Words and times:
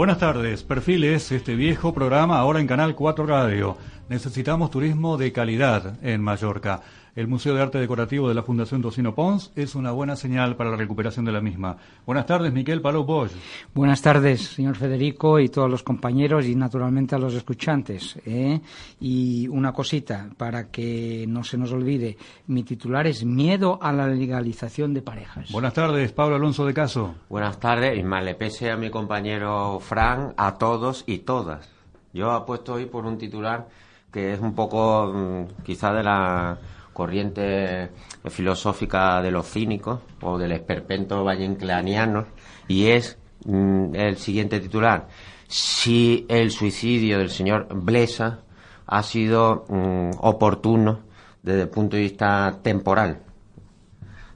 Buenas 0.00 0.16
tardes, 0.16 0.62
Perfiles, 0.62 1.30
este 1.30 1.54
viejo 1.54 1.92
programa 1.92 2.38
ahora 2.38 2.58
en 2.58 2.66
Canal 2.66 2.94
4 2.94 3.26
Radio. 3.26 3.76
Necesitamos 4.08 4.70
turismo 4.70 5.18
de 5.18 5.30
calidad 5.30 6.02
en 6.02 6.22
Mallorca. 6.22 6.80
El 7.20 7.28
Museo 7.28 7.54
de 7.54 7.60
Arte 7.60 7.76
Decorativo 7.76 8.30
de 8.30 8.34
la 8.34 8.42
Fundación 8.42 8.80
Docino 8.80 9.14
Pons 9.14 9.52
es 9.54 9.74
una 9.74 9.92
buena 9.92 10.16
señal 10.16 10.56
para 10.56 10.70
la 10.70 10.76
recuperación 10.78 11.26
de 11.26 11.32
la 11.32 11.42
misma. 11.42 11.76
Buenas 12.06 12.24
tardes, 12.24 12.50
Miquel 12.50 12.80
Palou 12.80 13.04
Bosch. 13.04 13.30
Buenas 13.74 14.00
tardes, 14.00 14.40
señor 14.40 14.74
Federico 14.74 15.38
y 15.38 15.50
todos 15.50 15.70
los 15.70 15.82
compañeros 15.82 16.46
y 16.46 16.54
naturalmente 16.54 17.14
a 17.14 17.18
los 17.18 17.34
escuchantes. 17.34 18.18
¿eh? 18.24 18.58
Y 19.00 19.46
una 19.48 19.70
cosita, 19.70 20.30
para 20.34 20.70
que 20.70 21.26
no 21.28 21.44
se 21.44 21.58
nos 21.58 21.72
olvide, 21.72 22.16
mi 22.46 22.62
titular 22.62 23.06
es 23.06 23.22
Miedo 23.22 23.78
a 23.82 23.92
la 23.92 24.06
legalización 24.06 24.94
de 24.94 25.02
parejas. 25.02 25.52
Buenas 25.52 25.74
tardes, 25.74 26.12
Pablo 26.12 26.36
Alonso 26.36 26.64
de 26.64 26.72
Caso. 26.72 27.16
Buenas 27.28 27.60
tardes, 27.60 27.98
y 27.98 28.02
más 28.02 28.24
le 28.24 28.34
pese 28.34 28.70
a 28.70 28.78
mi 28.78 28.88
compañero 28.88 29.78
Fran, 29.78 30.32
a 30.38 30.54
todos 30.54 31.04
y 31.06 31.18
todas. 31.18 31.68
Yo 32.14 32.30
apuesto 32.30 32.72
hoy 32.72 32.86
por 32.86 33.04
un 33.04 33.18
titular 33.18 33.68
que 34.10 34.32
es 34.32 34.40
un 34.40 34.54
poco 34.54 35.12
mm, 35.12 35.62
quizá 35.62 35.92
de 35.92 36.02
la 36.02 36.58
corriente 36.92 37.90
filosófica 38.28 39.22
de 39.22 39.30
los 39.30 39.46
cínicos 39.48 40.00
o 40.22 40.38
del 40.38 40.52
esperpento 40.52 41.24
vallencleaniano 41.24 42.26
y 42.68 42.88
es 42.88 43.18
mm, 43.44 43.94
el 43.94 44.16
siguiente 44.16 44.60
titular. 44.60 45.08
Si 45.48 46.26
el 46.28 46.50
suicidio 46.50 47.18
del 47.18 47.30
señor 47.30 47.68
Blesa 47.74 48.40
ha 48.86 49.02
sido 49.02 49.64
mm, 49.68 50.10
oportuno 50.18 51.00
desde 51.42 51.62
el 51.62 51.68
punto 51.68 51.96
de 51.96 52.02
vista 52.02 52.58
temporal. 52.62 53.22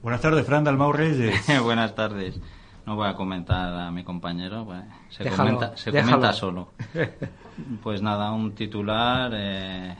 Buenas 0.01 0.21
tardes, 0.21 0.45
Fran 0.45 0.63
Dalmau 0.63 0.91
Reyes. 0.91 1.45
Buenas 1.63 1.95
tardes. 1.95 2.39
No 2.85 2.95
voy 2.95 3.07
a 3.07 3.15
comentar 3.15 3.73
a 3.73 3.89
mi 3.91 4.03
compañero, 4.03 4.63
pues, 4.65 4.83
se, 5.09 5.23
Déjalo, 5.23 5.55
comenta, 5.55 5.77
se 5.77 5.91
déjalo. 5.91 6.11
comenta 6.11 6.33
solo. 6.33 6.69
Pues 7.81 8.01
nada, 8.01 8.33
un 8.33 8.53
titular, 8.53 9.31
eh, 9.33 9.95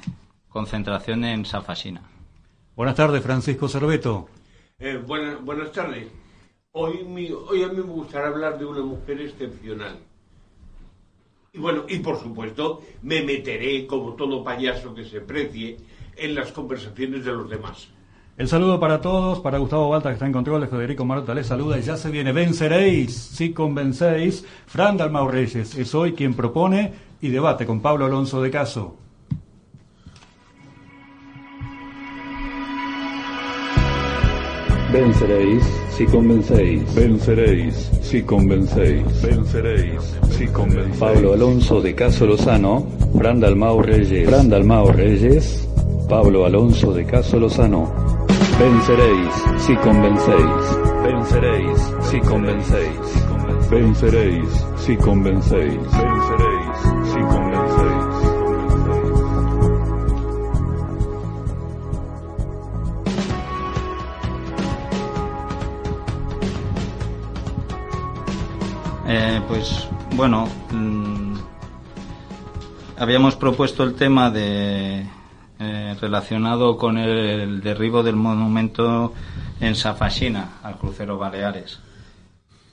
concentración 0.49 1.23
en 1.23 1.45
Safasina. 1.45 2.01
Buenas 2.75 2.95
tardes, 2.95 3.23
Francisco 3.23 3.67
Cerveto. 3.67 4.27
Eh, 4.79 4.99
buena- 5.05 5.37
buenas 5.37 5.71
tardes. 5.71 6.07
Hoy, 6.71 7.03
mi- 7.05 7.31
hoy 7.31 7.63
a 7.63 7.69
mí 7.69 7.75
me 7.77 7.81
gustaría 7.83 8.27
hablar 8.27 8.59
de 8.59 8.65
una 8.65 8.81
mujer 8.81 9.21
excepcional. 9.21 9.97
Y 11.53 11.59
bueno, 11.59 11.83
y 11.87 11.99
por 11.99 12.19
supuesto, 12.19 12.81
me 13.01 13.21
meteré, 13.23 13.87
como 13.87 14.13
todo 14.15 14.43
payaso 14.43 14.93
que 14.93 15.05
se 15.05 15.21
precie, 15.21 15.77
en 16.17 16.35
las 16.35 16.51
conversaciones 16.51 17.23
de 17.23 17.31
los 17.31 17.49
demás. 17.49 17.87
El 18.37 18.49
saludo 18.49 18.77
para 18.81 18.99
todos, 18.99 19.39
para 19.39 19.57
Gustavo 19.59 19.87
Balta 19.87 20.09
que 20.09 20.13
está 20.15 20.25
en 20.25 20.33
control, 20.33 20.59
de 20.59 20.67
Federico 20.67 21.05
Marta 21.05 21.33
les 21.33 21.47
saluda 21.47 21.77
y 21.79 21.81
ya 21.83 21.95
se 21.95 22.11
viene, 22.11 22.33
venceréis 22.33 23.13
si 23.15 23.53
convencéis. 23.53 24.45
Fran 24.65 24.97
Dalmau 24.97 25.29
Reyes 25.29 25.75
es 25.75 25.95
hoy 25.95 26.11
quien 26.11 26.33
propone 26.33 26.93
y 27.21 27.29
debate 27.29 27.65
con 27.65 27.79
Pablo 27.81 28.05
Alonso 28.05 28.41
de 28.41 28.51
Caso. 28.51 28.97
Venceréis 34.95 35.63
si 35.89 36.05
convencéis. 36.05 36.81
Venceréis 36.95 37.91
si 38.01 38.23
convencéis. 38.23 39.03
Venceréis 39.21 39.99
si 40.29 40.47
convencéis. 40.47 40.97
Pablo 40.97 41.33
Alonso 41.33 41.81
de 41.81 41.93
Caso 41.93 42.25
Lozano, 42.25 42.87
Fran 43.17 43.41
Dalmau 43.41 43.81
Reyes. 43.81 44.25
Fran 44.29 44.47
Dalmau 44.47 44.85
Reyes, 44.93 45.67
Pablo 46.07 46.45
Alonso 46.45 46.93
de 46.93 47.03
Caso 47.03 47.37
Lozano. 47.37 47.91
Venceréis 48.57 49.35
si 49.57 49.75
convencéis. 49.75 50.65
Venceréis 51.03 51.81
si 52.09 52.19
convencéis. 52.21 53.07
Venceréis 53.69 54.65
si 54.77 54.95
convencéis. 54.95 55.77
Venceréis 55.91 56.79
si 57.11 57.19
convencéis. 57.19 57.44
Eh, 69.17 69.41
pues 69.47 69.87
bueno, 70.17 70.45
mm, 70.73 71.35
habíamos 72.97 73.37
propuesto 73.37 73.85
el 73.85 73.95
tema 73.95 74.29
de 74.29 75.05
eh, 75.57 75.95
relacionado 76.01 76.75
con 76.75 76.97
el, 76.97 77.61
derribo 77.61 78.03
del 78.03 78.17
monumento 78.17 79.13
en 79.61 79.73
Safashina 79.75 80.55
al 80.61 80.77
crucero 80.77 81.17
Baleares. 81.17 81.79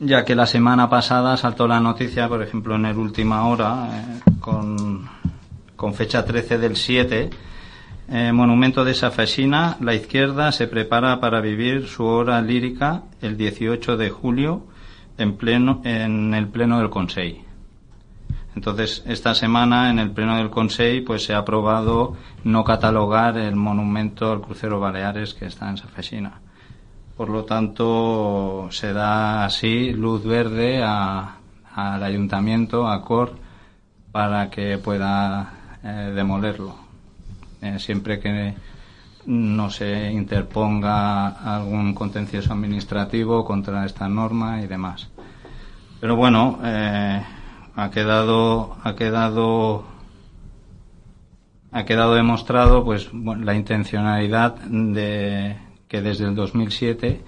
Ya 0.01 0.25
que 0.25 0.35
la 0.35 0.47
semana 0.47 0.91
pasada 0.91 1.37
saltó 1.37 1.69
la 1.69 1.79
noticia, 1.79 2.29
por 2.29 2.43
ejemplo, 2.43 2.75
en 2.75 2.87
el 2.87 2.97
última 2.97 3.47
hora, 3.47 3.91
eh, 3.93 4.31
con, 4.41 5.09
fecha 5.95 6.25
13 6.25 6.59
del 6.59 6.75
7, 6.75 7.31
eh, 8.09 8.33
monumento 8.33 8.85
de 8.85 8.95
Safashina, 8.95 9.77
la 9.81 9.95
izquierda 9.95 10.51
se 10.51 10.67
prepara 10.67 11.21
para 11.21 11.41
vivir 11.41 11.87
su 11.87 12.05
hora 12.05 12.43
lírica 12.43 13.05
el 13.21 13.37
18 13.37 13.97
de 13.97 14.11
julio 14.11 14.72
en 15.23 15.37
pleno 15.37 15.81
en 15.85 16.35
el 16.35 16.49
pleno 16.49 16.79
del 16.79 16.91
Consejo. 16.91 17.43
Entonces, 18.55 19.03
esta 19.07 19.35
semana 19.35 19.91
en 19.91 19.99
el 19.99 20.11
pleno 20.11 20.37
del 20.37 20.51
Consejo 20.51 21.07
pues 21.07 21.25
se 21.25 21.35
ha 21.35 21.39
aprobado 21.39 22.17
no 22.45 22.65
catalogar 22.65 23.39
el 23.39 23.57
monumento 23.57 24.31
al 24.31 24.43
crucero 24.43 24.79
Baleares 24.79 25.35
que 25.35 25.47
está 25.47 25.71
en 25.71 25.79
Safesina. 25.79 26.41
Por 27.17 27.31
lo 27.31 27.45
tanto, 27.45 28.69
se 28.71 28.93
da 28.93 29.45
así 29.45 29.93
luz 29.93 30.25
verde 30.25 30.83
al 30.83 32.03
ayuntamiento, 32.03 32.89
a 32.89 33.03
COR, 33.03 33.35
para 34.11 34.51
que 34.51 34.79
pueda 34.79 35.79
eh, 35.83 36.13
demolerlo. 36.15 36.75
Eh, 37.61 37.79
siempre 37.79 38.19
que 38.19 38.55
no 39.27 39.71
se 39.71 40.11
interponga 40.11 41.29
algún 41.29 41.95
contencioso 41.95 42.53
administrativo 42.53 43.45
contra 43.45 43.87
esta 43.87 44.09
norma 44.09 44.61
y 44.61 44.67
demás. 44.67 45.12
Pero 46.03 46.17
bueno, 46.17 46.59
eh, 46.65 47.23
ha 47.77 47.91
quedado 47.93 48.77
ha 48.83 48.97
quedado 48.97 49.85
ha 51.71 51.85
quedado 51.85 52.17
demostrado 52.17 52.85
pues 52.85 53.09
bueno, 53.13 53.45
la 53.45 53.55
intencionalidad 53.55 54.57
de 54.57 55.57
que 55.87 56.03
desde 56.03 56.25
el 56.25 56.35
2007 56.35 57.21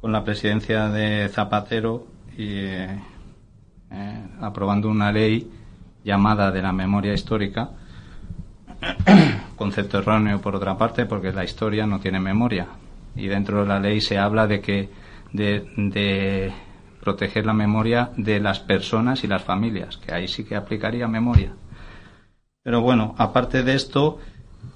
con 0.00 0.12
la 0.12 0.24
presidencia 0.24 0.88
de 0.88 1.28
Zapatero 1.28 2.06
y 2.38 2.54
eh, 2.54 2.98
eh, 3.90 4.22
aprobando 4.40 4.88
una 4.88 5.12
ley 5.12 5.50
llamada 6.02 6.50
de 6.50 6.62
la 6.62 6.72
memoria 6.72 7.12
histórica 7.12 7.68
concepto 9.56 9.98
erróneo 9.98 10.40
por 10.40 10.56
otra 10.56 10.78
parte 10.78 11.04
porque 11.04 11.32
la 11.32 11.44
historia 11.44 11.86
no 11.86 12.00
tiene 12.00 12.18
memoria. 12.18 12.66
Y 13.14 13.26
dentro 13.26 13.60
de 13.60 13.68
la 13.68 13.78
ley 13.78 14.00
se 14.00 14.16
habla 14.16 14.46
de 14.46 14.62
que 14.62 14.88
de, 15.34 15.68
de 15.76 16.65
proteger 17.06 17.46
la 17.46 17.52
memoria 17.52 18.10
de 18.16 18.40
las 18.40 18.58
personas 18.58 19.22
y 19.22 19.28
las 19.28 19.44
familias 19.44 19.96
que 19.96 20.12
ahí 20.12 20.26
sí 20.26 20.42
que 20.42 20.56
aplicaría 20.56 21.06
memoria. 21.06 21.52
Pero 22.64 22.80
bueno 22.80 23.14
aparte 23.16 23.62
de 23.62 23.74
esto 23.74 24.18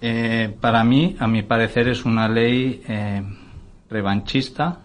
eh, 0.00 0.56
para 0.61 0.85
mí 0.85 1.17
a 1.19 1.27
mi 1.27 1.43
parecer 1.43 1.88
es 1.88 2.05
una 2.05 2.29
ley 2.29 2.85
eh, 2.87 3.21
revanchista 3.91 4.79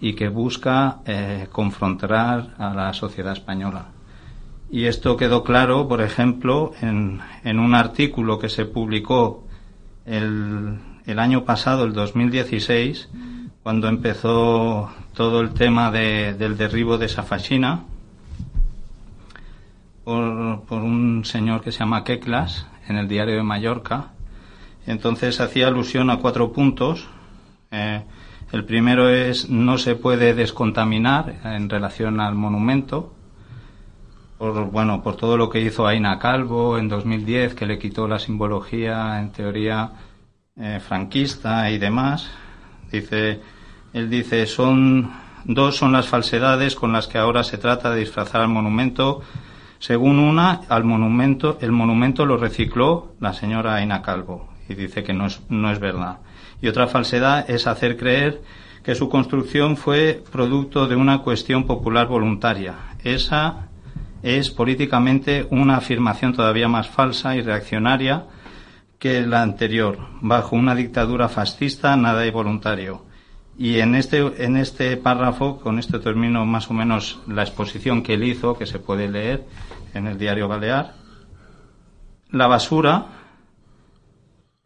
y 0.00 0.14
que 0.14 0.28
busca 0.28 1.02
eh, 1.06 1.46
confrontar 1.52 2.54
a 2.58 2.74
la 2.74 2.92
sociedad 2.92 3.32
española. 3.32 3.86
Y 4.68 4.86
esto 4.86 5.16
quedó 5.16 5.44
claro, 5.44 5.86
por 5.86 6.00
ejemplo, 6.02 6.72
en, 6.80 7.20
en 7.44 7.60
un 7.60 7.76
artículo 7.76 8.40
que 8.40 8.48
se 8.48 8.64
publicó 8.64 9.46
el, 10.04 10.80
el 11.06 11.18
año 11.20 11.44
pasado, 11.44 11.84
el 11.84 11.92
2016, 11.92 13.08
cuando 13.62 13.88
empezó 13.88 14.90
todo 15.14 15.40
el 15.40 15.50
tema 15.54 15.90
de- 15.90 16.34
del 16.34 16.56
derribo 16.56 16.98
de 16.98 17.08
Safashina 17.08 17.84
por, 20.04 20.62
por 20.62 20.82
un 20.82 21.24
señor 21.24 21.60
que 21.62 21.72
se 21.72 21.78
llama 21.80 22.04
Keklas 22.04 22.66
en 22.88 22.96
el 22.96 23.08
diario 23.08 23.36
de 23.36 23.42
Mallorca. 23.42 24.08
Entonces 24.86 25.40
hacía 25.40 25.68
alusión 25.68 26.10
a 26.10 26.16
cuatro 26.18 26.52
puntos. 26.52 27.06
Eh, 27.70 28.02
El 28.52 28.66
primero 28.66 29.08
es 29.08 29.48
no 29.48 29.78
se 29.78 29.94
puede 29.94 30.34
descontaminar 30.34 31.36
en 31.44 31.70
relación 31.70 32.20
al 32.20 32.34
monumento, 32.34 33.14
por, 34.36 34.66
bueno, 34.70 35.02
por 35.02 35.16
todo 35.16 35.38
lo 35.38 35.48
que 35.48 35.62
hizo 35.62 35.86
Aina 35.86 36.18
Calvo 36.18 36.76
en 36.76 36.86
2010, 36.88 37.54
que 37.54 37.64
le 37.64 37.78
quitó 37.78 38.06
la 38.08 38.18
simbología, 38.18 39.20
en 39.20 39.30
teoría, 39.32 39.92
eh, 40.56 40.80
franquista 40.86 41.70
y 41.70 41.78
demás. 41.78 42.28
Dice, 42.92 43.40
él 43.92 44.10
dice, 44.10 44.46
son 44.46 45.10
dos 45.44 45.76
son 45.76 45.92
las 45.92 46.06
falsedades 46.08 46.74
con 46.74 46.92
las 46.92 47.08
que 47.08 47.18
ahora 47.18 47.42
se 47.42 47.58
trata 47.58 47.90
de 47.90 48.00
disfrazar 48.00 48.42
al 48.42 48.48
monumento. 48.48 49.22
Según 49.78 50.18
una, 50.18 50.60
al 50.68 50.84
monumento, 50.84 51.58
el 51.60 51.72
monumento 51.72 52.24
lo 52.24 52.36
recicló 52.36 53.14
la 53.18 53.32
señora 53.32 53.74
Aina 53.74 54.02
Calvo 54.02 54.52
y 54.68 54.74
dice 54.74 55.02
que 55.02 55.12
no 55.12 55.26
es, 55.26 55.40
no 55.48 55.72
es 55.72 55.80
verdad. 55.80 56.18
Y 56.60 56.68
otra 56.68 56.86
falsedad 56.86 57.50
es 57.50 57.66
hacer 57.66 57.96
creer 57.96 58.42
que 58.84 58.94
su 58.94 59.08
construcción 59.08 59.76
fue 59.76 60.22
producto 60.30 60.86
de 60.86 60.96
una 60.96 61.18
cuestión 61.18 61.64
popular 61.64 62.06
voluntaria. 62.06 62.74
Esa 63.02 63.68
es 64.22 64.50
políticamente 64.50 65.46
una 65.50 65.76
afirmación 65.76 66.32
todavía 66.32 66.68
más 66.68 66.88
falsa 66.88 67.34
y 67.36 67.42
reaccionaria 67.42 68.26
que 69.02 69.26
la 69.26 69.42
anterior. 69.42 69.98
Bajo 70.20 70.54
una 70.54 70.76
dictadura 70.76 71.28
fascista 71.28 71.96
nada 71.96 72.24
es 72.24 72.32
voluntario. 72.32 73.02
Y 73.58 73.80
en 73.80 73.96
este, 73.96 74.44
en 74.44 74.56
este 74.56 74.96
párrafo, 74.96 75.58
con 75.58 75.80
esto 75.80 75.98
termino 75.98 76.46
más 76.46 76.70
o 76.70 76.72
menos 76.72 77.18
la 77.26 77.42
exposición 77.42 78.04
que 78.04 78.14
él 78.14 78.22
hizo, 78.22 78.56
que 78.56 78.64
se 78.64 78.78
puede 78.78 79.08
leer 79.08 79.44
en 79.92 80.06
el 80.06 80.18
diario 80.18 80.46
Balear. 80.46 80.94
La 82.30 82.46
basura, 82.46 83.06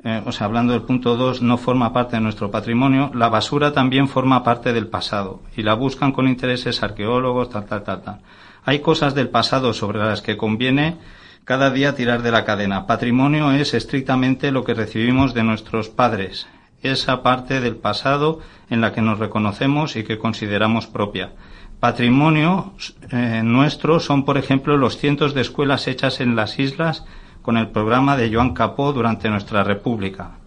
eh, 0.05 0.23
o 0.27 0.33
sea, 0.33 0.49
hablando 0.49 0.75
del 0.75 0.83
punto 0.83 1.17
2, 1.17 1.41
no 1.41 1.57
forma 1.57 1.95
parte 1.95 2.17
de 2.17 2.23
nuestro 2.23 2.51
patrimonio. 2.51 3.11
La 3.15 3.31
basura 3.31 3.73
también 3.73 4.07
forma 4.07 4.45
parte 4.45 4.75
del 4.75 4.89
pasado 4.89 5.41
y 5.57 5.63
la 5.63 5.73
buscan 5.73 6.13
con 6.13 6.29
intereses 6.29 6.83
arqueólogos, 6.83 7.49
tal, 7.49 7.65
tal, 7.65 7.83
tal, 7.83 8.03
tal. 8.03 8.21
Hay 8.67 8.81
cosas 8.81 9.15
del 9.15 9.31
pasado 9.31 9.73
sobre 9.73 10.01
las 10.01 10.21
que 10.21 10.37
conviene 10.37 10.99
cada 11.47 11.71
día 11.71 11.95
tirar 11.95 12.23
de 12.23 12.33
la 12.33 12.45
cadena. 12.45 12.87
Patrimonio 12.89 13.53
es 13.53 13.73
estrictamente 13.73 14.51
lo 14.51 14.65
que 14.65 14.75
recibimos 14.75 15.33
de 15.33 15.45
nuestros 15.45 15.89
padres, 15.89 16.49
esa 16.83 17.23
parte 17.23 17.61
del 17.61 17.77
pasado 17.77 18.41
en 18.69 18.81
la 18.81 18.93
que 18.93 19.01
nos 19.01 19.21
reconocemos 19.21 19.95
y 19.95 20.03
que 20.03 20.19
consideramos 20.19 20.89
propia. 20.89 21.35
Patrimonio 21.79 22.73
eh, 23.13 23.43
nuestro 23.45 24.01
son, 24.01 24.25
por 24.25 24.39
ejemplo, 24.39 24.77
los 24.77 24.99
cientos 24.99 25.35
de 25.35 25.43
escuelas 25.43 25.87
hechas 25.87 26.21
en 26.21 26.35
las 26.35 26.59
islas 26.59 27.05
con 27.43 27.57
el 27.57 27.69
programa 27.69 28.17
de 28.17 28.35
Joan 28.35 28.53
Capó 28.53 28.93
durante 28.93 29.31
nuestra 29.31 29.63
República. 29.63 30.39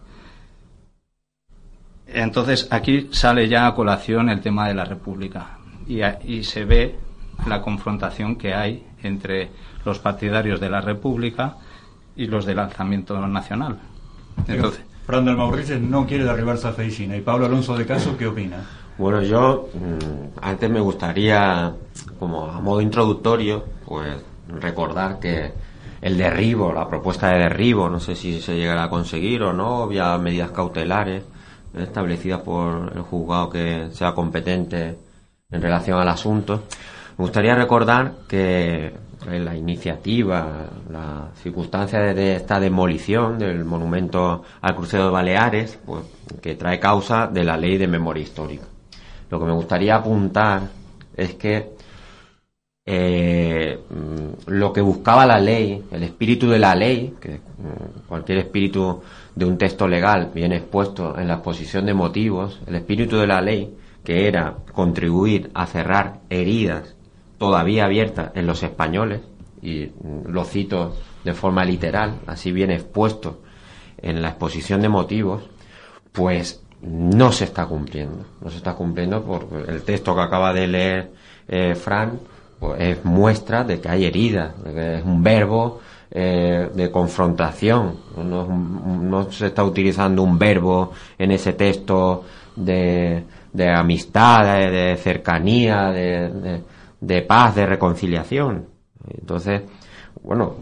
Entonces 2.08 2.68
aquí 2.72 3.08
sale 3.12 3.48
ya 3.48 3.68
a 3.68 3.74
colación 3.74 4.28
el 4.28 4.42
tema 4.42 4.68
de 4.68 4.74
la 4.74 4.84
República 4.84 5.60
y, 5.88 6.02
y 6.26 6.44
se 6.44 6.66
ve 6.66 7.00
la 7.48 7.62
confrontación 7.62 8.36
que 8.36 8.54
hay 8.54 8.84
entre 9.02 9.50
los 9.86 10.00
partidarios 10.00 10.60
de 10.60 10.70
la 10.70 10.82
República 10.82 11.56
y 12.16 12.28
los 12.28 12.46
del 12.46 12.60
alzamiento 12.60 13.26
nacional. 13.28 13.80
Entonces, 14.48 14.82
Fran 15.06 15.26
del 15.26 15.38
Mauricio 15.38 15.80
no 15.80 16.06
quiere 16.06 16.24
derribar 16.24 16.58
Safeicina. 16.58 17.18
¿Y 17.18 17.22
Pablo 17.22 17.46
Alonso 17.46 17.76
de 17.76 17.86
Caso 17.86 18.16
qué 18.18 18.28
opina? 18.28 18.58
Bueno, 18.98 19.22
yo 19.22 19.70
mm, 19.74 20.40
antes 20.42 20.70
me 20.70 20.80
gustaría, 20.80 21.74
como 22.20 22.46
a 22.46 22.60
modo 22.60 22.82
introductorio, 22.82 23.66
pues 23.86 24.22
recordar 24.48 25.20
que 25.20 25.52
el 26.02 26.18
derribo, 26.18 26.74
la 26.74 26.88
propuesta 26.88 27.30
de 27.30 27.40
derribo, 27.40 27.90
no 27.90 28.00
sé 28.00 28.16
si 28.16 28.42
se 28.42 28.56
llegará 28.56 28.84
a 28.84 28.90
conseguir 28.90 29.42
o 29.44 29.54
no, 29.54 29.84
había 29.84 30.18
medidas 30.18 30.52
cautelares 30.52 31.24
establecidas 31.74 32.42
por 32.42 32.92
el 32.96 33.02
juzgado 33.02 33.50
que 33.50 33.90
sea 33.92 34.14
competente 34.14 34.98
en 35.52 35.62
relación 35.62 36.00
al 36.00 36.10
asunto. 36.10 36.64
Me 37.20 37.26
gustaría 37.26 37.54
recordar 37.54 38.14
que 38.30 38.94
la 39.28 39.54
iniciativa, 39.54 40.70
la 40.90 41.32
circunstancia 41.36 42.00
de 42.00 42.38
esta 42.38 42.62
demolición 42.62 43.38
del 43.38 43.66
monumento 43.66 44.44
al 44.62 44.74
crucero 44.74 45.04
de 45.04 45.12
Baleares, 45.12 45.78
pues, 45.86 46.06
que 46.42 46.56
trae 46.56 46.80
causa 46.80 47.28
de 47.28 47.44
la 47.44 47.58
ley 47.58 47.78
de 47.78 47.90
memoria 47.90 48.24
histórica. 48.24 48.64
Lo 49.30 49.38
que 49.38 49.46
me 49.46 49.52
gustaría 49.52 49.98
apuntar 49.98 50.62
es 51.18 51.34
que 51.34 51.72
eh, 52.86 53.78
lo 54.48 54.72
que 54.72 54.80
buscaba 54.80 55.26
la 55.26 55.40
ley, 55.40 55.84
el 55.92 56.04
espíritu 56.04 56.48
de 56.48 56.60
la 56.60 56.74
ley, 56.74 57.16
que 57.20 57.32
mm, 57.32 58.08
cualquier 58.08 58.38
espíritu 58.38 59.02
de 59.36 59.44
un 59.44 59.58
texto 59.58 59.90
legal 59.90 60.32
viene 60.34 60.56
expuesto 60.56 61.20
en 61.20 61.28
la 61.28 61.34
exposición 61.34 61.86
de 61.86 61.94
motivos, 61.94 62.62
el 62.66 62.76
espíritu 62.76 63.18
de 63.18 63.28
la 63.28 63.42
ley, 63.42 63.76
que 64.06 64.26
era 64.26 64.56
contribuir 64.72 65.52
a 65.54 65.66
cerrar 65.66 66.22
heridas 66.30 66.96
todavía 67.40 67.86
abierta 67.86 68.32
en 68.36 68.46
los 68.46 68.62
españoles, 68.62 69.22
y 69.62 69.92
lo 70.28 70.46
cito 70.46 70.96
de 71.24 71.34
forma 71.34 71.66
literal, 71.66 72.20
así 72.28 72.52
viene 72.52 72.76
expuesto 72.76 73.42
en 73.98 74.22
la 74.22 74.30
exposición 74.30 74.82
de 74.82 74.90
motivos, 74.90 75.44
pues 76.12 76.62
no 76.82 77.32
se 77.32 77.46
está 77.46 77.66
cumpliendo. 77.66 78.26
No 78.42 78.50
se 78.50 78.58
está 78.58 78.74
cumpliendo 78.74 79.24
porque 79.24 79.72
el 79.72 79.82
texto 79.84 80.16
que 80.16 80.22
acaba 80.22 80.54
de 80.54 80.68
leer 80.68 81.12
eh, 81.48 81.76
Fran 81.76 82.20
pues, 82.60 82.80
es 82.80 83.06
muestra 83.06 83.64
de 83.64 83.82
que 83.82 83.90
hay 83.90 84.06
herida, 84.06 84.54
de 84.64 84.74
que 84.74 84.96
es 85.00 85.04
un 85.04 85.22
verbo 85.22 85.82
eh, 86.12 86.70
de 86.74 86.92
confrontación. 86.92 87.98
No, 88.16 89.30
se 89.32 89.48
está 89.48 89.64
utilizando 89.64 90.24
un 90.24 90.40
verbo 90.40 90.94
en 91.18 91.32
ese 91.32 91.54
texto 91.54 92.24
de, 92.56 93.26
amistad, 93.76 94.46
de, 94.56 94.96
cercanía, 94.98 95.92
de 95.92 96.62
paz, 97.28 97.56
de 97.56 97.66
reconciliación. 97.66 98.66
Entonces, 99.10 99.62
bueno, 100.22 100.56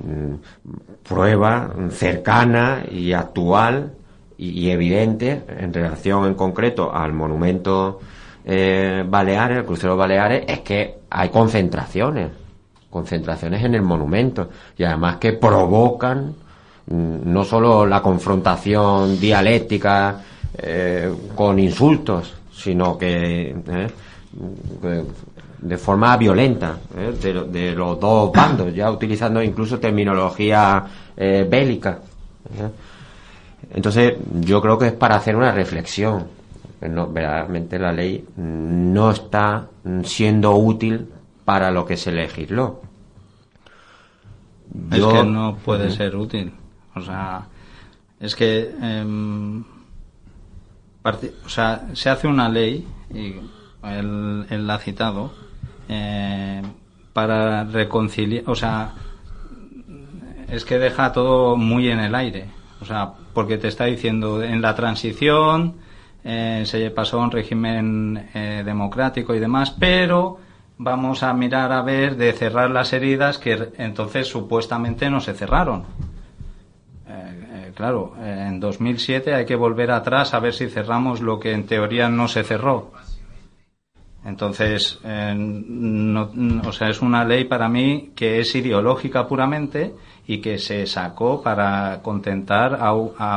prueba 1.08 1.74
cercana 1.92 2.84
y 2.90 3.14
actual 3.14 3.94
y, 4.38 4.70
evidente 4.70 5.44
en 5.48 5.74
relación 5.74 6.26
en 6.26 6.36
concreto 6.36 6.94
al 6.94 7.14
monumento 7.14 8.00
eh, 8.46 9.04
Baleares, 9.08 9.58
el 9.58 9.66
crucero 9.66 9.98
Baleares, 9.98 10.46
es 10.48 10.60
que 10.60 11.00
hay 11.10 11.30
concentraciones, 11.30 12.30
concentraciones 12.90 13.64
en 13.64 13.76
el 13.76 13.82
monumento 13.82 14.50
y 14.78 14.84
además 14.84 15.18
que 15.18 15.34
provocan 15.34 16.36
mm, 16.86 17.18
no 17.26 17.44
solo 17.44 17.86
la 17.86 18.02
confrontación 18.02 19.20
dialéctica 19.20 20.22
eh, 20.60 21.14
con 21.36 21.60
insultos, 21.60 22.36
sino 22.54 22.98
que 22.98 23.50
eh, 23.50 25.04
de 25.60 25.78
forma 25.78 26.16
violenta 26.18 26.78
¿eh? 26.96 27.14
de, 27.20 27.72
los 27.74 28.00
dos 28.00 28.32
bandos, 28.32 28.74
ya 28.74 28.92
utilizando 28.92 29.42
incluso 29.42 29.80
terminología 29.80 30.86
eh, 31.16 31.48
bélica. 31.50 32.00
¿eh? 32.58 32.70
Entonces, 33.74 34.16
yo 34.40 34.62
creo 34.62 34.78
que 34.78 34.88
es 34.88 34.94
para 34.94 35.16
hacer 35.16 35.36
una 35.36 35.52
reflexión. 35.52 36.28
No, 36.80 37.08
verdaderamente 37.08 37.80
la 37.80 37.92
ley 37.92 38.24
no 38.36 39.10
está 39.10 39.68
siendo 40.04 40.56
útil 40.56 41.08
para 41.44 41.72
lo 41.72 41.86
que 41.86 41.98
se 41.98 42.12
legisló. 42.12 42.82
es 44.92 45.04
que 45.04 45.24
no 45.24 45.58
puede 45.66 45.90
ser 45.90 46.16
útil. 46.16 46.54
O 46.96 47.02
sea, 47.02 47.48
es 48.20 48.36
que. 48.36 48.76
Em, 48.80 49.64
o 51.04 51.50
sea, 51.50 51.88
se 51.94 52.10
hace 52.10 52.28
una 52.28 52.48
ley, 52.48 52.86
y 53.10 53.36
él, 53.84 54.46
él 54.50 54.68
la 54.68 54.76
ha 54.76 54.80
citado, 54.80 55.32
eh, 55.90 56.62
para 57.14 57.64
reconciliar, 57.64 58.44
o 58.48 58.56
sea, 58.56 58.94
es 60.50 60.66
que 60.66 60.78
deja 60.78 61.12
todo 61.12 61.56
muy 61.56 61.90
en 61.90 62.00
el 62.00 62.16
aire, 62.16 62.46
o 62.82 62.86
sea, 62.86 63.14
porque 63.34 63.58
te 63.58 63.68
está 63.68 63.86
diciendo 63.86 64.44
en 64.44 64.62
la 64.62 64.76
transición 64.76 65.76
eh, 66.24 66.64
se 66.66 66.90
pasó 66.92 67.22
a 67.22 67.24
un 67.24 67.32
régimen 67.32 68.30
eh, 68.34 68.62
democrático 68.66 69.34
y 69.34 69.40
demás, 69.40 69.72
pero 69.72 70.38
vamos 70.78 71.24
a 71.24 71.34
mirar 71.34 71.72
a 71.72 71.82
ver 71.82 72.18
de 72.18 72.34
cerrar 72.34 72.70
las 72.70 72.92
heridas 72.94 73.38
que 73.38 73.72
entonces 73.78 74.28
supuestamente 74.28 75.10
no 75.10 75.22
se 75.22 75.34
cerraron. 75.34 75.86
claro, 77.74 78.16
en 78.22 78.60
2007 78.60 79.36
hay 79.36 79.46
que 79.46 79.56
volver 79.56 79.92
atrás 79.92 80.34
a 80.34 80.40
ver 80.40 80.54
si 80.54 80.68
cerramos 80.68 81.22
lo 81.22 81.40
que 81.40 81.54
en 81.54 81.66
teoría 81.66 82.10
no 82.10 82.28
se 82.28 82.44
cerró. 82.44 82.92
Entonces, 84.28 85.00
o 85.06 86.72
sea, 86.74 86.90
es 86.90 87.02
una 87.02 87.24
ley 87.24 87.46
para 87.46 87.70
mí 87.70 88.12
que 88.14 88.42
es 88.42 88.54
ideológica 88.56 89.26
puramente 89.26 89.94
y 90.28 90.40
que 90.40 90.58
se 90.58 90.86
sacó 90.86 91.42
para 91.42 92.02
contentar 92.02 92.78
a, 92.82 92.92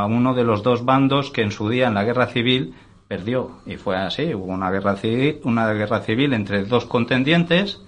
uno 0.06 0.34
de 0.34 0.42
los 0.42 0.64
dos 0.64 0.84
bandos 0.84 1.30
que 1.30 1.42
en 1.42 1.52
su 1.52 1.68
día 1.68 1.86
en 1.86 1.94
la 1.94 2.02
guerra 2.02 2.26
civil 2.26 2.74
perdió. 3.06 3.60
Y 3.66 3.76
fue 3.76 3.98
así, 3.98 4.34
hubo 4.34 4.46
una 4.46 4.68
guerra 4.72 4.96
civil, 4.96 5.38
una 5.44 5.72
guerra 5.72 6.00
civil 6.00 6.32
entre 6.32 6.64
dos 6.64 6.86
contendientes, 6.86 7.80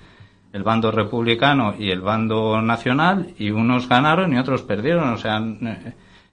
el 0.52 0.62
bando 0.62 0.92
republicano 0.92 1.74
y 1.76 1.90
el 1.90 2.02
bando 2.02 2.62
nacional, 2.62 3.34
y 3.36 3.50
unos 3.50 3.88
ganaron 3.88 4.32
y 4.32 4.38
otros 4.38 4.62
perdieron. 4.62 5.12
O 5.12 5.18
sea, 5.18 5.42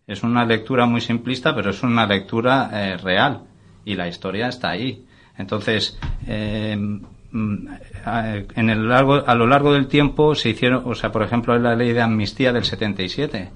es 0.05 0.21
una 0.21 0.45
lectura 0.45 0.85
muy 0.85 1.01
simplista, 1.01 1.55
pero 1.55 1.71
es 1.71 1.81
una 1.81 2.05
lectura 2.05 2.69
eh, 2.71 2.97
real. 2.97 3.41
Y 3.85 3.95
la 3.95 4.07
historia 4.07 4.49
está 4.49 4.69
ahí. 4.69 5.07
Entonces, 5.39 5.97
eh, 6.27 6.77
mm, 7.31 7.67
a- 8.05 8.35
en 8.55 8.69
el 8.69 8.87
largo, 8.87 9.23
a 9.25 9.33
lo 9.33 9.47
largo 9.47 9.73
del 9.73 9.87
tiempo 9.87 10.35
se 10.35 10.49
hicieron, 10.49 10.83
o 10.85 10.93
sea, 10.93 11.11
por 11.11 11.23
ejemplo, 11.23 11.57
la 11.57 11.75
ley 11.75 11.93
de 11.93 12.01
amnistía 12.01 12.53
del 12.53 12.65
77. 12.65 13.49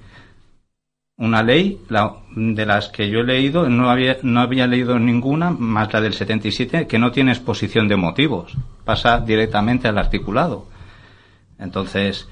Una 1.17 1.43
ley 1.43 1.79
la- 1.89 2.15
de 2.35 2.65
las 2.65 2.87
que 2.89 3.09
yo 3.09 3.19
he 3.19 3.23
leído, 3.23 3.69
no 3.69 3.89
había, 3.91 4.17
no 4.23 4.39
había 4.39 4.65
leído 4.65 4.97
ninguna 4.97 5.51
más 5.51 5.93
la 5.93 6.01
del 6.01 6.13
77, 6.13 6.87
que 6.87 6.97
no 6.97 7.11
tiene 7.11 7.31
exposición 7.33 7.87
de 7.87 7.97
motivos. 7.97 8.57
Pasa 8.83 9.19
directamente 9.19 9.87
al 9.87 9.97
articulado. 9.99 10.67
Entonces, 11.59 12.27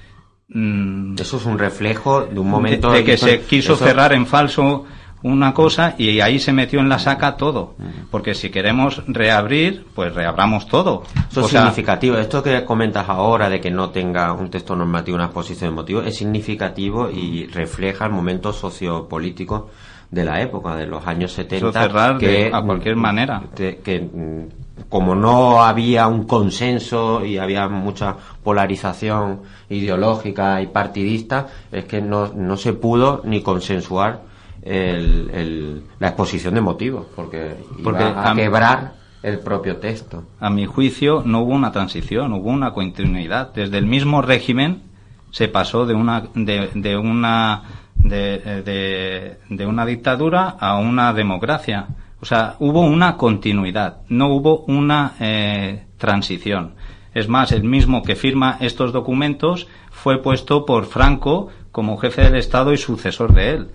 mm, 0.48 1.14
Eso 1.20 1.36
es 1.36 1.44
un 1.46 1.58
reflejo 1.58 2.22
de 2.22 2.40
un 2.40 2.48
momento 2.50 2.90
de, 2.90 2.98
de 2.98 3.04
que 3.04 3.16
se 3.16 3.40
quiso 3.42 3.74
Eso- 3.74 3.84
cerrar 3.84 4.12
en 4.14 4.26
falso 4.26 4.84
una 5.24 5.54
cosa 5.54 5.94
y 5.98 6.20
ahí 6.20 6.38
se 6.38 6.52
metió 6.52 6.80
en 6.80 6.88
la 6.88 6.98
saca 6.98 7.36
todo. 7.36 7.74
Porque 8.10 8.34
si 8.34 8.50
queremos 8.50 9.02
reabrir, 9.06 9.86
pues 9.94 10.14
reabramos 10.14 10.66
todo. 10.66 11.04
Eso 11.30 11.42
O 11.42 11.44
es 11.44 11.50
sea, 11.50 11.60
significativo. 11.62 12.16
Esto 12.16 12.42
que 12.42 12.64
comentas 12.64 13.08
ahora 13.08 13.48
de 13.48 13.60
que 13.60 13.70
no 13.70 13.90
tenga 13.90 14.32
un 14.32 14.50
texto 14.50 14.74
normativo, 14.74 15.14
una 15.16 15.26
exposición 15.26 15.70
de 15.70 15.76
motivos, 15.76 16.06
es 16.06 16.16
significativo 16.16 17.08
y 17.10 17.46
refleja 17.46 18.06
el 18.06 18.12
momento 18.12 18.52
sociopolítico 18.52 19.70
de 20.10 20.24
la 20.24 20.40
época, 20.42 20.76
de 20.76 20.86
los 20.86 21.06
años 21.06 21.32
70. 21.32 21.68
Eso 21.68 21.72
cerrar 21.72 22.18
que, 22.18 22.26
de- 22.28 22.50
a 22.52 22.60
cualquier 22.62 22.96
mm, 22.96 23.00
manera. 23.00 23.42
que 23.54 24.00
mm, 24.00 24.88
como 24.88 25.14
no 25.14 25.62
había 25.62 26.06
un 26.08 26.24
consenso 26.24 27.24
y 27.24 27.38
había 27.38 27.68
mucha 27.68 28.16
polarización 28.42 29.40
ideológica 29.70 30.60
y 30.60 30.66
partidista, 30.66 31.46
es 31.70 31.84
que 31.84 32.00
no, 32.02 32.28
no 32.34 32.56
se 32.56 32.72
pudo 32.72 33.22
ni 33.24 33.40
consensuar 33.42 34.20
el- 34.62 35.30
el- 35.34 35.82
la 35.98 36.08
exposición 36.08 36.54
de 36.54 36.60
motivos, 36.60 37.06
porque, 37.16 37.56
iba 37.78 37.82
Porque 37.84 38.02
a 38.04 38.30
a- 38.30 38.34
quebrar 38.34 38.92
el 39.22 39.38
propio 39.40 39.76
texto. 39.76 40.24
a 40.40 40.50
mi 40.50 40.66
juicio 40.66 41.22
no 41.24 41.40
hubo 41.42 41.52
una 41.52 41.72
transición, 41.72 42.32
hubo 42.32 42.50
una 42.50 42.72
continuidad. 42.72 43.52
Desde 43.54 43.78
el 43.78 43.86
mismo 43.86 44.22
régimen 44.22 44.82
se 45.30 45.48
pasó 45.48 45.86
de 45.86 45.94
una 45.94 46.24
de, 46.34 46.70
de 46.74 46.96
una 46.96 47.62
de, 47.94 48.62
de- 48.64 49.36
de 49.48 49.66
una 49.66 49.86
dictadura 49.86 50.48
a 50.58 50.76
una 50.78 51.12
democracia. 51.12 51.86
O 52.20 52.24
sea, 52.24 52.54
hubo 52.60 52.80
una 52.82 53.16
continuidad, 53.16 53.98
no 54.08 54.28
hubo 54.28 54.60
una 54.66 55.14
eh, 55.20 55.86
transición. 55.98 56.74
Es 57.14 57.28
más, 57.28 57.52
el 57.52 57.62
mismo 57.64 58.02
que 58.02 58.16
firma 58.16 58.56
estos 58.60 58.92
documentos 58.92 59.66
fue 59.90 60.22
puesto 60.22 60.64
por 60.64 60.86
Franco 60.86 61.48
como 61.70 61.96
jefe 61.98 62.22
del 62.22 62.36
Estado 62.36 62.72
y 62.72 62.76
sucesor 62.78 63.34
de 63.34 63.50
él. 63.50 63.68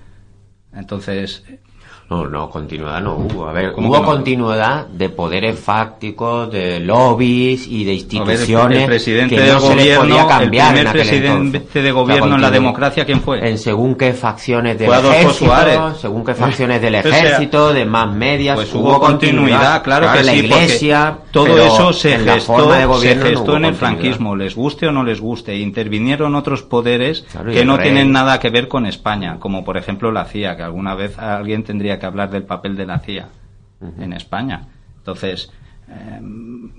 Entonces, 0.73 1.43
No, 2.09 2.25
no, 2.25 2.49
continuidad 2.49 3.01
no 3.01 3.15
hubo. 3.17 3.49
A 3.49 3.51
ver, 3.51 3.73
¿Cómo 3.73 3.89
hubo 3.89 3.97
no? 3.99 4.05
continuidad 4.05 4.87
de 4.87 5.09
poderes 5.09 5.59
fácticos, 5.59 6.49
de 6.49 6.79
lobbies 6.79 7.67
y 7.67 7.83
de 7.83 7.91
A 7.91 7.93
ver, 7.93 7.95
instituciones 8.39 8.79
el 8.79 8.85
presidente 8.85 9.35
que 9.35 9.41
del 9.41 9.53
no 9.55 9.59
se 9.59 9.75
les 9.75 9.83
gobierno, 9.97 10.01
podía 10.15 10.27
cambiar 10.27 10.67
el 10.69 10.73
primer 10.85 10.93
presidente 10.93 11.57
entonces. 11.57 11.83
de 11.83 11.91
gobierno 11.91 12.35
en 12.35 12.41
la 12.41 12.49
democracia, 12.51 13.03
¿quién 13.05 13.19
fue? 13.19 13.49
En 13.49 13.57
según 13.57 13.95
qué 13.95 14.13
facciones 14.13 14.79
del 14.79 14.89
ejército, 14.89 15.95
según 15.99 16.23
qué 16.23 16.33
facciones 16.33 16.81
del 16.81 16.95
ejército, 16.95 17.73
de 17.73 17.85
más 17.85 18.13
medias, 18.15 18.55
Pues 18.55 18.73
hubo 18.73 18.99
continuidad, 19.01 19.83
claro 19.83 20.09
que 20.13 20.23
la 20.23 20.31
sí, 20.31 20.39
iglesia, 20.39 21.17
todo 21.31 21.57
eso 21.59 21.91
se 21.91 22.17
gestó, 22.19 22.71
de 22.71 22.79
se 22.79 22.85
gobierno 22.85 23.23
no 23.25 23.29
gestó 23.31 23.43
hubo 23.43 23.57
en 23.57 23.65
el 23.65 23.71
continuidad. 23.71 23.79
franquismo, 23.79 24.35
les 24.37 24.55
guste 24.55 24.87
o 24.87 24.93
no 24.93 25.03
les 25.03 25.19
guste. 25.19 25.57
Intervinieron 25.57 26.35
otros 26.35 26.63
poderes 26.63 27.25
Claro, 27.31 27.51
que 27.51 27.65
no 27.65 27.75
rey. 27.75 27.83
tienen 27.83 28.13
nada 28.13 28.39
que 28.39 28.49
ver 28.49 28.69
con 28.69 28.85
España, 28.85 29.37
como 29.41 29.65
por 29.65 29.75
ejemplo 29.75 30.09
la 30.13 30.23
CIA, 30.23 30.55
que 30.55 30.63
alguna 30.63 30.95
vez 30.95 31.19
alguien 31.19 31.63
tendría 31.63 31.96
que 31.99 32.05
hablar 32.05 32.29
del 32.29 32.43
papel 32.43 32.75
de 32.75 32.85
la 32.85 32.99
CIA 32.99 33.27
en 33.99 34.13
España. 34.13 34.61
Entonces, 34.97 35.51
eh, 35.89 36.19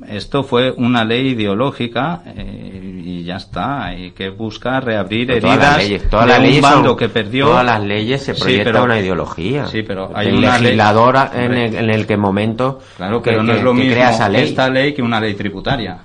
esto 0.09 0.43
fue 0.43 0.71
una 0.73 1.05
ley 1.05 1.29
ideológica 1.29 2.23
eh, 2.27 3.03
y 3.05 3.25
ya 3.25 3.37
está. 3.37 3.87
Hay 3.87 4.11
que 4.11 4.29
buscar 4.31 4.85
reabrir 4.85 5.27
Pero 5.29 5.41
todas 5.41 5.55
heridas 5.57 5.77
las 5.77 5.83
leyes, 5.85 6.11
todas 6.11 6.27
de 6.27 6.31
las 6.33 6.39
un 6.41 6.45
leyes 6.45 6.63
bando 6.63 6.89
son- 6.91 6.97
que 6.99 7.09
perdió. 7.09 7.47
Todas 7.47 7.65
las 7.65 7.83
leyes 7.83 8.23
se 8.23 8.35
Sí, 8.35 8.41
proyecta 8.43 8.73
pero- 8.73 8.85
una 8.85 8.99
ideología. 9.01 9.67
Sí, 9.67 9.83
pero 9.83 10.11
hay 10.15 10.29
una 10.33 10.55
ley- 10.59 10.63
legislador 10.65 11.17
en 11.35 11.53
el, 11.55 11.75
en 11.77 11.91
el 11.91 12.07
que 12.07 12.17
momento 12.17 12.81
Claro, 12.97 13.23
que, 13.23 13.31
pero 13.31 13.43
no 13.43 13.53
que- 13.53 13.59
es 13.59 13.65
lo 13.65 13.73
mismo 13.75 13.93
crea 13.93 14.11
esa 14.11 14.29
ley. 14.29 14.43
esta 14.49 14.69
ley 14.69 14.93
que 14.93 15.01
una 15.03 15.21
ley 15.21 15.35
tributaria. 15.35 15.99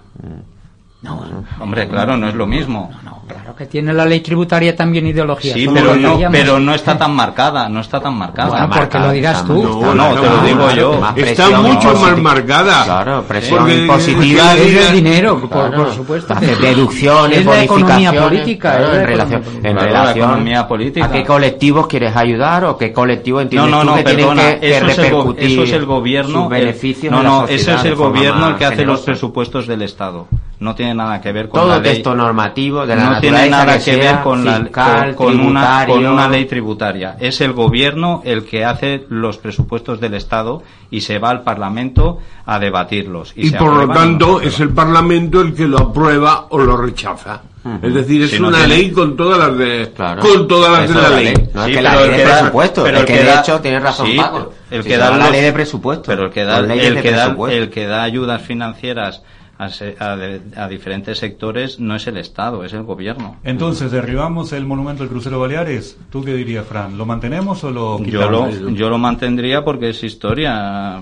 Hombre, 1.59 1.87
claro, 1.87 2.15
no 2.17 2.27
es 2.29 2.35
lo 2.35 2.47
mismo. 2.47 2.89
No, 3.03 3.21
claro 3.27 3.55
que 3.55 3.65
tiene 3.65 3.93
la 3.93 4.05
ley 4.05 4.21
tributaria 4.21 4.75
también 4.75 5.05
ideología. 5.05 5.53
Sí, 5.53 5.63
Eso 5.63 5.73
pero 5.73 5.95
no, 5.95 6.19
pero 6.31 6.59
no 6.59 6.73
está 6.73 6.97
tan 6.97 7.13
marcada, 7.13 7.67
no 7.69 7.81
está 7.81 7.99
tan 7.99 8.15
marcada. 8.15 8.49
Bueno, 8.49 8.69
porque 8.75 8.99
lo 8.99 9.11
dirás 9.11 9.45
tú. 9.45 9.63
No, 9.63 9.93
no, 9.93 10.09
te 10.15 10.29
lo 10.29 10.37
digo 10.43 10.71
yo. 10.71 11.01
Está 11.15 11.49
mucho 11.61 11.93
más 11.95 12.17
marcada. 12.17 12.83
Claro, 12.85 13.23
presión 13.23 13.59
Porque- 13.59 13.75
impositiva. 13.81 14.53
Es 14.55 14.89
el 14.89 14.95
dinero, 14.95 15.39
por, 15.41 15.49
Claro. 15.49 15.83
por 15.83 15.93
supuesto. 15.93 16.33
Hace 16.33 16.55
deducciones, 16.55 17.39
Es 17.39 17.45
la 17.45 17.63
economía 17.63 18.13
política. 18.13 18.77
claro, 18.77 18.95
en 18.95 19.05
relación, 19.07 19.41
economía 19.41 19.69
en 19.69 19.75
Claro, 19.77 19.91
relación 19.91 20.17
economía 20.29 20.67
política. 20.67 21.05
a 21.05 21.11
qué 21.11 21.23
colectivos 21.25 21.87
quieres 21.87 22.15
ayudar 22.15 22.65
o 22.65 22.77
qué 22.77 22.91
colectivo 22.93 23.37
No, 23.37 23.41
entiendes 23.41 23.71
no, 23.71 23.79
tú 23.81 23.85
no, 23.87 23.95
que 23.95 24.03
tienen 24.03 24.25
perdona, 24.27 24.53
que, 24.55 24.59
que 24.59 24.77
eso, 24.77 24.85
es 24.87 24.97
el, 24.97 25.03
repercutir 25.03 25.51
eso 25.51 25.63
es 25.63 25.71
el 25.73 25.85
gobierno. 25.85 26.33
sus 26.33 26.43
el- 26.43 26.49
beneficios 26.49 27.11
no, 27.11 27.23
no, 27.23 27.45
ese 27.47 27.73
es 27.73 27.85
el 27.85 27.95
gobierno 27.95 28.47
el 28.49 28.55
que 28.55 28.65
hace 28.65 28.85
los 28.85 29.01
presupuestos 29.01 29.67
del 29.67 29.81
Estado. 29.83 30.27
No 30.63 30.73
tiene 30.75 30.93
nada 30.93 31.19
que 31.19 31.31
ver 31.33 31.49
con 31.49 31.59
Todo 31.59 31.71
la 31.71 31.79
ley. 31.79 31.91
texto 31.93 32.15
normativo 32.15 32.85
de 32.87 32.95
la 32.95 33.09
no 33.09 33.19
tiene 33.19 33.49
nada 33.49 33.77
que 33.77 33.83
que 33.91 33.97
ver 33.97 34.21
con, 34.21 34.45
la, 34.45 34.65
con, 34.71 35.13
con 35.13 35.39
una, 35.41 35.85
con 35.85 36.05
una 36.05 36.29
ley 36.29 36.45
tributaria. 36.45 37.17
Es 37.19 37.41
el 37.41 37.51
gobierno 37.51 38.21
el 38.23 38.45
que 38.45 38.63
hace 38.63 39.05
los 39.09 39.37
presupuestos 39.37 39.99
del 39.99 40.13
Estado 40.13 40.63
y 40.89 41.01
se 41.01 41.19
va 41.19 41.31
al 41.31 41.41
Parlamento 41.41 42.19
a 42.45 42.59
debatirlos. 42.59 43.33
Y, 43.35 43.47
Y 43.47 43.49
se 43.49 43.57
por 43.57 43.73
lo 43.75 43.87
no 43.87 43.93
tanto 43.93 44.39
es 44.39 44.57
el 44.61 44.69
Parlamento 44.69 45.41
el 45.41 45.53
que 45.53 45.67
lo 45.67 45.79
aprueba 45.79 46.45
o 46.49 46.57
lo 46.59 46.77
rechaza. 46.77 47.41
Es 47.81 47.93
decir, 47.93 48.21
es 48.23 48.31
Si 48.31 48.39
no 48.39 48.49
una 48.49 48.59
tiene- 48.59 48.75
ley 48.75 48.91
con 48.91 49.15
todas 49.17 49.39
las 49.39 49.57
de 49.57 49.91
Claro. 49.95 50.21
con 50.21 50.47
todas 50.49 50.71
las 50.71 50.89
Eso 50.89 50.99
de 51.01 51.09
la 51.09 51.15
ley. 51.17 51.33
No 51.53 51.63
Sí, 51.65 51.71
es 51.71 51.77
que 51.77 51.81
la 51.83 51.95
ley 51.95 52.03
el 52.05 52.11
de 52.11 52.17
que 52.17 52.23
da- 52.23 52.37
presupuesto, 52.39 52.83
pero 52.83 52.99
el 52.99 53.05
que 53.05 53.13
que 53.13 53.19
de 53.19 53.25
da- 53.25 53.39
hecho 53.41 53.61
tienes 53.61 53.83
razón 53.83 54.07
sí, 54.07 54.17
Paco. 54.17 54.53
el 54.71 54.83
que 54.83 54.97
da 54.97 55.17
la 55.17 55.29
ley 55.29 55.41
de 55.41 55.53
presupuesto. 55.53 56.03
Pero 56.07 56.25
el 56.25 56.29
que 56.31 56.43
da, 56.43 56.59
el 56.59 57.01
que 57.01 57.11
da, 57.11 57.23
presupuesto. 57.23 57.57
el 57.57 57.69
que 57.69 57.85
da 57.87 58.03
ayudas 58.03 58.41
financieras 58.41 59.23
a, 59.63 59.69
se- 59.69 59.95
a 59.99 60.15
de- 60.15 60.41
a 60.55 60.67
diferentes 60.67 61.17
sectores 61.17 61.79
no 61.79 61.95
es 61.95 62.05
el 62.07 62.17
Estado, 62.17 62.63
es 62.63 62.73
el 62.73 62.83
gobierno. 62.83 63.37
Entonces, 63.43 63.91
derribamos 63.91 64.53
el 64.53 64.65
monumento 64.65 65.03
del 65.03 65.09
crucero 65.11 65.39
Baleares. 65.39 65.97
¿Tú 66.09 66.23
qué 66.23 66.33
dirías, 66.33 66.65
Fran? 66.65 66.97
¿Lo 66.97 67.05
mantenemos 67.05 67.63
o 67.63 67.71
lo 67.71 67.99
Yo 68.03 68.29
lo, 68.29 68.47
quitamos? 68.49 68.75
yo 68.77 68.89
lo 68.89 68.97
mantendría 68.97 69.63
porque 69.63 69.89
es 69.89 70.03
historia, 70.03 71.01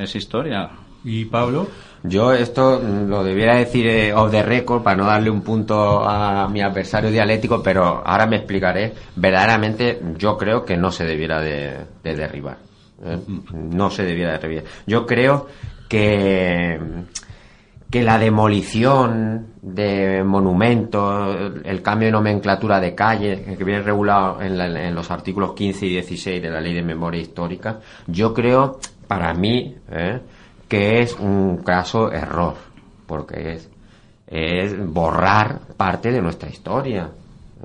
es 0.00 0.14
historia. 0.16 0.70
¿Y 1.04 1.24
Pablo? 1.26 1.68
Yo 2.04 2.32
esto 2.32 2.80
lo 3.08 3.24
debiera 3.24 3.56
decir 3.56 3.86
eh, 3.88 4.12
off 4.14 4.30
the 4.30 4.42
record 4.42 4.82
para 4.82 4.96
no 4.96 5.04
darle 5.04 5.30
un 5.30 5.42
punto 5.42 6.08
a 6.08 6.48
mi 6.48 6.60
adversario 6.60 7.10
dialéctico, 7.10 7.60
pero 7.62 8.02
ahora 8.06 8.26
me 8.26 8.36
explicaré. 8.36 8.94
Verdaderamente 9.16 10.00
yo 10.16 10.36
creo 10.38 10.64
que 10.64 10.76
no 10.76 10.92
se 10.92 11.04
debiera 11.04 11.40
de, 11.40 11.76
de 12.04 12.14
derribar. 12.16 12.58
¿eh? 13.04 13.18
No 13.52 13.90
se 13.90 14.04
debiera 14.04 14.32
de 14.32 14.38
derribar. 14.38 14.64
Yo 14.86 15.06
creo 15.06 15.48
que 15.88 16.78
que 17.90 18.02
la 18.02 18.18
demolición 18.18 19.46
de 19.62 20.22
monumentos, 20.22 21.52
el 21.64 21.80
cambio 21.82 22.06
de 22.08 22.12
nomenclatura 22.12 22.80
de 22.80 22.94
calle, 22.94 23.42
que 23.56 23.64
viene 23.64 23.82
regulado 23.82 24.42
en, 24.42 24.58
la- 24.58 24.66
en 24.86 24.94
los 24.94 25.10
artículos 25.10 25.54
15 25.54 25.86
y 25.86 25.88
16 25.90 26.42
de 26.42 26.50
la 26.50 26.60
Ley 26.60 26.74
de 26.74 26.82
Memoria 26.82 27.20
Histórica, 27.22 27.80
yo 28.06 28.34
creo, 28.34 28.78
para 29.06 29.32
mí, 29.32 29.74
¿eh? 29.90 30.20
que 30.68 31.00
es 31.00 31.14
un 31.18 31.58
caso 31.64 32.12
error, 32.12 32.54
porque 33.06 33.52
es, 33.54 33.70
es 34.26 34.86
borrar 34.86 35.58
parte 35.76 36.10
de 36.12 36.20
nuestra 36.20 36.50
historia. 36.50 37.08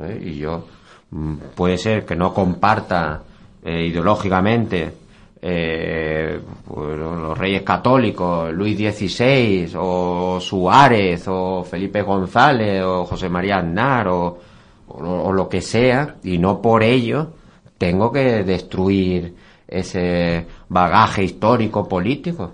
¿eh? 0.01 0.21
Y 0.23 0.35
yo, 0.37 0.65
mm, 1.11 1.35
puede 1.53 1.77
ser 1.77 2.05
que 2.05 2.15
no 2.15 2.33
comparta 2.33 3.23
eh, 3.65 3.87
ideológicamente 3.87 4.93
eh, 5.45 6.39
los 6.73 7.37
reyes 7.37 7.63
católicos, 7.63 8.53
Luis 8.53 8.77
XVI, 8.77 9.73
o 9.77 10.39
Suárez, 10.39 11.27
o 11.27 11.65
Felipe 11.65 12.01
González, 12.01 12.81
o 12.81 13.03
José 13.03 13.27
María 13.27 13.57
Aznar, 13.57 14.07
o, 14.07 14.39
o 14.87 14.95
o 14.95 15.31
lo 15.33 15.49
que 15.49 15.59
sea, 15.59 16.15
y 16.23 16.37
no 16.37 16.61
por 16.61 16.81
ello 16.81 17.31
tengo 17.77 18.09
que 18.09 18.45
destruir 18.45 19.35
ese 19.67 20.45
bagaje 20.69 21.23
histórico 21.23 21.89
político. 21.89 22.53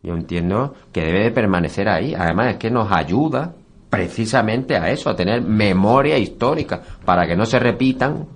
Yo 0.00 0.14
entiendo 0.14 0.74
que 0.92 1.00
debe 1.00 1.24
de 1.24 1.30
permanecer 1.32 1.88
ahí. 1.88 2.14
Además 2.14 2.52
es 2.52 2.56
que 2.58 2.70
nos 2.70 2.92
ayuda 2.92 3.54
precisamente 3.90 4.76
a 4.76 4.90
eso, 4.90 5.10
a 5.10 5.16
tener 5.16 5.42
memoria 5.42 6.16
histórica, 6.16 6.80
para 7.04 7.26
que 7.26 7.34
no 7.34 7.44
se 7.44 7.58
repitan 7.58 8.26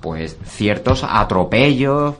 pues 0.00 0.36
ciertos 0.44 1.04
atropellos 1.08 2.16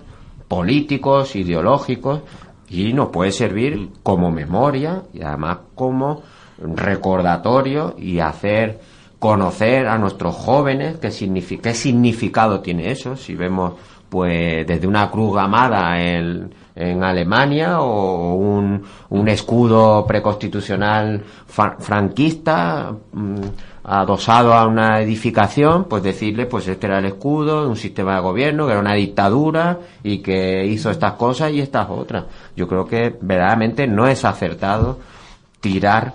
políticos, 0.51 1.37
ideológicos, 1.37 2.23
y 2.69 2.93
nos 2.93 3.11
puede 3.11 3.31
servir 3.31 3.91
como 4.03 4.33
memoria 4.33 5.03
y 5.15 5.23
además 5.23 5.59
como 5.77 6.23
recordatorio 6.59 7.95
y 7.97 8.19
hacer 8.19 8.81
conocer 9.21 9.87
a 9.87 9.97
nuestros 9.97 10.35
jóvenes 10.35 10.99
qué, 10.99 11.09
signifi- 11.11 11.61
qué 11.61 11.73
significado 11.73 12.61
tiene 12.61 12.91
eso. 12.91 13.17
Si 13.17 13.37
vemos 13.37 13.75
pues 14.09 14.67
desde 14.67 14.89
una 14.89 15.09
cruz 15.09 15.37
gamada 15.37 16.01
en, 16.03 16.53
en 16.75 17.05
Alemania 17.05 17.81
o 17.81 18.35
un, 18.35 18.83
un 19.11 19.29
escudo 19.29 20.05
preconstitucional 20.05 21.23
franquista 21.79 22.93
mm, 23.13 23.41
adosado 23.93 24.55
a 24.55 24.69
una 24.69 25.01
edificación, 25.01 25.85
pues 25.85 26.05
decirle, 26.05 26.47
pues 26.47 26.69
este 26.69 26.87
era 26.87 27.01
el 27.01 27.07
escudo 27.07 27.63
de 27.63 27.69
un 27.71 27.77
sistema 27.77 28.15
de 28.15 28.21
gobierno, 28.21 28.67
que 28.67 28.73
era 28.73 28.81
una 28.81 28.95
dictadura 28.95 29.81
y 30.05 30.19
que 30.19 30.65
hizo 30.65 30.93
estas 30.93 31.15
cosas 31.15 31.51
y 31.51 31.61
estas 31.61 31.91
otras. 31.91 32.27
Yo 32.55 32.69
creo 32.69 32.87
que 32.87 33.19
verdaderamente 33.21 33.89
no 33.89 34.07
es 34.07 34.25
acertado 34.25 35.01
tirar 35.61 36.15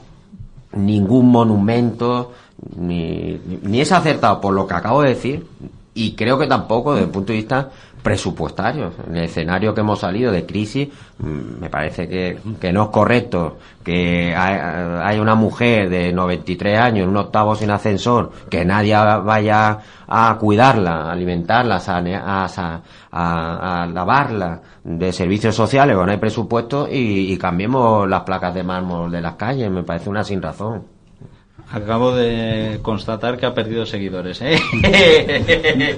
ningún 0.72 1.30
monumento, 1.30 2.32
ni, 2.78 3.42
ni 3.64 3.82
es 3.82 3.92
acertado 3.92 4.40
por 4.40 4.54
lo 4.54 4.66
que 4.66 4.74
acabo 4.74 5.02
de 5.02 5.10
decir, 5.10 5.46
y 5.94 6.16
creo 6.16 6.40
que 6.40 6.48
tampoco 6.48 6.94
desde 6.94 7.08
el 7.08 7.12
punto 7.12 7.34
de 7.34 7.40
vista 7.40 7.72
presupuestario. 8.06 8.92
En 9.10 9.18
el 9.18 9.24
escenario 9.26 9.74
que 9.74 9.82
hemos 9.82 10.00
salido 10.00 10.32
de 10.32 10.46
crisis, 10.46 10.88
mm, 11.18 11.60
me 11.60 11.70
parece 11.72 12.08
que, 12.08 12.38
que 12.62 12.72
no 12.72 12.84
es 12.84 12.90
correcto 12.90 13.58
que 13.84 14.34
hay, 14.36 15.20
una 15.20 15.34
mujer 15.36 15.90
de 15.90 16.14
93 16.14 16.80
años 16.80 17.04
en 17.04 17.10
un 17.10 17.18
octavo 17.18 17.56
sin 17.56 17.72
ascensor, 17.72 18.32
que 18.50 18.64
nadie 18.64 18.96
vaya 18.96 19.80
a 20.08 20.38
cuidarla, 20.40 21.08
a 21.08 21.12
alimentarla, 21.12 21.78
a, 21.78 22.46
a, 22.46 22.82
a- 23.12 23.82
a 23.84 23.88
lavarla 23.88 24.62
de 24.84 25.12
servicios 25.12 25.56
sociales, 25.56 25.96
o 25.98 26.06
no 26.06 26.12
hay 26.12 26.18
presupuesto, 26.20 26.88
y, 26.90 27.34
y 27.34 27.38
cambiemos 27.38 28.08
las 28.08 28.22
placas 28.22 28.54
de 28.54 28.64
mármol 28.64 29.12
de 29.12 29.22
las 29.22 29.34
calles, 29.36 29.70
me 29.72 29.84
parece 29.84 30.10
una 30.12 30.24
sin 30.24 30.42
razón. 30.42 30.95
Acabo 31.72 32.16
de 32.16 32.80
constatar 32.82 33.38
que 33.38 33.46
ha 33.46 33.54
perdido 33.54 33.86
seguidores, 33.86 34.40
¿eh? 34.42 34.60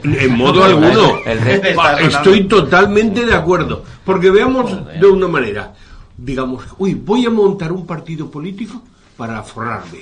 En 0.04 0.38
modo 0.38 0.64
alguno. 0.64 1.20
Sonando. 1.24 2.08
Estoy 2.08 2.46
totalmente 2.46 3.26
de 3.26 3.34
acuerdo. 3.34 3.84
Porque 4.06 4.32
veamos 4.32 4.72
de 5.00 5.06
una 5.06 5.28
manera. 5.28 5.74
Digamos, 6.18 6.64
uy, 6.78 6.94
voy 6.96 7.26
a 7.26 7.30
montar 7.30 7.72
un 7.72 7.86
partido 7.86 8.32
político 8.32 8.82
para 9.18 9.44
forrarme. 9.44 10.00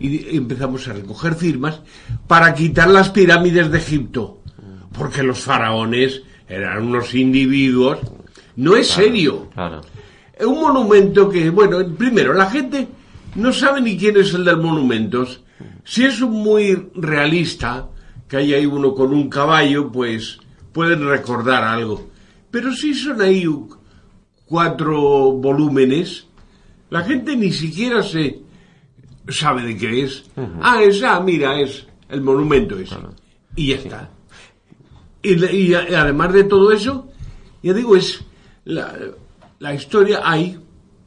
Y 0.00 0.36
empezamos 0.36 0.88
a 0.88 0.94
recoger 0.94 1.34
firmas 1.34 1.80
para 2.26 2.54
quitar 2.54 2.88
las 2.88 3.10
pirámides 3.10 3.70
de 3.70 3.78
Egipto. 3.78 4.38
Porque 4.96 5.22
los 5.22 5.38
faraones 5.38 6.22
eran 6.48 6.86
unos 6.86 7.14
individuos. 7.14 7.98
No 8.56 8.74
es 8.74 8.88
serio. 8.88 9.48
Un 10.40 10.60
monumento 10.60 11.28
que, 11.28 11.50
bueno, 11.50 11.78
primero, 11.96 12.32
la 12.32 12.50
gente 12.50 12.88
no 13.34 13.52
sabe 13.52 13.80
ni 13.80 13.96
quién 13.96 14.16
es 14.16 14.34
el 14.34 14.44
del 14.44 14.58
monumentos. 14.58 15.42
Si 15.84 16.04
es 16.04 16.20
un 16.20 16.32
muy 16.32 16.90
realista, 16.94 17.88
que 18.28 18.38
hay 18.38 18.54
ahí 18.54 18.66
uno 18.66 18.94
con 18.94 19.12
un 19.12 19.28
caballo, 19.28 19.90
pues 19.90 20.38
pueden 20.72 21.06
recordar 21.06 21.64
algo. 21.64 22.10
Pero 22.50 22.72
si 22.72 22.94
son 22.94 23.20
ahí 23.20 23.48
cuatro 24.46 25.32
volúmenes, 25.32 26.26
la 26.90 27.02
gente 27.02 27.36
ni 27.36 27.52
siquiera 27.52 28.02
se 28.02 28.40
sabe 29.28 29.62
de 29.62 29.76
qué 29.76 30.04
es. 30.04 30.24
Ah, 30.60 30.82
es, 30.82 31.02
ah, 31.02 31.20
mira, 31.20 31.58
es 31.60 31.86
el 32.08 32.20
monumento 32.20 32.78
ese. 32.78 32.96
Y 33.56 33.68
ya 33.68 33.76
está. 33.76 34.10
Y 35.22 35.72
además 35.74 36.32
de 36.32 36.44
todo 36.44 36.72
eso, 36.72 37.08
ya 37.62 37.72
digo, 37.72 37.96
es 37.96 38.24
la, 38.64 38.94
la 39.58 39.74
historia, 39.74 40.20
hay 40.24 40.58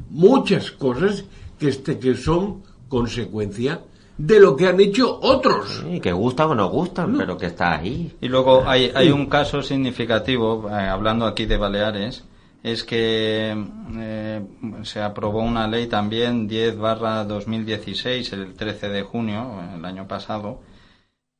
muchas 0.09 0.71
cosas 0.71 1.25
que, 1.65 1.69
este, 1.69 1.99
que 1.99 2.15
son 2.15 2.63
consecuencia 2.87 3.81
de 4.17 4.39
lo 4.39 4.55
que 4.55 4.67
han 4.67 4.79
hecho 4.79 5.19
otros. 5.21 5.83
Sí, 5.83 5.99
que 5.99 6.13
gustan 6.13 6.51
o 6.51 6.55
no 6.55 6.69
gustan, 6.69 7.17
pero 7.17 7.37
que 7.37 7.47
está 7.47 7.75
ahí. 7.75 8.15
Y 8.21 8.27
luego 8.27 8.63
hay, 8.65 8.91
hay 8.95 9.09
un 9.09 9.25
caso 9.25 9.61
significativo, 9.61 10.69
eh, 10.69 10.73
hablando 10.73 11.25
aquí 11.25 11.45
de 11.45 11.57
Baleares, 11.57 12.23
es 12.63 12.83
que 12.83 13.53
eh, 13.97 14.47
se 14.83 15.01
aprobó 15.01 15.41
una 15.41 15.67
ley 15.67 15.87
también 15.87 16.47
10 16.47 16.77
barra 16.77 17.23
2016, 17.25 18.33
el 18.33 18.53
13 18.53 18.89
de 18.89 19.03
junio, 19.03 19.61
el 19.75 19.83
año 19.83 20.07
pasado, 20.07 20.61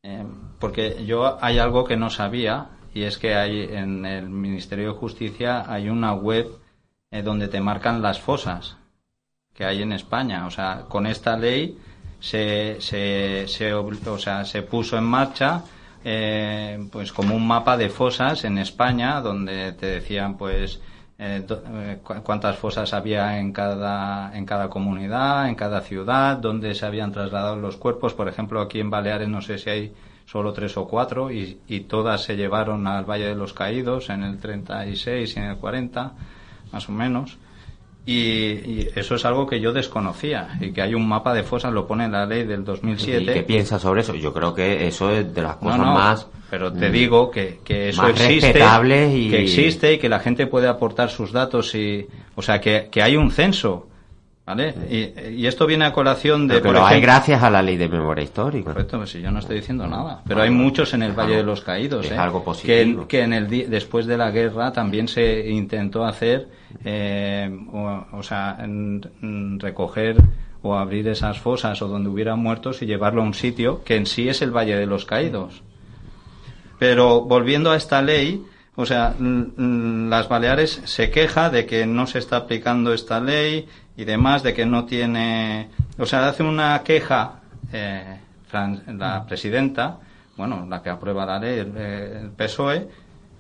eh, 0.04 0.24
porque 0.60 1.06
yo 1.06 1.38
hay 1.44 1.58
algo 1.58 1.86
que 1.86 1.98
no 1.98 2.10
sabía 2.10 2.72
y 2.94 3.04
es 3.04 3.18
que 3.18 3.36
hay 3.36 3.64
en 3.64 4.06
el 4.06 4.30
Ministerio 4.30 4.94
de 4.94 5.00
Justicia 5.00 5.72
hay 5.72 5.90
una 5.90 6.14
web 6.14 6.48
eh, 7.12 7.22
donde 7.22 7.48
te 7.48 7.62
marcan 7.62 8.02
las 8.02 8.20
fosas 8.20 8.78
que 9.56 9.66
hay 9.66 9.82
en 9.82 9.94
España. 9.94 10.46
O 10.46 10.52
sea, 10.52 10.84
con 10.90 11.08
esta 11.08 11.38
ley 11.38 11.78
se, 12.20 12.78
se, 12.82 13.46
se, 13.48 13.74
o 13.74 14.18
sea, 14.18 14.46
se 14.46 14.62
puso 14.64 14.98
en 14.98 15.04
marcha 15.06 15.64
eh, 16.04 16.88
pues 16.92 17.12
como 17.12 17.36
un 17.36 17.48
mapa 17.48 17.78
de 17.78 17.90
fosas 17.90 18.44
en 18.44 18.58
España 18.60 19.22
donde 19.22 19.72
te 19.74 19.88
decían 19.88 20.38
pues 20.38 20.80
eh, 21.18 21.44
eh, 21.50 21.98
cu- 22.04 22.22
cuántas 22.24 22.58
fosas 22.58 22.94
había 22.94 23.40
en 23.40 23.52
cada 23.52 24.36
en 24.38 24.46
cada 24.46 24.70
comunidad, 24.70 25.48
en 25.50 25.56
cada 25.56 25.82
ciudad, 25.82 26.38
dónde 26.38 26.76
se 26.76 26.86
habían 26.86 27.12
trasladado 27.12 27.56
los 27.56 27.78
cuerpos. 27.78 28.14
Por 28.14 28.28
ejemplo, 28.28 28.62
aquí 28.62 28.80
en 28.80 28.90
Baleares 28.92 29.30
no 29.30 29.42
sé 29.42 29.58
si 29.58 29.70
hay 29.70 29.94
solo 30.26 30.54
tres 30.54 30.76
o 30.78 30.88
cuatro 30.88 31.32
y, 31.32 31.60
y 31.68 31.82
todas 31.82 32.24
se 32.24 32.36
llevaron 32.36 32.86
al 32.88 33.06
Valle 33.06 33.26
de 33.28 33.36
los 33.36 33.54
Caídos 33.54 34.10
en 34.10 34.24
el 34.24 34.38
36 34.40 35.36
y 35.36 35.40
en 35.40 35.46
el 35.46 35.58
40, 35.58 36.14
más 36.72 36.90
o 36.90 36.92
menos. 36.92 37.38
Y, 38.08 38.14
y 38.14 38.90
eso 38.96 39.16
es 39.16 39.26
algo 39.26 39.48
que 39.48 39.60
yo 39.60 39.74
desconocía 39.74 40.58
y 40.62 40.72
que 40.72 40.82
hay 40.84 40.94
un 40.94 41.08
mapa 41.08 41.34
de 41.34 41.42
fosas, 41.42 41.74
lo 41.74 41.88
pone 41.88 42.06
en 42.06 42.12
la 42.12 42.26
ley 42.28 42.44
del 42.44 42.62
¿Y 42.62 42.64
2007. 42.66 43.34
qué 43.34 43.42
piensas 43.44 43.82
sobre 43.82 44.02
eso? 44.02 44.14
Yo 44.14 44.32
creo 44.32 44.54
que 44.54 44.86
eso 44.88 45.10
es 45.12 45.34
de 45.34 45.42
las 45.42 45.56
cosas 45.56 45.80
no, 45.80 45.86
más... 45.94 46.28
pero 46.50 46.72
te 46.72 46.90
mm, 46.90 46.92
digo 46.92 47.32
que, 47.32 47.62
que 47.64 47.90
eso 47.90 48.08
existe, 48.08 48.60
y- 49.12 49.30
que 49.32 49.42
existe 49.42 49.94
y 49.94 49.98
que 49.98 50.08
la 50.10 50.20
gente 50.20 50.46
puede 50.46 50.68
aportar 50.68 51.10
sus 51.10 51.32
datos 51.32 51.74
y, 51.74 52.06
o 52.36 52.42
sea, 52.44 52.62
que, 52.62 52.90
que 52.92 53.02
hay 53.02 53.16
un 53.16 53.32
censo, 53.32 53.88
¿vale? 54.46 54.74
Y, 54.90 55.20
y 55.42 55.48
esto 55.48 55.66
viene 55.66 55.86
a 55.86 55.92
colación 55.94 56.48
de, 56.48 56.60
Pero 56.62 56.86
hay 56.86 57.02
gracias 57.02 57.42
a 57.44 57.50
la 57.50 57.62
ley 57.62 57.78
de 57.78 57.90
memoria 57.90 58.24
histórica. 58.24 58.72
Correcto, 58.74 58.98
pues 58.98 59.10
si 59.12 59.22
yo 59.22 59.32
no 59.32 59.40
estoy 59.40 59.58
diciendo 59.58 59.88
nada. 59.88 60.22
Pero 60.28 60.42
hay 60.42 60.50
muchos 60.52 60.94
en 60.94 61.04
el 61.04 61.14
Valle 61.14 61.38
de 61.38 61.44
los 61.44 61.62
Caídos. 61.62 62.06
Es 62.06 62.12
¿eh? 62.12 62.18
algo 62.18 62.44
positivo. 62.44 63.08
que 63.08 63.22
en 63.22 63.34
el 63.34 63.48
después 63.70 64.06
de 64.06 64.18
la 64.18 64.32
guerra 64.32 64.72
también 64.72 65.08
se 65.08 65.50
intentó 65.50 66.06
hacer, 66.06 66.48
eh, 66.84 67.50
o, 67.74 68.06
o 68.12 68.24
sea, 68.24 68.58
en- 68.60 69.60
recoger 69.60 70.18
o 70.62 70.76
abrir 70.76 71.08
esas 71.08 71.38
fosas 71.40 71.80
o 71.82 71.88
donde 71.88 72.10
hubiera 72.10 72.36
muertos 72.36 72.82
y 72.82 72.86
llevarlo 72.88 73.22
a 73.22 73.26
un 73.26 73.34
sitio 73.36 73.84
que 73.84 73.96
en 73.98 74.06
sí 74.08 74.30
es 74.30 74.42
el 74.42 74.52
Valle 74.52 74.76
de 74.76 74.88
los 74.88 75.06
Caídos. 75.06 75.62
Pero 76.80 77.22
volviendo 77.22 77.72
a 77.72 77.78
esta 77.78 78.02
ley, 78.02 78.44
o 78.76 78.86
sea, 78.86 79.16
las 79.20 80.28
Baleares 80.28 80.82
se 80.86 81.10
queja 81.10 81.50
de 81.50 81.66
que 81.66 81.86
no 81.86 82.08
se 82.08 82.20
está 82.20 82.38
aplicando 82.38 82.94
esta 82.94 83.20
ley 83.22 83.68
y 83.98 84.04
demás, 84.06 84.44
de 84.44 84.54
que 84.54 84.66
no 84.66 84.86
tiene, 84.86 85.70
o 85.98 86.06
sea, 86.06 86.28
hace 86.28 86.44
una 86.44 86.82
queja 86.84 87.40
eh, 87.72 88.20
la 88.88 89.26
presidenta, 89.26 89.98
bueno, 90.38 90.66
la 90.70 90.82
que 90.82 90.90
aprueba 90.90 91.26
la 91.26 91.40
ley, 91.40 91.60
el, 91.60 91.78
el 91.78 92.30
PSOE, 92.32 92.88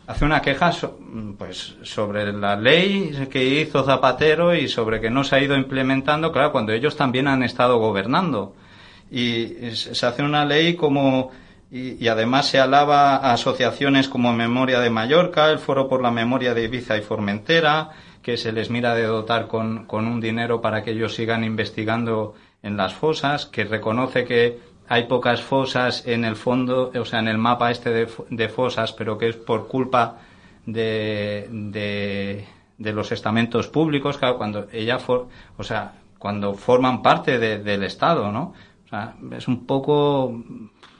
hace 0.07 0.23
una 0.25 0.41
queja 0.41 0.71
so- 0.71 0.97
pues 1.37 1.75
sobre 1.83 2.31
la 2.31 2.55
ley 2.55 3.27
que 3.29 3.43
hizo 3.43 3.83
Zapatero 3.83 4.55
y 4.55 4.67
sobre 4.67 5.01
que 5.01 5.09
no 5.09 5.23
se 5.23 5.35
ha 5.35 5.41
ido 5.41 5.55
implementando, 5.55 6.31
claro, 6.31 6.51
cuando 6.51 6.71
ellos 6.73 6.95
también 6.95 7.27
han 7.27 7.43
estado 7.43 7.77
gobernando. 7.79 8.55
Y 9.11 9.47
se 9.75 9.93
se 9.95 10.05
hace 10.05 10.23
una 10.23 10.45
ley 10.45 10.75
como 10.75 11.31
y, 11.71 12.03
y 12.03 12.07
además 12.07 12.47
se 12.47 12.59
alaba 12.59 13.15
a 13.17 13.33
asociaciones 13.33 14.07
como 14.07 14.33
Memoria 14.33 14.79
de 14.79 14.89
Mallorca, 14.89 15.49
el 15.51 15.59
Foro 15.59 15.87
por 15.87 16.01
la 16.01 16.11
Memoria 16.11 16.53
de 16.53 16.63
Ibiza 16.63 16.97
y 16.97 17.01
Formentera, 17.01 17.89
que 18.25 18.37
se 18.37 18.51
les 18.51 18.71
mira 18.71 18.95
de 18.95 19.03
dotar 19.03 19.45
con, 19.45 19.85
con 19.85 20.07
un 20.07 20.19
dinero 20.19 20.59
para 20.59 20.81
que 20.83 20.91
ellos 20.91 21.13
sigan 21.13 21.43
investigando 21.43 22.33
en 22.63 22.75
las 22.75 22.95
fosas, 22.95 23.45
que 23.45 23.65
reconoce 23.65 24.25
que 24.25 24.57
hay 24.87 25.03
pocas 25.03 25.41
fosas 25.43 26.07
en 26.07 26.25
el 26.25 26.35
fondo, 26.35 26.91
o 26.99 27.05
sea, 27.05 27.19
en 27.19 27.27
el 27.27 27.37
mapa 27.37 27.69
este 27.69 27.91
de, 27.91 28.07
de 28.31 28.49
fosas, 28.49 28.93
pero 28.93 29.19
que 29.19 29.29
es 29.29 29.35
por 29.35 29.67
culpa 29.67 30.17
de, 30.65 31.47
de, 31.51 32.45
de 32.79 32.93
los 32.93 33.11
estamentos 33.11 33.67
públicos, 33.67 34.17
claro, 34.17 34.37
cuando 34.37 34.65
ella, 34.71 34.97
for- 34.97 35.27
o 35.57 35.63
sea, 35.63 35.93
cuando 36.17 36.55
forman 36.55 37.03
parte 37.03 37.37
de- 37.37 37.59
del 37.59 37.83
Estado, 37.83 38.31
¿no? 38.31 38.53
O 38.85 38.89
sea, 38.89 39.13
es 39.37 39.47
un 39.47 39.67
poco, 39.67 40.33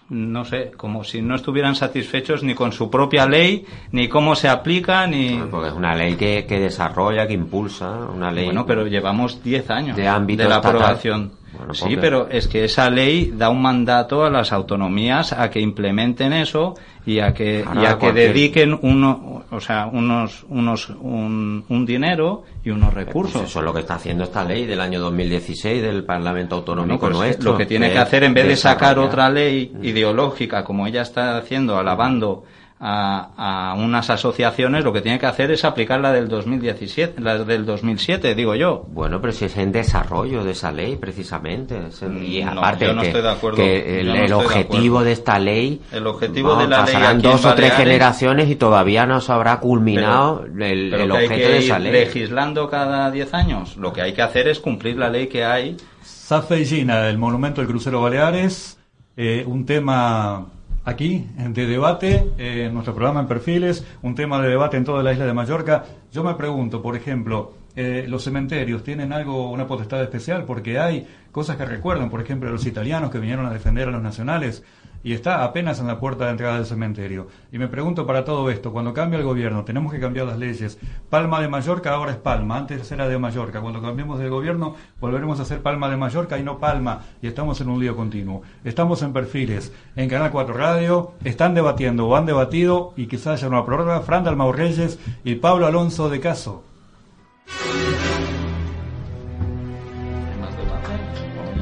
no 0.09 0.45
sé, 0.45 0.71
como 0.77 1.03
si 1.03 1.21
no 1.21 1.35
estuvieran 1.35 1.75
satisfechos 1.75 2.43
ni 2.43 2.53
con 2.53 2.71
su 2.71 2.89
propia 2.89 3.25
ley, 3.25 3.65
ni 3.91 4.07
cómo 4.07 4.35
se 4.35 4.47
aplica, 4.47 5.07
ni... 5.07 5.41
Porque 5.49 5.69
es 5.69 5.73
una 5.73 5.95
ley 5.95 6.15
que, 6.15 6.45
que 6.45 6.59
desarrolla, 6.59 7.25
que 7.25 7.33
impulsa, 7.33 7.91
una 8.13 8.31
ley... 8.31 8.45
Bueno, 8.45 8.65
pero 8.65 8.85
llevamos 8.85 9.43
10 9.43 9.69
años 9.71 9.97
De 9.97 10.07
ámbito 10.07 10.43
la 10.43 10.57
estatal. 10.57 10.75
aprobación. 10.75 11.31
Bueno, 11.57 11.73
sí, 11.73 11.81
porque- 11.83 11.97
pero 11.97 12.27
es 12.29 12.47
que 12.47 12.65
esa 12.65 12.89
ley 12.89 13.31
da 13.35 13.49
un 13.49 13.61
mandato 13.61 14.23
a 14.25 14.29
las 14.29 14.51
autonomías 14.51 15.33
a 15.33 15.49
que 15.49 15.59
implementen 15.59 16.33
eso 16.33 16.75
y 17.05 17.19
a 17.19 17.33
que, 17.33 17.63
Ahora, 17.65 17.81
y 17.81 17.85
a 17.85 17.89
que 17.93 17.99
cualquier- 17.99 18.33
dediquen 18.33 18.79
uno, 18.81 19.43
o 19.51 19.59
sea, 19.61 19.87
unos, 19.91 20.45
unos, 20.49 20.89
un, 20.89 21.63
un 21.69 21.85
dinero 21.85 22.43
y 22.63 22.71
unos 22.71 22.93
Pues 22.93 23.05
recursos. 23.05 23.43
eso 23.43 23.59
es 23.59 23.65
lo 23.65 23.73
que 23.73 23.81
está 23.81 23.95
haciendo 23.95 24.23
esta 24.23 24.43
ley 24.43 24.65
del 24.65 24.81
año 24.81 24.99
2016 24.99 25.81
del 25.81 26.03
Parlamento 26.03 26.55
Bueno, 26.57 26.71
Autonómico 26.81 27.07
pues 27.07 27.15
nuestro. 27.17 27.51
lo 27.51 27.57
que 27.57 27.65
tiene 27.65 27.91
que 27.91 27.99
hacer 27.99 28.23
en 28.23 28.33
vez 28.33 28.47
de 28.47 28.55
sacar 28.57 28.97
otra 28.99 29.29
ley 29.29 29.71
ideológica 29.81 30.63
como 30.63 30.87
ella 30.87 31.01
está 31.03 31.37
haciendo, 31.37 31.77
alabando 31.77 32.43
a, 32.79 33.75
unas 33.77 34.09
asociaciones, 34.09 34.83
lo 34.83 34.91
que 34.91 35.01
tiene 35.01 35.17
que 35.17 35.25
hacer 35.25 35.51
es 35.51 35.63
aplicar 35.63 36.01
la 36.01 36.11
del 36.11 36.27
2017, 36.27 37.21
la 37.21 37.37
del 37.37 37.65
2007, 37.65 38.35
digo 38.35 38.55
yo. 38.55 38.85
Bueno, 38.89 39.21
pero 39.21 39.31
si 39.33 39.45
es 39.45 39.57
en 39.57 39.71
desarrollo 39.71 40.43
de 40.43 40.51
esa 40.51 40.71
ley, 40.71 40.97
precisamente. 40.97 41.79
y 42.21 42.41
aparte 42.41 42.93
no, 42.93 43.01
que, 43.01 43.13
de 43.13 43.29
acuerdo. 43.29 43.57
que 43.57 44.01
el, 44.01 44.33
objetivo 44.33 45.03
de, 45.03 45.13
esta 45.13 45.39
ley, 45.39 45.81
el 45.91 46.05
objetivo 46.05 46.55
de 46.55 46.67
la 46.67 46.79
pasarán 46.79 47.21
dos 47.21 47.45
o 47.45 47.55
tres 47.55 47.73
generaciones 47.73 48.49
y 48.49 48.55
todavía 48.55 49.05
no 49.05 49.21
se 49.21 49.31
habrá 49.31 49.59
culminado 49.59 50.45
el, 50.45 50.93
el 50.93 51.11
objeto 51.11 51.33
de 51.33 51.57
esa 51.59 51.79
ley. 51.79 51.91
Legislando 51.91 52.69
cada 52.69 53.09
diez 53.09 53.33
años, 53.33 53.77
lo 53.77 53.93
que 53.93 54.01
hay 54.01 54.13
que 54.13 54.21
hacer 54.21 54.47
es 54.47 54.59
cumplir 54.59 54.97
la 54.97 55.09
ley 55.09 55.27
que 55.27 55.45
hay. 55.45 55.77
Safe 56.01 56.59
y 56.59 56.65
Gina, 56.65 57.07
el 57.07 57.17
monumento 57.17 57.61
del 57.61 57.69
crucero 57.69 58.01
Baleares, 58.01 58.77
eh, 59.15 59.43
un 59.47 59.65
tema 59.65 60.47
aquí 60.85 61.27
de 61.37 61.65
debate 61.65 62.31
en 62.37 62.73
nuestro 62.73 62.93
programa 62.93 63.19
en 63.19 63.27
Perfiles, 63.27 63.85
un 64.03 64.15
tema 64.15 64.41
de 64.41 64.49
debate 64.49 64.77
en 64.77 64.85
toda 64.85 65.03
la 65.03 65.11
isla 65.11 65.25
de 65.25 65.33
Mallorca. 65.33 65.83
Yo 66.13 66.23
me 66.23 66.35
pregunto, 66.35 66.81
por 66.81 66.95
ejemplo, 66.95 67.53
eh, 67.75 68.05
los 68.07 68.23
cementerios 68.23 68.83
tienen 68.83 69.11
algo, 69.11 69.51
una 69.51 69.67
potestad 69.67 70.01
especial, 70.01 70.45
porque 70.45 70.79
hay 70.79 71.05
cosas 71.31 71.57
que 71.57 71.65
recuerdan, 71.65 72.09
por 72.09 72.21
ejemplo, 72.21 72.49
los 72.49 72.65
italianos 72.65 73.11
que 73.11 73.19
vinieron 73.19 73.45
a 73.45 73.51
defender 73.51 73.89
a 73.89 73.91
los 73.91 74.01
nacionales 74.01 74.63
y 75.05 75.13
está 75.13 75.43
apenas 75.43 75.79
en 75.79 75.85
la 75.85 75.99
puerta 75.99 76.25
de 76.25 76.31
entrada 76.31 76.55
del 76.55 76.65
cementerio. 76.65 77.27
Y 77.51 77.59
me 77.59 77.67
pregunto 77.67 78.07
para 78.07 78.25
todo 78.25 78.49
esto, 78.49 78.73
cuando 78.73 78.91
cambia 78.91 79.19
el 79.19 79.23
gobierno, 79.23 79.63
tenemos 79.63 79.93
que 79.93 79.99
cambiar 79.99 80.25
las 80.25 80.39
leyes. 80.39 80.79
Palma 81.11 81.39
de 81.39 81.47
Mallorca 81.47 81.93
ahora 81.93 82.11
es 82.11 82.17
Palma, 82.17 82.57
antes 82.57 82.91
era 82.91 83.07
de 83.07 83.19
Mallorca. 83.19 83.61
Cuando 83.61 83.83
cambiemos 83.83 84.17
de 84.17 84.29
gobierno, 84.29 84.75
volveremos 84.99 85.37
a 85.39 85.43
hacer 85.43 85.61
Palma 85.61 85.89
de 85.89 85.97
Mallorca 85.97 86.39
y 86.39 86.43
no 86.43 86.57
Palma. 86.57 87.03
Y 87.21 87.27
estamos 87.27 87.61
en 87.61 87.69
un 87.69 87.79
lío 87.79 87.95
continuo. 87.95 88.41
Estamos 88.63 89.03
en 89.03 89.13
perfiles, 89.13 89.71
en 89.95 90.09
Canal 90.09 90.31
4 90.31 90.55
Radio, 90.55 91.11
están 91.23 91.53
debatiendo 91.53 92.07
o 92.07 92.15
han 92.15 92.25
debatido, 92.25 92.93
y 92.97 93.05
quizás 93.05 93.43
haya 93.43 93.47
una 93.47 93.63
prórroga, 93.63 94.01
Fran 94.01 94.23
Dalmau 94.23 94.51
Reyes 94.53 94.97
y 95.23 95.35
Pablo 95.35 95.67
Alonso 95.67 96.09
de 96.09 96.19
Caso. 96.19 96.63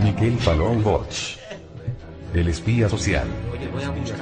Miquel 0.02 0.38
Palón. 0.46 0.82
El 2.34 2.48
espía 2.48 2.90
social. 2.90 3.28
Oye, 3.52 3.68
voy 3.68 3.84
a 3.84 3.90
buscar 3.92 4.18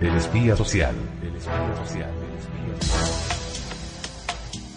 El 0.00 0.14
espía 0.16 0.56
social. 0.56 0.94
El 1.22 1.36
espía 1.36 1.76
social. 1.76 2.10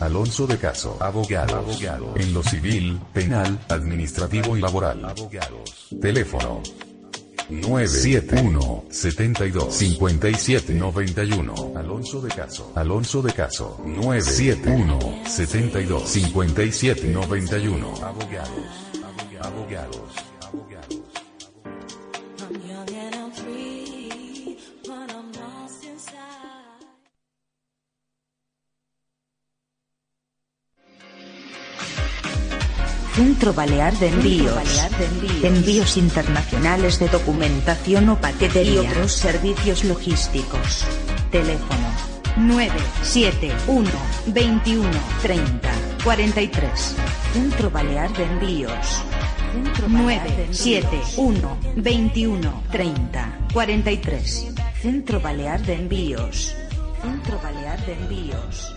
Alonso 0.01 0.47
de 0.47 0.57
Caso, 0.57 0.97
abogado, 0.99 2.13
en 2.17 2.33
lo 2.33 2.43
civil, 2.43 2.99
penal, 3.13 3.57
administrativo 3.69 4.57
y 4.57 4.61
laboral. 4.61 5.03
Abogados. 5.05 5.87
Teléfono 6.01 6.61
971 7.49 8.83
72 8.89 9.73
57 9.73 10.73
91 10.73 11.77
Alonso 11.77 12.21
de 12.21 12.29
Caso. 12.29 12.71
Alonso 12.75 13.21
de 13.21 13.33
Caso 13.33 13.81
971 13.85 15.23
72 15.25 16.09
57 16.09 17.07
91 17.07 17.87
Abogados 18.03 18.49
Abogados 19.41 20.11
Abogados 20.41 20.96
Centro 33.17 33.51
Balear 33.51 33.97
de 33.97 34.09
Envíos. 34.09 34.87
Envíos 35.41 35.97
internacionales 35.97 36.99
de 36.99 37.07
documentación 37.07 38.09
o 38.09 38.21
paquetería 38.21 38.73
y 38.73 38.77
otros 38.77 39.11
servicios 39.11 39.83
logísticos. 39.85 40.85
Teléfono 41.31 41.89
971 42.37 43.89
21 44.27 44.87
30 45.23 45.71
43. 46.03 46.95
Centro 47.33 47.71
Balear 47.71 48.15
de 48.15 48.23
Envíos. 48.23 49.01
971 49.87 51.57
21 51.75 52.63
30 52.71 53.39
43. 53.51 54.47
Centro 54.79 55.19
Balear 55.19 55.59
de 55.63 55.73
Envíos. 55.73 56.55
Centro 57.01 57.39
Balear 57.41 57.83
de 57.83 57.93
Envíos. 57.93 58.76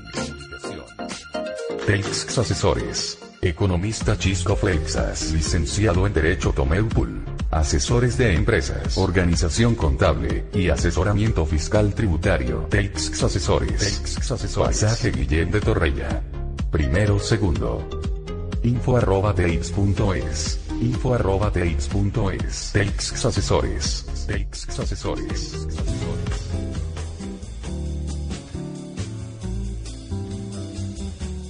Telx 1.86 2.38
Asesores. 2.38 3.18
Economista 3.42 4.16
Chisco 4.16 4.56
Flexas. 4.56 5.32
Licenciado 5.32 6.06
en 6.06 6.14
Derecho 6.14 6.52
Tomeupul. 6.52 7.37
Asesores 7.50 8.18
de 8.18 8.34
empresas, 8.34 8.98
organización 8.98 9.74
contable 9.74 10.44
y 10.52 10.68
asesoramiento 10.68 11.46
fiscal 11.46 11.94
tributario. 11.94 12.66
Telx 12.68 13.22
Asesores. 13.22 13.78
Telx 13.78 14.30
Asesores. 14.30 14.82
Pasaje 14.82 15.10
Guillén 15.10 15.50
de 15.50 15.60
Torreya. 15.60 16.22
Primero, 16.70 17.18
segundo. 17.18 17.88
Info 18.62 18.98
arroba 18.98 19.34
teix.es. 19.34 20.60
Info 20.82 21.14
arroba 21.14 21.50
teix.es. 21.50 22.70
Telx 22.72 23.24
Asesores. 23.24 24.06
Asesores. 24.78 25.66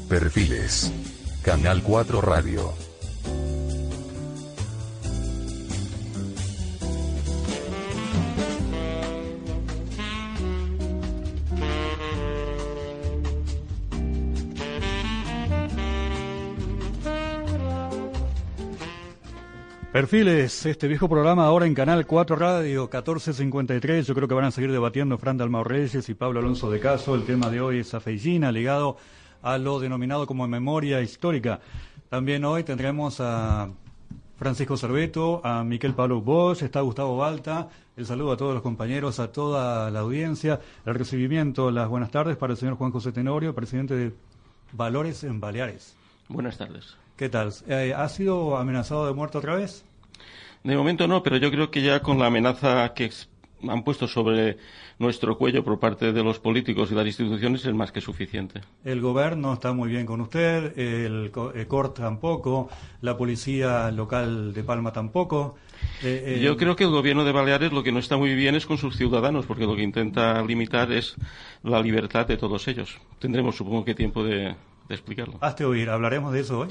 Perfiles. 0.09 0.93
Canal 1.43 1.83
4 1.83 2.21
Radio. 2.21 2.88
Perfiles, 20.09 20.65
este 20.65 20.89
viejo 20.89 21.07
programa 21.07 21.45
ahora 21.45 21.67
en 21.67 21.75
Canal 21.75 22.07
4 22.07 22.35
Radio 22.35 22.85
1453. 22.85 24.07
Yo 24.07 24.15
creo 24.15 24.27
que 24.27 24.33
van 24.33 24.47
a 24.47 24.51
seguir 24.51 24.73
debatiendo 24.73 25.19
Fran 25.19 25.37
Dalmau 25.37 25.65
Reyes 25.65 26.09
y 26.09 26.15
Pablo 26.15 26.41
Alonso 26.41 26.71
de 26.71 26.81
Caso. 26.81 27.15
El 27.15 27.27
tema 27.27 27.51
de 27.51 27.61
hoy 27.61 27.81
es 27.81 27.93
Afeillina, 27.93 28.51
ligado 28.51 28.97
a 29.43 29.59
lo 29.59 29.79
denominado 29.81 30.27
como 30.27 30.49
memoria 30.49 31.03
histórica. 31.03 31.61
También 32.09 32.47
hoy 32.47 32.65
tendremos 32.65 33.21
a 33.21 33.69
Francisco 34.39 34.79
Cerveto, 34.79 35.43
a 35.45 35.63
Miquel 35.63 35.93
Pablo 35.93 36.23
Bosch, 36.23 36.63
está 36.63 36.81
Gustavo 36.81 37.19
Balta. 37.19 37.69
El 37.95 38.07
saludo 38.07 38.33
a 38.33 38.39
todos 38.39 38.55
los 38.55 38.63
compañeros, 38.63 39.21
a 39.21 39.31
toda 39.31 39.91
la 39.91 40.01
audiencia. 40.01 40.59
El 40.87 40.95
recibimiento, 40.95 41.71
las 41.71 41.87
buenas 41.87 42.11
tardes 42.11 42.39
para 42.39 42.55
el 42.55 42.57
señor 42.57 42.77
Juan 42.77 42.93
José 42.93 43.13
Tenorio, 43.13 43.55
presidente 43.55 43.95
de 43.95 44.15
Valores 44.73 45.23
en 45.25 45.39
Baleares. 45.39 45.95
Buenas 46.31 46.57
tardes. 46.57 46.97
¿Qué 47.19 47.29
tal? 47.29 47.53
Eh, 47.69 47.93
¿Ha 47.95 48.09
sido 48.09 48.57
amenazado 48.57 49.07
de 49.07 49.13
muerte 49.13 49.37
otra 49.37 49.55
vez? 49.55 49.85
De 50.65 50.77
momento 50.77 51.07
no, 51.07 51.23
pero 51.23 51.37
yo 51.37 51.51
creo 51.51 51.71
que 51.71 51.83
ya 51.83 52.01
con 52.01 52.19
la 52.19 52.27
amenaza 52.27 52.93
que 52.95 53.11
han 53.67 53.83
puesto 53.83 54.07
sobre 54.07 54.59
nuestro 54.99 55.37
cuello 55.37 55.65
por 55.65 55.79
parte 55.79 56.13
de 56.13 56.23
los 56.23 56.39
políticos 56.39 56.91
y 56.91 56.95
las 56.95 57.07
instituciones 57.07 57.65
es 57.65 57.75
más 57.75 57.93
que 57.93 58.01
suficiente. 58.01 58.61
El 58.85 59.01
gobierno 59.01 59.55
está 59.55 59.73
muy 59.73 59.89
bien 59.89 60.07
con 60.07 60.21
usted, 60.21 60.79
el, 60.79 61.31
CORT 61.31 61.99
tampoco, 61.99 62.69
la 63.01 63.17
policía 63.17 63.91
local 63.91 64.53
de 64.53 64.65
Palma 64.65 64.93
tampoco. 64.93 65.57
Eh, 66.03 66.37
eh, 66.37 66.41
yo 66.41 66.57
creo 66.57 66.77
que 66.77 66.85
el 66.85 66.91
gobierno 66.91 67.25
de 67.25 67.33
Baleares 67.33 67.73
lo 67.73 67.83
que 67.83 67.93
no 67.93 67.99
está 67.99 68.17
muy 68.17 68.35
bien 68.35 68.55
es 68.55 68.67
con 68.67 68.79
sus 68.79 68.97
ciudadanos, 68.97 69.47
porque 69.47 69.67
lo 69.67 69.77
que 69.77 69.83
intenta 69.83 70.43
limitar 70.43 70.93
es 70.93 71.17
la 71.63 71.81
libertad 71.81 72.27
de 72.27 72.37
todos 72.37 72.67
ellos. 72.69 72.99
Tendremos, 73.19 73.57
supongo 73.57 73.85
que, 73.85 73.95
tiempo 73.95 74.25
de, 74.25 74.55
de 74.89 74.95
explicarlo. 74.95 75.39
Hazte 75.41 75.65
oír, 75.65 75.91
¿hablaremos 75.91 76.33
de 76.33 76.41
eso 76.41 76.61
hoy? 76.61 76.69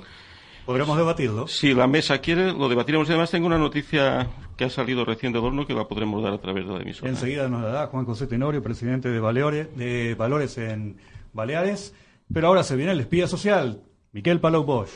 Podremos 0.67 0.97
debatirlo. 0.97 1.47
Si 1.47 1.73
la 1.73 1.87
mesa 1.87 2.19
quiere, 2.19 2.51
lo 2.51 2.67
debatiremos. 2.67 3.09
Además, 3.09 3.31
tengo 3.31 3.47
una 3.47 3.57
noticia 3.57 4.27
que 4.57 4.65
ha 4.65 4.69
salido 4.69 5.05
recién 5.05 5.31
de 5.31 5.39
horno 5.39 5.65
que 5.65 5.73
la 5.73 5.87
podremos 5.87 6.21
dar 6.21 6.33
a 6.33 6.41
través 6.41 6.67
de 6.67 6.73
la 6.73 6.81
emisora. 6.81 7.09
Enseguida 7.09 7.47
nos 7.47 7.61
la 7.61 7.69
da 7.69 7.87
Juan 7.87 8.03
José 8.03 8.27
Tenorio, 8.27 8.61
presidente 8.61 9.07
de, 9.07 9.21
Valores, 9.21 9.73
de 9.77 10.13
Valores 10.15 10.57
en 10.57 10.97
Baleares. 11.31 11.95
Pero 12.33 12.47
ahora 12.47 12.63
se 12.63 12.75
viene 12.75 12.91
el 12.91 12.99
espía 12.99 13.27
social, 13.27 13.81
Miquel 14.11 14.41
Palau 14.41 14.65
Bosch. 14.65 14.89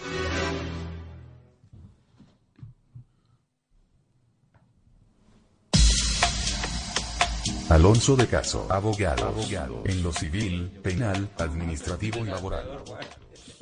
Alonso 7.69 8.17
de 8.17 8.27
Caso, 8.27 8.67
abogado, 8.69 9.25
abogado, 9.25 9.84
en 9.86 10.03
lo 10.03 10.12
civil, 10.12 10.69
penal, 10.84 11.29
administrativo 11.38 12.25
y 12.25 12.27
laboral. 12.27 12.67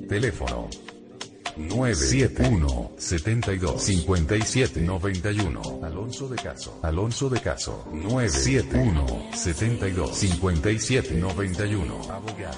Teléfono 0.08 0.70
971 1.58 2.92
72 2.98 3.82
57 3.82 4.82
91 4.82 5.62
Alonso 5.84 6.28
de 6.28 6.36
Caso. 6.36 6.80
Alonso 6.82 7.30
de 7.30 7.42
Caso 7.42 7.88
971 7.94 9.06
72 9.34 10.16
57 10.16 11.16
91 11.16 11.96
Abogados 12.12 12.58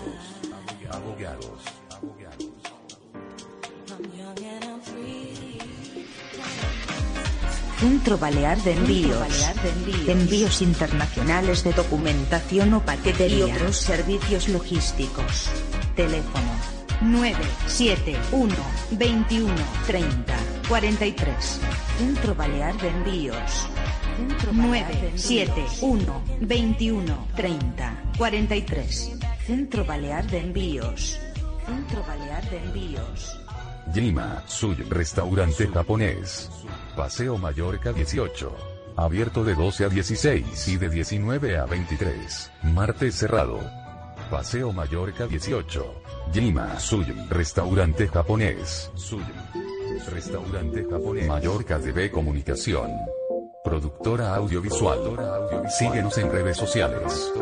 Abogados 0.92 1.82
Centro 7.82 8.20
Balear 8.20 8.62
de 8.62 8.74
Envíos. 8.74 9.52
Envíos 10.08 10.62
internacionales 10.62 11.64
de 11.64 11.74
documentación 11.74 12.76
o 12.76 12.86
paquetería. 12.86 13.48
Y 13.48 13.52
otros 13.52 13.78
servicios 13.78 14.50
logísticos. 14.50 15.50
Teléfono 15.96 16.81
971 17.02 18.56
21 18.92 19.56
30 19.88 20.36
43. 20.68 21.60
Centro 21.98 22.36
Balear 22.36 22.78
de 22.78 22.90
Envíos. 22.90 23.68
971 24.54 26.22
21 26.42 27.28
30 27.36 28.04
43. 28.18 29.18
Centro 29.46 29.84
Balear 29.84 30.26
de 30.28 30.40
Envíos. 30.40 31.20
Centro 31.66 32.04
Balear 32.08 32.48
de 32.50 32.58
Envíos. 32.58 33.40
Jima, 33.94 34.44
Suy, 34.46 34.76
restaurante 34.76 35.68
japonés. 35.68 36.50
Paseo 36.96 37.38
Mallorca 37.38 37.92
18. 37.94 38.56
Abierto 38.96 39.44
de 39.44 39.56
12 39.56 39.86
a 39.86 39.90
16 39.90 40.68
y 40.68 40.78
de 40.78 40.90
19 40.90 41.58
a 41.58 41.66
23. 41.66 42.52
Martes 42.62 43.16
cerrado. 43.16 43.81
Paseo 44.32 44.72
Mallorca 44.72 45.28
18. 45.28 46.02
Jima 46.32 46.80
Suy, 46.80 47.04
restaurante 47.30 48.08
japonés. 48.08 48.89
Suy. 48.96 49.22
Restaurante 50.10 50.88
japonés. 50.89 51.28
Mallorca 51.28 51.78
TV 51.80 52.10
Comunicación. 52.10 52.89
Productora 53.62 54.34
audiovisual. 54.36 55.17
Síguenos 55.70 56.17
en 56.17 56.32
redes 56.32 56.56
sociales. 56.56 57.34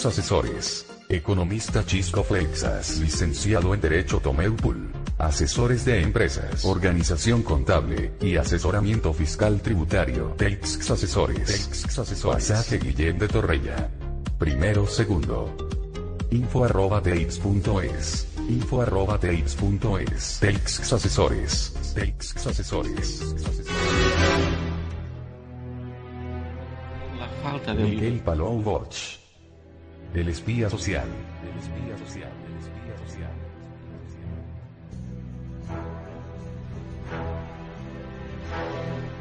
Asesores. 0.05 0.94
Economista 1.10 1.86
Chisco 1.86 2.24
Flexas. 2.24 2.98
Licenciado 3.00 3.74
en 3.74 3.82
Derecho 3.82 4.20
Tomeupul. 4.20 4.91
Asesores 5.18 5.86
de 5.86 6.02
empresas, 6.02 6.65
organización 6.65 7.41
contable 7.44 8.13
y 8.20 8.36
asesoramiento 8.36 9.13
fiscal 9.13 9.62
tributario. 9.62 10.34
Teix 10.38 10.89
Asesores. 10.89 11.46
Teix 11.46 12.00
Asesores. 12.00 12.50
Pasaje 12.50 12.80
Guillén 12.80 13.20
de 13.20 13.28
Torreya. 13.28 13.89
Primero, 14.38 14.88
segundo. 14.88 15.56
Info 16.32 16.65
arroba 16.65 17.02
teix.es. 17.02 18.28
Info 18.50 18.82
arroba 18.82 19.20
teix.es. 19.20 20.39
Teix 20.39 20.91
Asesores. 20.91 21.94
Teix 21.94 22.36
Asesores. 22.46 23.36
La 27.20 27.30
falta 27.41 27.74
de 27.76 27.84
Miguel 27.84 28.20
Palou 28.22 28.62
Bosch. 28.62 29.24
El 30.15 30.30
espía 30.30 30.69
social. 30.69 31.10
El 31.43 31.60
espía 31.60 31.97
social. 31.97 32.32
El 32.47 32.58
espía 32.58 32.97
social. 33.06 33.32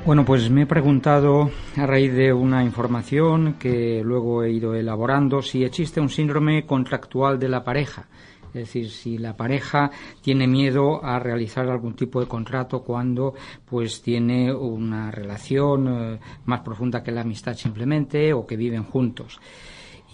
Bueno, 0.07 0.24
pues 0.24 0.48
me 0.50 0.62
he 0.62 0.66
preguntado 0.66 1.50
a 1.76 1.87
raíz 1.87 2.14
de 2.14 2.33
una 2.33 2.62
información 2.62 3.54
que 3.54 4.02
luego 4.04 4.44
he 4.44 4.52
ido 4.52 4.76
elaborando 4.76 5.42
si 5.42 5.64
existe 5.64 6.00
un 6.00 6.11
síndrome 6.11 6.64
contractual 6.64 7.40
de 7.40 7.48
la 7.48 7.64
pareja. 7.64 8.07
Es 8.48 8.52
decir, 8.52 8.88
si 8.88 9.18
la 9.18 9.37
pareja 9.37 9.90
tiene 10.22 10.46
miedo 10.46 11.04
a 11.04 11.18
realizar 11.18 11.68
algún 11.68 11.96
tipo 11.96 12.20
de 12.20 12.28
contrato 12.28 12.85
cuando 12.85 13.35
pues 13.64 14.00
tiene 14.00 14.54
una 14.54 15.11
relación 15.11 15.88
eh, 15.88 16.20
más 16.44 16.61
profunda 16.61 17.02
que 17.02 17.11
la 17.11 17.22
amistad 17.22 17.57
simplemente 17.57 18.33
o 18.33 18.46
que 18.46 18.57
viven 18.57 18.85
juntos. 18.85 19.40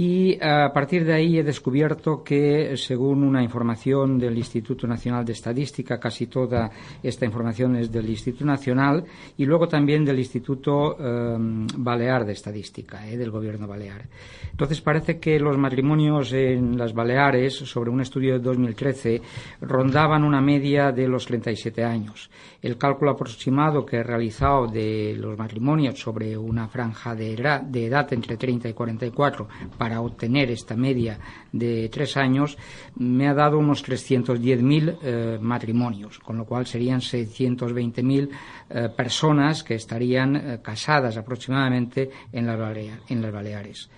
Y 0.01 0.43
a 0.43 0.73
partir 0.73 1.05
de 1.05 1.13
ahí 1.13 1.37
he 1.37 1.43
descubierto 1.43 2.25
que, 2.25 2.75
según 2.79 3.23
una 3.23 3.43
información 3.43 4.19
del 4.19 4.39
Instituto 4.39 4.87
Nacional 4.87 5.27
de 5.27 5.33
Estadística, 5.35 6.01
casi 6.01 6.27
toda 6.27 6.71
esta 7.03 7.27
información 7.27 7.77
es 7.77 7.93
del 7.93 8.09
Instituto 8.09 8.47
Nacional 8.47 9.05
y 9.37 9.45
luego 9.45 9.69
también 9.69 10.03
del 10.03 10.19
Instituto 10.19 10.97
eh, 10.99 11.37
Balear 11.77 12.25
de 12.25 12.33
Estadística, 12.33 13.07
eh, 13.07 13.19
del 13.19 13.31
Gobierno 13.31 13.69
Balear. 13.69 14.07
Entonces 14.51 14.81
parece 14.81 15.19
que 15.19 15.39
los 15.39 15.59
matrimonios 15.59 16.33
en 16.33 16.79
las 16.79 16.95
Baleares, 16.95 17.57
sobre 17.57 17.91
un 17.91 18.01
estudio 18.01 18.33
de 18.33 18.41
2013, 18.41 19.21
rondaban 19.61 20.25
una 20.25 20.41
media 20.41 20.93
de 20.93 21.09
los 21.09 21.27
37 21.27 21.85
años. 21.85 22.31
El 22.63 22.79
cálculo 22.79 23.11
aproximado 23.11 23.85
que 23.85 23.99
he 23.99 24.03
realizado 24.03 24.67
de 24.67 25.15
los 25.19 25.37
matrimonios 25.37 25.99
sobre 25.99 26.39
una 26.39 26.69
franja 26.69 27.15
de 27.15 27.35
edad, 27.35 27.61
de 27.61 27.85
edad 27.85 28.11
entre 28.15 28.39
30 28.39 28.71
y 28.71 28.73
44 28.73 29.47
para 29.77 29.89
obtener 29.98 30.50
esta 30.50 30.76
media 30.76 31.18
de 31.53 31.88
tres 31.88 32.16
años 32.18 32.59
me 32.96 33.26
ha 33.29 33.35
dado 33.35 33.59
unos 33.59 33.83
310.000 33.83 34.98
eh, 35.03 35.38
matrimonios, 35.40 36.18
con 36.18 36.37
lo 36.37 36.44
cual 36.44 36.66
serían 36.66 37.00
620.000 37.00 38.29
eh, 38.68 38.88
personas 38.96 39.64
que 39.64 39.74
estarían 39.76 40.37
eh, 40.37 40.59
casadas 40.62 41.16
aproximadamente 41.16 42.11
en 42.31 42.46
las, 42.46 42.59
Balea- 42.59 43.00
en 43.09 43.22
las 43.22 43.33
Baleares. 43.33 43.88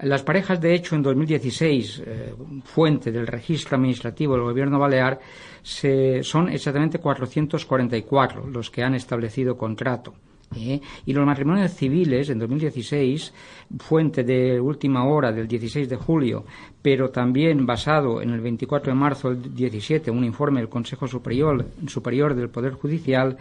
Las 0.00 0.22
parejas, 0.24 0.60
de 0.60 0.74
hecho, 0.74 0.96
en 0.96 1.02
2016, 1.02 2.02
eh, 2.04 2.34
fuente 2.64 3.12
del 3.12 3.26
registro 3.26 3.76
administrativo 3.76 4.34
del 4.34 4.42
Gobierno 4.42 4.78
Balear, 4.78 5.20
se- 5.62 6.22
son 6.24 6.48
exactamente 6.48 6.98
444 6.98 8.48
los 8.48 8.68
que 8.70 8.82
han 8.82 8.94
establecido 8.94 9.56
contrato. 9.56 10.14
¿Eh? 10.56 10.80
Y 11.06 11.12
los 11.12 11.26
matrimonios 11.26 11.74
civiles 11.74 12.30
en 12.30 12.38
2016, 12.38 13.32
fuente 13.78 14.24
de 14.24 14.60
última 14.60 15.04
hora 15.04 15.32
del 15.32 15.46
16 15.46 15.88
de 15.88 15.96
julio, 15.96 16.44
pero 16.80 17.10
también 17.10 17.66
basado 17.66 18.20
en 18.20 18.30
el 18.30 18.40
24 18.40 18.92
de 18.92 18.98
marzo 18.98 19.30
del 19.30 19.54
17, 19.54 20.10
un 20.10 20.24
informe 20.24 20.60
del 20.60 20.68
Consejo 20.68 21.06
Superior, 21.06 21.64
Superior 21.86 22.34
del 22.34 22.50
Poder 22.50 22.74
Judicial, 22.74 23.36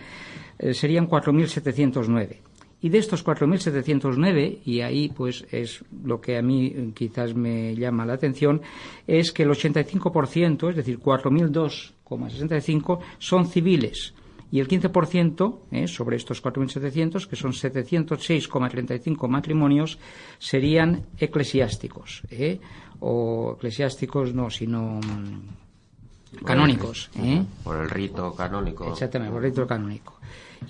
eh, 0.59 0.73
serían 0.73 1.07
4.709. 1.07 2.37
Y 2.83 2.89
de 2.89 2.97
estos 2.97 3.23
4.709, 3.23 4.61
y 4.65 4.81
ahí 4.81 5.09
pues 5.09 5.45
es 5.51 5.85
lo 6.03 6.19
que 6.19 6.35
a 6.37 6.41
mí 6.41 6.73
eh, 6.75 6.89
quizás 6.95 7.35
me 7.35 7.75
llama 7.75 8.07
la 8.07 8.13
atención, 8.13 8.61
es 9.05 9.31
que 9.31 9.43
el 9.43 9.49
85%, 9.49 10.69
es 10.69 10.75
decir, 10.75 10.99
4.002,65, 10.99 12.99
son 13.19 13.45
civiles. 13.45 14.15
Y 14.51 14.59
el 14.59 14.67
15% 14.67 15.59
eh, 15.71 15.87
sobre 15.87 16.17
estos 16.17 16.43
4.700, 16.43 17.25
que 17.25 17.35
son 17.37 17.53
706,35 17.53 19.27
matrimonios, 19.29 19.97
serían 20.39 21.05
eclesiásticos. 21.17 22.23
eh, 22.29 22.59
o 23.03 23.55
eclesiásticos 23.57 24.33
no, 24.35 24.49
sino 24.51 24.99
mm, 24.99 26.43
canónicos. 26.45 27.09
eh. 27.15 27.43
Por 27.63 27.77
el 27.81 27.89
rito 27.89 28.33
canónico. 28.35 28.91
Exactamente, 28.91 29.33
por 29.33 29.41
rito 29.41 29.65
canónico. 29.65 30.13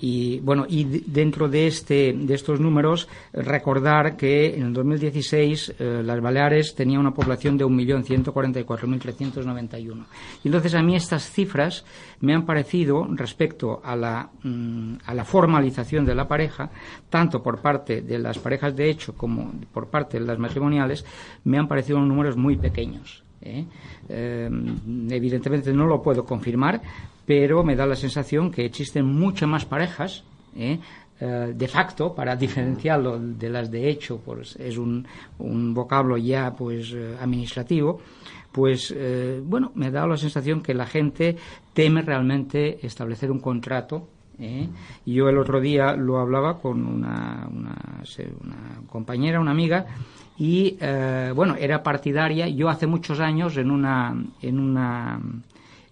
Y 0.00 0.40
bueno, 0.40 0.64
y 0.68 0.84
dentro 0.84 1.48
de 1.48 1.66
este 1.66 2.12
de 2.12 2.34
estos 2.34 2.60
números 2.60 3.08
recordar 3.32 4.16
que 4.16 4.54
en 4.54 4.64
el 4.64 4.72
2016 4.72 5.74
eh, 5.78 6.02
las 6.02 6.20
Baleares 6.20 6.74
tenía 6.74 6.98
una 6.98 7.12
población 7.12 7.56
de 7.58 7.66
1.144.391. 7.66 10.06
Y 10.42 10.48
entonces 10.48 10.74
a 10.74 10.82
mí 10.82 10.96
estas 10.96 11.30
cifras 11.30 11.84
me 12.20 12.34
han 12.34 12.46
parecido 12.46 13.06
respecto 13.10 13.82
a 13.84 13.94
la 13.94 14.30
mm, 14.42 14.94
a 15.04 15.14
la 15.14 15.24
formalización 15.24 16.04
de 16.04 16.14
la 16.14 16.26
pareja, 16.26 16.70
tanto 17.10 17.42
por 17.42 17.60
parte 17.60 18.00
de 18.02 18.18
las 18.18 18.38
parejas 18.38 18.74
de 18.74 18.90
hecho 18.90 19.14
como 19.14 19.52
por 19.72 19.88
parte 19.88 20.18
de 20.18 20.26
las 20.26 20.38
matrimoniales, 20.38 21.04
me 21.44 21.58
han 21.58 21.68
parecido 21.68 22.00
números 22.00 22.36
muy 22.36 22.56
pequeños. 22.56 23.22
¿eh? 23.42 23.66
Eh, 24.08 24.50
evidentemente 25.10 25.72
no 25.72 25.86
lo 25.86 26.02
puedo 26.02 26.24
confirmar, 26.24 26.80
pero 27.26 27.62
me 27.62 27.76
da 27.76 27.86
la 27.86 27.96
sensación 27.96 28.50
que 28.50 28.64
existen 28.64 29.06
muchas 29.06 29.48
más 29.48 29.64
parejas 29.64 30.24
¿eh? 30.56 30.78
Eh, 31.20 31.52
de 31.54 31.68
facto 31.68 32.14
para 32.14 32.34
diferenciarlo 32.36 33.18
de 33.18 33.48
las 33.48 33.70
de 33.70 33.88
hecho 33.88 34.20
pues 34.24 34.56
es 34.56 34.76
un, 34.76 35.06
un 35.38 35.72
vocablo 35.72 36.16
ya 36.16 36.52
pues 36.52 36.92
eh, 36.94 37.16
administrativo 37.20 38.00
pues 38.50 38.94
bueno 39.44 39.72
me 39.74 39.90
da 39.90 40.06
la 40.06 40.16
sensación 40.18 40.60
que 40.60 40.74
la 40.74 40.84
gente 40.84 41.36
teme 41.72 42.02
realmente 42.02 42.84
establecer 42.84 43.30
un 43.30 43.40
contrato 43.40 44.08
yo 45.06 45.28
el 45.28 45.38
otro 45.38 45.60
día 45.60 45.94
lo 45.94 46.18
hablaba 46.18 46.58
con 46.58 46.84
una, 46.84 47.48
una, 47.48 48.02
una 48.40 48.82
compañera, 48.88 49.38
una 49.38 49.52
amiga, 49.52 49.86
y 50.36 50.76
bueno, 51.32 51.54
era 51.56 51.84
partidaria. 51.84 52.48
Yo 52.48 52.68
hace 52.68 52.88
muchos 52.88 53.20
años 53.20 53.56
en 53.56 53.70
una, 53.70 54.12
en 54.40 54.58
una 54.58 55.20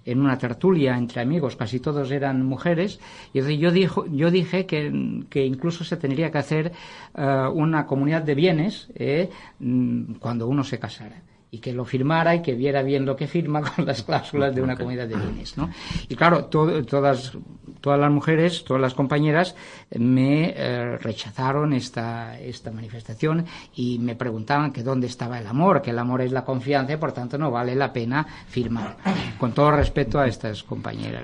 en 0.04 0.20
una 0.20 0.38
tertulia 0.38 0.96
entre 0.96 1.20
amigos, 1.20 1.56
casi 1.56 1.80
todos 1.80 2.10
eran 2.10 2.44
mujeres, 2.44 3.00
y 3.32 3.58
yo, 3.58 3.70
dijo, 3.70 4.06
yo 4.06 4.30
dije 4.30 4.66
que, 4.66 5.24
que, 5.28 5.44
incluso 5.44 5.84
se 5.84 5.96
tendría 5.96 6.30
que 6.30 6.38
hacer 6.38 6.72
eh, 7.14 7.46
una 7.52 7.86
comunidad 7.86 8.22
de 8.22 8.34
bienes 8.34 8.88
eh, 8.94 9.28
mm, 9.58 10.14
cuando 10.14 10.48
uno 10.48 10.64
se 10.64 10.78
casara 10.78 11.22
y 11.52 11.58
que 11.58 11.72
lo 11.72 11.84
firmara 11.84 12.34
y 12.36 12.42
que 12.42 12.54
viera 12.54 12.82
bien 12.82 13.04
lo 13.04 13.16
que 13.16 13.26
firma 13.26 13.62
con 13.76 13.86
las 13.86 14.02
cláusulas 14.02 14.54
de 14.54 14.62
una 14.62 14.76
comunidad 14.76 15.08
de 15.08 15.16
bienes. 15.16 15.56
¿no? 15.56 15.70
Y 16.08 16.14
claro, 16.14 16.44
todas, 16.44 17.32
todas 17.80 17.98
las 17.98 18.10
mujeres, 18.10 18.64
todas 18.64 18.80
las 18.80 18.94
compañeras 18.94 19.56
me 19.96 20.54
eh, 20.56 20.96
rechazaron 20.98 21.72
esta, 21.72 22.38
esta 22.38 22.70
manifestación 22.70 23.46
y 23.74 23.98
me 23.98 24.14
preguntaban 24.14 24.72
que 24.72 24.82
dónde 24.82 25.06
estaba 25.06 25.38
el 25.38 25.46
amor, 25.46 25.82
que 25.82 25.90
el 25.90 25.98
amor 25.98 26.20
es 26.20 26.32
la 26.32 26.44
confianza 26.44 26.92
y 26.92 26.96
por 26.96 27.12
tanto 27.12 27.38
no 27.38 27.50
vale 27.50 27.74
la 27.74 27.92
pena 27.92 28.26
firmar. 28.48 28.96
Con 29.38 29.52
todo 29.52 29.72
respeto 29.72 30.18
a 30.18 30.26
estas 30.26 30.62
compañeras. 30.62 31.22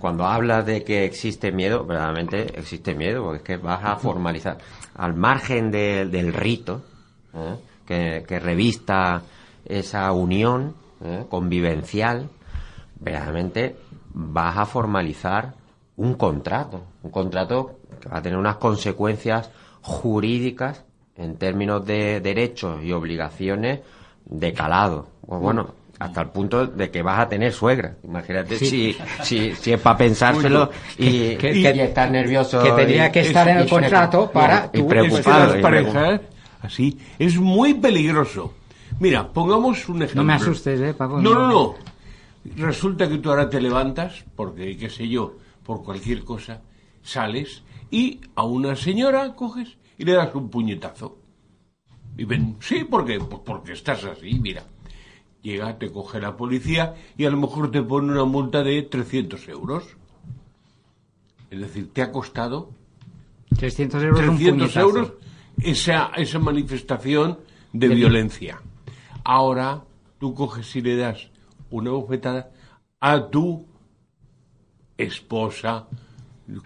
cuando, 0.00 0.26
hablas 0.26 0.64
de 0.64 0.82
que 0.84 1.04
existe 1.04 1.52
miedo, 1.52 1.84
verdaderamente 1.84 2.58
existe 2.58 2.94
miedo, 2.94 3.22
porque 3.22 3.36
es 3.38 3.42
que 3.42 3.56
vas 3.56 3.84
a 3.84 3.96
formalizar 3.96 4.58
al 4.94 5.14
margen 5.14 5.70
del 5.70 6.32
rito. 6.32 6.82
¿eh? 7.34 7.56
Que, 7.86 8.40
revista 8.40 9.22
esa 9.64 10.10
unión 10.12 10.74
¿eh? 11.04 11.24
convivencial, 11.28 12.28
verdaderamente 13.00 13.76
vas 14.12 14.56
a 14.56 14.66
formalizar 14.66 15.54
un 15.96 16.14
contrato, 16.14 16.82
un 17.02 17.10
contrato 17.10 17.78
que 18.00 18.08
va 18.08 18.18
a 18.18 18.22
tener 18.22 18.38
unas 18.38 18.56
consecuencias 18.56 19.50
jurídicas 19.82 20.84
en 21.16 21.36
términos 21.36 21.84
de 21.86 22.20
derechos 22.20 22.82
y 22.82 22.92
obligaciones 22.92 23.80
de 24.24 24.52
calado. 24.52 25.06
Pues 25.26 25.40
bueno, 25.40 25.68
hasta 25.98 26.20
el 26.22 26.28
punto 26.28 26.66
de 26.66 26.90
que 26.90 27.02
vas 27.02 27.20
a 27.20 27.28
tener 27.28 27.52
suegra. 27.52 27.94
Imagínate 28.04 28.58
si, 28.58 28.96
si, 29.22 29.54
si 29.54 29.72
es 29.72 29.80
para 29.80 29.96
pensárselo 29.96 30.70
y, 30.98 31.36
que, 31.36 31.82
estar 31.82 32.10
nervioso. 32.10 32.62
Que 32.62 32.72
tendría 32.72 33.10
que 33.10 33.20
estar 33.20 33.48
en 33.48 33.58
el 33.58 33.68
contrato 33.68 34.30
para... 34.30 34.68
Y, 34.72 34.82
preocupado. 34.82 35.54
Así 36.66 36.98
es 37.18 37.38
muy 37.38 37.74
peligroso. 37.74 38.52
Mira, 38.98 39.32
pongamos 39.32 39.88
un 39.88 40.02
ejemplo. 40.02 40.22
No 40.22 40.26
me 40.26 40.32
asustes, 40.34 40.80
¿eh, 40.80 40.94
Paco? 40.94 41.20
No, 41.20 41.34
no, 41.34 41.48
no. 41.48 41.74
Resulta 42.56 43.08
que 43.08 43.18
tú 43.18 43.30
ahora 43.30 43.48
te 43.48 43.60
levantas, 43.60 44.24
porque, 44.34 44.76
qué 44.76 44.90
sé 44.90 45.08
yo, 45.08 45.36
por 45.64 45.84
cualquier 45.84 46.24
cosa, 46.24 46.62
sales 47.02 47.62
y 47.90 48.20
a 48.34 48.44
una 48.44 48.74
señora 48.74 49.34
coges 49.34 49.76
y 49.96 50.04
le 50.04 50.12
das 50.12 50.34
un 50.34 50.50
puñetazo. 50.50 51.18
Y 52.18 52.24
ven, 52.24 52.56
sí, 52.60 52.84
porque, 52.88 53.20
pues 53.20 53.42
porque 53.44 53.72
estás 53.72 54.04
así, 54.04 54.38
mira. 54.40 54.64
Llega, 55.42 55.78
te 55.78 55.92
coge 55.92 56.20
la 56.20 56.36
policía 56.36 56.94
y 57.16 57.26
a 57.26 57.30
lo 57.30 57.36
mejor 57.36 57.70
te 57.70 57.80
pone 57.82 58.10
una 58.10 58.24
multa 58.24 58.64
de 58.64 58.82
300 58.82 59.48
euros. 59.48 59.84
Es 61.48 61.60
decir, 61.60 61.92
te 61.92 62.02
ha 62.02 62.10
costado 62.10 62.70
300 63.56 64.02
euros, 64.02 64.18
300 64.18 64.76
euros 64.76 65.12
esa, 65.62 66.12
esa 66.16 66.38
manifestación 66.38 67.38
de, 67.72 67.88
violencia. 67.88 68.60
Ahora 69.24 69.82
tú 70.18 70.34
coges 70.34 70.74
y 70.76 70.80
le 70.80 70.96
das 70.96 71.30
una 71.70 71.90
bofetada 71.90 72.50
a 73.00 73.28
tu 73.28 73.66
esposa 74.96 75.88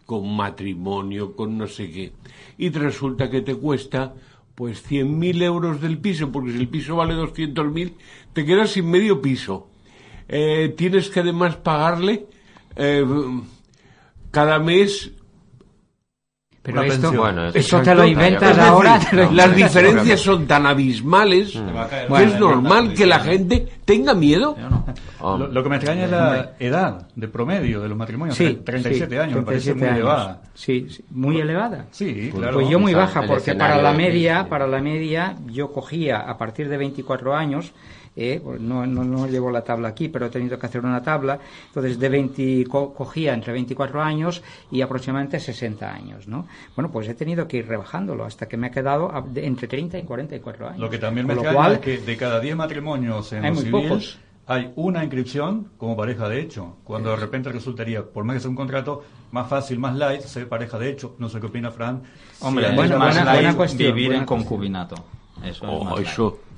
con 0.04 0.36
matrimonio, 0.36 1.34
con 1.34 1.56
no 1.56 1.66
sé 1.66 1.90
qué. 1.90 2.12
Y 2.58 2.70
resulta 2.70 3.30
que 3.30 3.40
te 3.40 3.54
cuesta 3.54 4.14
pues 4.54 4.84
100.000 4.88 5.42
euros 5.42 5.80
del 5.80 5.98
piso, 5.98 6.30
porque 6.30 6.52
si 6.52 6.58
el 6.58 6.68
piso 6.68 6.96
vale 6.96 7.14
200.000, 7.14 7.94
te 8.34 8.44
quedas 8.44 8.70
sin 8.72 8.90
medio 8.90 9.22
piso. 9.22 9.70
Eh, 10.28 10.74
tienes 10.76 11.08
que 11.08 11.20
además 11.20 11.56
pagarle 11.56 12.26
eh, 12.76 13.04
cada 14.30 14.58
mes 14.58 15.12
pero 16.62 16.82
esto, 16.82 17.10
eso 17.54 17.80
te 17.80 17.94
lo 17.94 18.04
inventas 18.04 18.58
ahora. 18.58 19.00
las 19.32 19.56
diferencias 19.56 20.20
son 20.20 20.46
tan 20.46 20.66
abismales 20.66 21.56
mm. 21.56 22.14
que 22.14 22.22
es 22.22 22.38
normal 22.38 22.92
que 22.92 23.06
la 23.06 23.20
gente 23.20 23.66
tenga 23.84 24.12
miedo. 24.12 24.54
Lo, 25.20 25.62
que 25.62 25.68
me 25.68 25.76
extraña 25.76 26.04
es 26.04 26.10
la 26.10 26.52
edad 26.58 27.08
de 27.14 27.28
promedio 27.28 27.80
de 27.80 27.88
los 27.88 27.96
matrimonios. 27.96 28.36
Sí, 28.36 28.60
37 28.62 29.18
años, 29.18 29.36
me 29.36 29.42
parece 29.42 29.74
muy 29.74 29.88
elevada. 29.88 30.42
Sí, 30.54 30.86
muy 31.10 31.40
elevada. 31.40 31.86
Sí, 31.92 32.30
claro. 32.34 32.54
Pues 32.54 32.68
yo 32.68 32.78
muy 32.78 32.92
baja, 32.92 33.22
porque 33.26 33.54
para 33.54 33.80
la 33.80 33.92
media, 33.92 34.46
para 34.48 34.66
la 34.66 34.82
media, 34.82 35.36
yo 35.46 35.72
cogía 35.72 36.18
a 36.18 36.36
partir 36.36 36.68
de 36.68 36.76
24 36.76 37.34
años 37.34 37.72
eh, 38.16 38.40
pues 38.42 38.60
no, 38.60 38.84
no, 38.86 39.04
no, 39.04 39.26
llevo 39.28 39.50
la 39.50 39.62
tabla 39.62 39.88
aquí, 39.88 40.08
pero 40.08 40.26
he 40.26 40.30
tenido 40.30 40.58
que 40.58 40.66
hacer 40.66 40.84
una 40.84 41.02
tabla. 41.02 41.38
Entonces, 41.66 41.98
de 41.98 42.08
20, 42.08 42.64
cogía 42.66 43.34
entre 43.34 43.52
24 43.52 44.02
años 44.02 44.42
y 44.70 44.80
aproximadamente 44.80 45.38
60 45.38 45.92
años, 45.92 46.26
¿no? 46.26 46.46
Bueno, 46.74 46.90
pues 46.90 47.08
he 47.08 47.14
tenido 47.14 47.46
que 47.46 47.58
ir 47.58 47.68
rebajándolo 47.68 48.24
hasta 48.24 48.48
que 48.48 48.56
me 48.56 48.68
ha 48.68 48.70
quedado 48.70 49.12
entre 49.36 49.68
30 49.68 49.98
y 49.98 50.02
44 50.02 50.68
años. 50.68 50.80
Lo 50.80 50.90
que 50.90 50.98
también 50.98 51.26
me 51.26 51.34
extraña 51.34 51.74
es 51.74 51.78
que 51.78 51.98
de 51.98 52.16
cada 52.16 52.40
10 52.40 52.56
matrimonios 52.56 53.32
en 53.32 53.44
hay 53.44 53.52
muy 53.52 53.64
pocos. 53.66 54.18
hay 54.46 54.72
una 54.74 55.04
inscripción 55.04 55.68
como 55.78 55.96
pareja 55.96 56.28
de 56.28 56.40
hecho, 56.40 56.78
cuando 56.82 57.10
de 57.10 57.16
repente 57.16 57.50
resultaría, 57.50 58.02
por 58.02 58.24
más 58.24 58.34
que 58.34 58.40
sea 58.40 58.50
un 58.50 58.56
contrato, 58.56 59.04
más 59.30 59.48
fácil, 59.48 59.78
más 59.78 59.94
light, 59.94 60.22
ser 60.22 60.48
pareja 60.48 60.78
de 60.78 60.90
hecho. 60.90 61.14
No 61.18 61.28
sé 61.28 61.38
qué 61.38 61.46
opina 61.46 61.70
Fran. 61.70 62.02
Hombre, 62.40 62.74
bueno, 62.74 62.98
más 62.98 63.14
buena, 63.14 63.34
light 63.34 63.56
cuestión, 63.56 63.94
vivir 63.94 64.12
en 64.14 64.24
concubinato. 64.24 64.96
Eso, 65.44 65.64
oh, 65.70 65.98
eso 65.98 66.49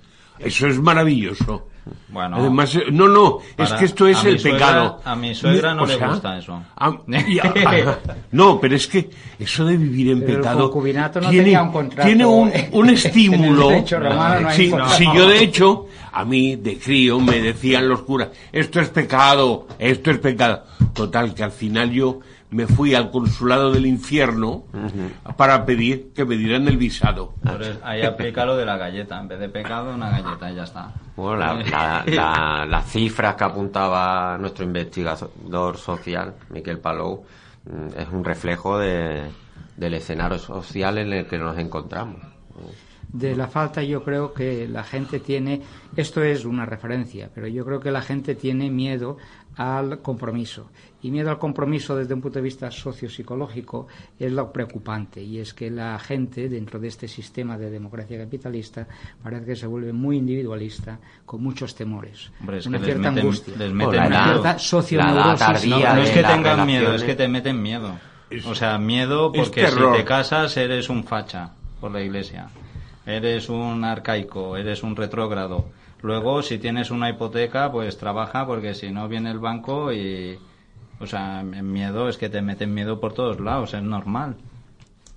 eso 0.45 0.67
es 0.67 0.81
maravilloso. 0.81 1.69
Bueno, 2.09 2.37
además, 2.37 2.77
eh, 2.77 2.85
no, 2.93 3.09
no, 3.09 3.39
es 3.57 3.73
que 3.73 3.87
esto 3.87 4.07
es 4.07 4.23
el 4.25 4.41
pecado. 4.41 5.01
A 5.05 5.17
mi 5.17 5.35
suegra 5.35 5.75
no 5.75 5.85
le 5.85 5.97
gusta 5.97 6.39
eso. 6.39 6.63
no, 8.33 8.61
pero 8.61 8.77
es 8.77 8.87
que 8.87 9.11
eso 9.39 9.65
de 9.65 9.77
vivir 9.77 10.11
en 10.11 10.25
pecado 10.25 10.71
no 10.73 11.31
tiene, 11.31 11.59
un, 11.59 11.91
tiene 11.91 12.25
un, 12.25 12.53
un 12.73 12.91
estímulo. 12.91 13.85
si, 14.53 14.73
si 14.97 15.05
yo 15.13 15.27
de 15.27 15.43
hecho, 15.43 15.89
a 16.13 16.25
mí 16.25 16.57
de 16.57 16.79
crío 16.79 17.19
me 17.19 17.41
decían 17.41 17.89
los 17.89 18.03
curas, 18.03 18.29
esto 18.53 18.81
es 18.81 18.91
pecado, 18.91 19.67
esto 19.79 20.11
es 20.13 20.19
pecado. 20.19 20.65
Total, 20.93 21.35
que 21.35 21.43
al 21.43 21.53
final 21.53 21.91
yo 21.91 22.21
me 22.53 22.67
fui 22.67 22.95
al 22.95 23.11
consulado 23.11 23.73
del 23.73 23.87
infierno 23.87 24.65
para 25.37 25.65
pedir 25.65 26.13
que 26.13 26.25
me 26.25 26.37
dieran 26.37 26.69
el 26.69 26.77
visado. 26.77 27.35
ahí 27.83 28.03
aplica 28.03 28.45
lo 28.45 28.57
de 28.57 28.67
la 28.67 28.77
galleta, 28.77 29.19
en 29.19 29.29
vez 29.29 29.41
de 29.41 29.49
pecado, 29.49 29.95
una 29.95 30.11
galleta 30.11 30.53
y 30.53 30.55
ya 30.57 30.65
está. 30.65 30.93
Bueno, 31.17 31.39
la, 31.39 32.67
las 32.69 32.91
cifras 32.91 33.37
que 33.37 33.45
apuntaba 33.45 34.37
nuestro 34.39 34.65
investigador 34.65 35.77
social, 35.79 36.35
Miquel 36.51 36.79
Palou, 36.79 37.25
mm, 37.65 37.99
es 37.99 38.09
un 38.11 38.23
reflejo 38.23 38.79
de, 38.79 39.23
del 39.77 39.95
escenario 39.95 40.39
social 40.39 40.99
en 40.99 41.13
el 41.13 41.27
que 41.27 41.39
nos 41.39 41.57
encontramos 41.59 42.21
de 43.13 43.37
la 43.37 43.47
falta 43.47 43.83
yo 43.83 44.03
creo 44.03 44.33
que 44.33 44.67
la 44.67 44.85
gente 44.85 45.21
tiene, 45.21 45.61
esto 45.97 46.23
es 46.23 46.45
una 46.45 46.65
referencia, 46.65 47.31
pero 47.35 47.47
yo 47.47 47.65
creo 47.65 47.81
que 47.81 47.91
la 47.91 48.03
gente 48.03 48.35
tiene 48.35 48.71
miedo 48.71 49.19
al 49.57 50.01
compromiso. 50.01 50.71
Y 51.03 51.11
miedo 51.11 51.31
al 51.31 51.39
compromiso 51.39 51.97
desde 51.97 52.15
un 52.15 52.21
punto 52.21 52.39
de 52.39 52.45
vista 52.45 52.71
sociopsicológico 52.71 53.89
es 54.19 54.33
lo 54.33 54.53
preocupante. 54.53 55.21
Y 55.23 55.39
es 55.39 55.53
que 55.53 55.71
la 55.71 55.99
gente, 55.99 56.49
dentro 56.49 56.79
de 56.79 56.89
este 56.89 57.09
sistema 57.09 57.59
de 57.59 57.71
democracia 57.71 58.19
capitalista, 58.19 58.87
parece 59.23 59.45
que 59.45 59.57
se 59.57 59.67
vuelve 59.67 59.93
muy 59.93 60.19
individualista, 60.19 60.99
con 61.27 61.43
muchos 61.43 61.75
temores. 61.75 62.31
una 62.67 62.79
cierta 62.79 63.09
angustia. 63.09 63.55
una 63.57 63.91
cierta 63.91 64.51
No, 65.67 66.03
es 66.03 66.11
que 66.11 66.23
tengan 66.23 66.67
miedo, 66.67 66.95
es 66.95 67.03
que 67.03 67.15
te 67.15 67.29
meten 67.29 67.61
miedo. 67.61 67.99
o 68.47 68.55
sea, 68.55 68.79
miedo 68.79 69.33
porque 69.33 69.67
si 69.67 69.81
te 69.97 70.05
casas 70.05 70.57
eres 70.57 70.89
un 70.89 71.05
facha 71.05 71.53
por 71.81 71.91
la 71.91 72.01
iglesia 72.01 72.49
eres 73.07 73.49
un 73.49 73.85
arcaico, 73.85 74.57
eres 74.57 74.83
un 74.83 74.97
retrógrado. 74.97 75.67
Luego, 76.03 76.43
si 76.43 76.59
tienes 76.59 76.91
una 76.91 77.11
hipoteca, 77.11 77.71
pues 77.71 77.97
trabaja 77.97 78.47
porque 78.47 78.75
si 78.75 78.91
no 78.91 79.09
viene 79.09 79.31
el 79.31 79.39
banco 79.39 79.93
y, 79.93 80.39
o 81.03 81.07
sea, 81.07 81.43
miedo 81.43 82.09
es 82.09 82.17
que 82.17 82.29
te 82.29 82.41
meten 82.43 82.73
miedo 82.73 83.01
por 83.01 83.13
todos 83.13 83.41
lados, 83.41 83.75
es 83.75 83.83
normal. 83.83 84.37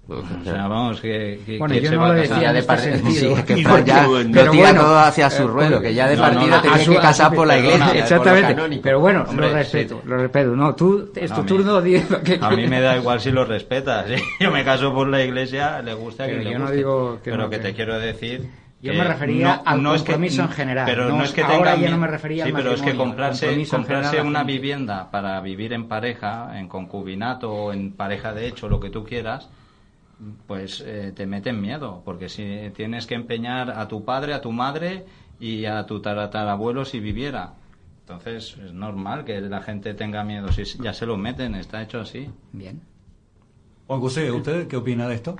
O 0.07 0.21
sea, 0.43 0.67
vamos, 0.67 1.01
que, 1.01 1.39
que, 1.47 1.57
Bueno, 1.57 1.73
que 1.73 1.81
yo 1.81 1.89
se 1.89 1.95
no 1.95 2.01
va 2.01 2.07
lo 2.09 2.13
a 2.13 2.17
decía 2.17 2.53
de 2.53 2.59
este 2.59 2.67
par- 2.67 2.79
sentido. 2.79 3.35
sí, 3.37 3.43
que 3.43 3.63
ya 3.63 4.05
lo 4.07 4.23
tira 4.23 4.51
bueno, 4.51 4.81
todo 4.81 4.99
hacia 4.99 5.25
eh, 5.27 5.31
su 5.31 5.47
ruedo, 5.47 5.81
que 5.81 5.95
ya 5.95 6.07
de 6.07 6.15
no, 6.15 6.21
no, 6.21 6.29
partida 6.31 6.55
no, 6.57 6.61
te 6.61 6.67
a 6.67 6.71
tienes 6.73 6.85
su- 6.85 6.91
que 6.91 6.97
a 6.99 7.01
casar 7.01 7.29
su- 7.31 7.35
por 7.35 7.47
la 7.47 7.57
iglesia. 7.57 7.91
Exactamente. 7.95 8.79
Pero 8.83 8.99
bueno, 8.99 9.25
Hombre, 9.27 9.47
lo 9.49 9.53
respeto, 9.55 9.99
sí. 10.03 10.07
lo 10.07 10.17
respeto. 10.17 10.55
No, 10.55 10.75
tú, 10.75 11.09
es 11.15 11.29
No, 11.31 11.35
tu 11.37 11.41
a 11.41 11.43
mí- 11.43 11.49
turno, 11.49 12.21
que 12.23 12.37
A 12.39 12.49
mí 12.51 12.67
me 12.67 12.81
da 12.81 12.97
igual 12.97 13.19
si 13.19 13.31
lo 13.31 13.45
respetas. 13.45 14.05
¿eh? 14.11 14.21
Yo 14.39 14.51
me 14.51 14.63
caso 14.63 14.93
por 14.93 15.07
la 15.07 15.23
iglesia, 15.23 15.81
le 15.81 15.95
gusta 15.95 16.27
que 16.27 16.33
le 16.37 16.51
yo 16.51 16.59
no 16.59 16.65
guste. 16.65 16.77
digo 16.77 17.15
que 17.23 17.31
pero 17.31 17.37
no, 17.43 17.49
que 17.49 17.57
que- 17.57 17.63
te 17.63 17.73
quiero 17.73 17.97
decir. 17.97 18.47
Yo 18.85 18.93
me 18.93 19.03
refería 19.03 19.53
al 19.55 19.79
es 19.79 20.01
que- 20.03 20.11
compromiso 20.11 20.41
en 20.43 20.49
general, 20.49 20.85
Pero 20.85 21.09
no 21.09 21.17
no, 21.17 21.23
es- 21.23 21.31
que 21.31 21.41
ahora 21.41 21.73
tenga 21.73 21.87
ya 21.87 21.89
no 21.91 21.97
me 21.97 22.07
refería 22.07 22.43
Sí, 22.45 22.49
al 22.51 22.55
pero 22.55 22.71
es 22.73 22.81
que 22.81 22.89
al 22.91 22.97
comprarse, 22.97 24.21
una 24.21 24.43
vivienda 24.43 25.09
para 25.11 25.39
vivir 25.41 25.73
en 25.73 25.87
pareja, 25.87 26.59
en 26.59 26.67
concubinato 26.67 27.51
o 27.51 27.73
en 27.73 27.93
pareja 27.93 28.33
de 28.33 28.47
hecho, 28.47 28.69
lo 28.69 28.79
que 28.79 28.89
tú 28.89 29.03
quieras, 29.03 29.49
pues 30.47 30.81
eh, 30.85 31.11
te 31.15 31.25
meten 31.25 31.59
miedo. 31.61 32.01
Porque 32.05 32.29
si 32.29 32.71
tienes 32.75 33.05
que 33.07 33.15
empeñar 33.15 33.71
a 33.71 33.87
tu 33.87 34.05
padre, 34.05 34.33
a 34.33 34.41
tu 34.41 34.51
madre 34.51 35.05
y 35.39 35.65
a 35.65 35.85
tu 35.85 35.99
tatarabuelo 36.01 36.85
si 36.85 36.99
viviera. 36.99 37.53
Entonces 38.01 38.55
es 38.63 38.71
normal 38.71 39.25
que 39.25 39.41
la 39.41 39.61
gente 39.61 39.93
tenga 39.95 40.23
miedo. 40.23 40.51
Si 40.51 40.63
ya 40.81 40.93
se 40.93 41.05
lo 41.05 41.17
meten, 41.17 41.55
está 41.55 41.81
hecho 41.81 41.99
así. 41.99 42.29
Bien. 42.53 42.81
Juan 43.87 43.99
José, 43.99 44.31
¿usted 44.31 44.67
qué 44.67 44.77
opina 44.77 45.07
de 45.07 45.15
esto? 45.15 45.35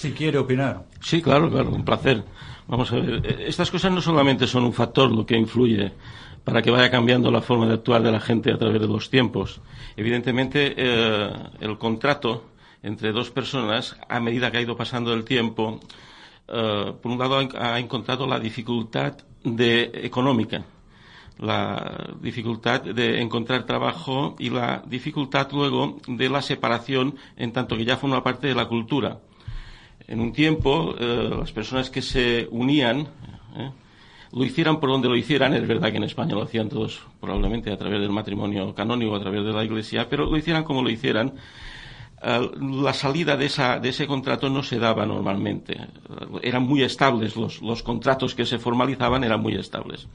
Si 0.00 0.12
quiere 0.12 0.38
opinar. 0.38 0.86
Sí, 1.02 1.20
claro, 1.20 1.50
claro, 1.50 1.72
un 1.72 1.84
placer. 1.84 2.24
Vamos 2.66 2.90
a 2.90 2.96
ver, 2.96 3.20
eh, 3.22 3.44
estas 3.48 3.70
cosas 3.70 3.92
no 3.92 4.00
solamente 4.00 4.46
son 4.46 4.64
un 4.64 4.72
factor 4.72 5.12
lo 5.12 5.26
que 5.26 5.36
influye 5.36 5.92
para 6.42 6.62
que 6.62 6.70
vaya 6.70 6.90
cambiando 6.90 7.30
la 7.30 7.42
forma 7.42 7.66
de 7.66 7.74
actuar 7.74 8.02
de 8.02 8.10
la 8.10 8.18
gente 8.18 8.50
a 8.50 8.56
través 8.56 8.80
de 8.80 8.88
los 8.88 9.10
tiempos. 9.10 9.60
Evidentemente, 9.98 10.72
eh, 10.74 11.30
el 11.60 11.76
contrato 11.76 12.44
entre 12.82 13.12
dos 13.12 13.30
personas, 13.30 13.94
a 14.08 14.20
medida 14.20 14.50
que 14.50 14.56
ha 14.56 14.62
ido 14.62 14.74
pasando 14.74 15.12
el 15.12 15.22
tiempo, 15.22 15.80
eh, 16.48 16.94
por 17.02 17.12
un 17.12 17.18
lado 17.18 17.46
ha, 17.58 17.78
encontrado 17.78 18.26
la 18.26 18.40
dificultad 18.40 19.18
de, 19.44 19.90
económica, 20.02 20.64
la 21.36 22.08
dificultad 22.22 22.80
de 22.80 23.20
encontrar 23.20 23.66
trabajo 23.66 24.34
y 24.38 24.48
la 24.48 24.82
dificultad 24.86 25.48
luego 25.52 25.98
de 26.06 26.30
la 26.30 26.40
separación 26.40 27.16
en 27.36 27.52
tanto 27.52 27.76
que 27.76 27.84
ya 27.84 27.98
forma 27.98 28.24
parte 28.24 28.46
de 28.46 28.54
la 28.54 28.64
cultura. 28.64 29.20
En 30.10 30.20
un 30.20 30.32
tiempo, 30.32 30.96
eh, 30.98 31.30
las 31.38 31.52
personas 31.52 31.88
que 31.88 32.02
se 32.02 32.48
unían, 32.50 33.06
eh, 33.56 33.70
lo 34.32 34.44
hicieran 34.44 34.80
por 34.80 34.90
donde 34.90 35.08
lo 35.08 35.14
hicieran, 35.14 35.54
es 35.54 35.64
verdad 35.68 35.92
que 35.92 35.98
en 35.98 36.02
España 36.02 36.34
lo 36.34 36.42
hacían 36.42 36.68
todos 36.68 37.00
probablemente 37.20 37.70
a 37.70 37.76
través 37.76 38.00
del 38.00 38.10
matrimonio 38.10 38.74
canónico, 38.74 39.14
a 39.14 39.20
través 39.20 39.44
de 39.44 39.52
la 39.52 39.64
iglesia, 39.64 40.08
pero 40.10 40.26
lo 40.26 40.36
hicieran 40.36 40.64
como 40.64 40.82
lo 40.82 40.90
hicieran, 40.90 41.34
la 42.22 42.92
salida 42.92 43.36
de, 43.36 43.46
ese 43.46 44.06
contrato 44.06 44.50
no 44.50 44.62
se 44.64 44.78
daba 44.78 45.06
normalmente. 45.06 45.80
Eran 46.42 46.64
muy 46.64 46.82
estables, 46.82 47.34
los 47.36 47.82
contratos 47.82 48.34
que 48.34 48.44
se 48.44 48.58
formalizaban 48.58 49.24
eran 49.24 49.40
muy 49.40 49.54
estables. 49.54 50.06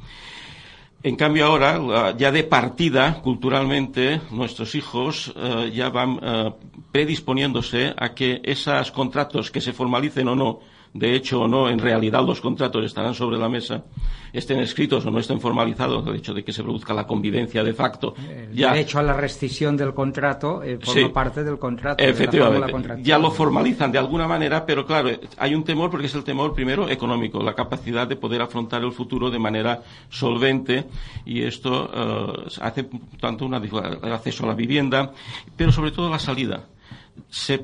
En 1.04 1.16
cambio 1.16 1.46
ahora, 1.46 1.78
la- 1.78 2.18
ya 2.18 2.32
de 2.32 2.44
partida, 2.44 3.22
culturalmente, 3.22 4.22
nuestros 4.32 4.74
hijos 4.74 5.32
eh, 5.36 5.72
ya 5.74 5.90
van 5.90 6.20
eh, 6.22 6.52
predisponiéndose 6.92 7.94
a 7.98 8.14
que 8.16 8.42
esos 8.44 8.92
contratos 8.92 9.52
que 9.52 9.62
se 9.62 9.74
formalicen 9.74 10.28
o 10.30 10.36
no, 10.36 10.60
de 10.98 11.14
hecho 11.14 11.42
o 11.42 11.48
no, 11.48 11.68
en 11.70 11.78
realidad 11.78 12.26
los 12.26 12.40
contratos 12.40 12.86
estarán 12.86 13.14
sobre 13.14 13.38
la 13.38 13.50
mesa, 13.50 13.84
estén 14.32 14.60
escritos 14.62 15.06
o 15.06 15.12
no 15.12 15.20
estén 15.20 15.42
formalizados, 15.42 16.08
el 16.08 16.16
hecho 16.16 16.34
de 16.34 16.42
que 16.42 16.54
se 16.54 16.64
produzca 16.64 16.94
la 16.94 17.06
convivencia 17.06 17.66
de 17.66 17.74
facto. 17.74 18.14
El 18.18 18.54
ya, 18.56 18.72
derecho 18.72 19.00
a 19.00 19.04
la 19.04 19.12
rescisión 19.12 19.76
del 19.76 19.94
contrato 19.94 20.64
eh, 20.64 20.80
forma 20.82 21.02
Sí. 21.02 21.10
parte 21.14 21.44
del 21.44 21.60
contrato. 21.60 21.98
de 22.02 22.08
la 22.08 22.14
Efectivamente, 22.14 22.60
fórmula 22.60 22.72
contractual. 22.72 23.06
ya 23.06 23.18
lo 23.20 23.30
formalizan 23.30 23.92
de 23.92 23.98
alguna 23.98 24.26
manera, 24.26 24.66
pero 24.66 24.86
claro, 24.86 25.10
hay 25.38 25.54
un 25.54 25.66
temor 25.66 25.90
porque 25.92 26.06
es 26.08 26.16
el 26.16 26.24
temor 26.24 26.54
primero 26.54 26.90
económico, 26.90 27.44
la 27.44 27.54
capacidad 27.54 28.08
de 28.08 28.16
poder 28.16 28.42
afrontar 28.42 28.82
el 28.82 28.94
futuro 28.94 29.30
de 29.30 29.38
manera 29.40 29.82
solvente 30.10 30.86
y 31.26 31.42
esto 31.42 31.92
eh, 31.94 32.50
hace 32.62 32.88
tanto 33.20 33.46
una, 33.46 33.58
el 33.58 34.14
acceso 34.14 34.46
a 34.46 34.48
la 34.48 34.54
vivienda, 34.56 35.12
pero 35.58 35.74
sobre 35.74 35.92
todo 35.92 36.10
la 36.10 36.20
salida. 36.20 36.64
Se 37.30 37.62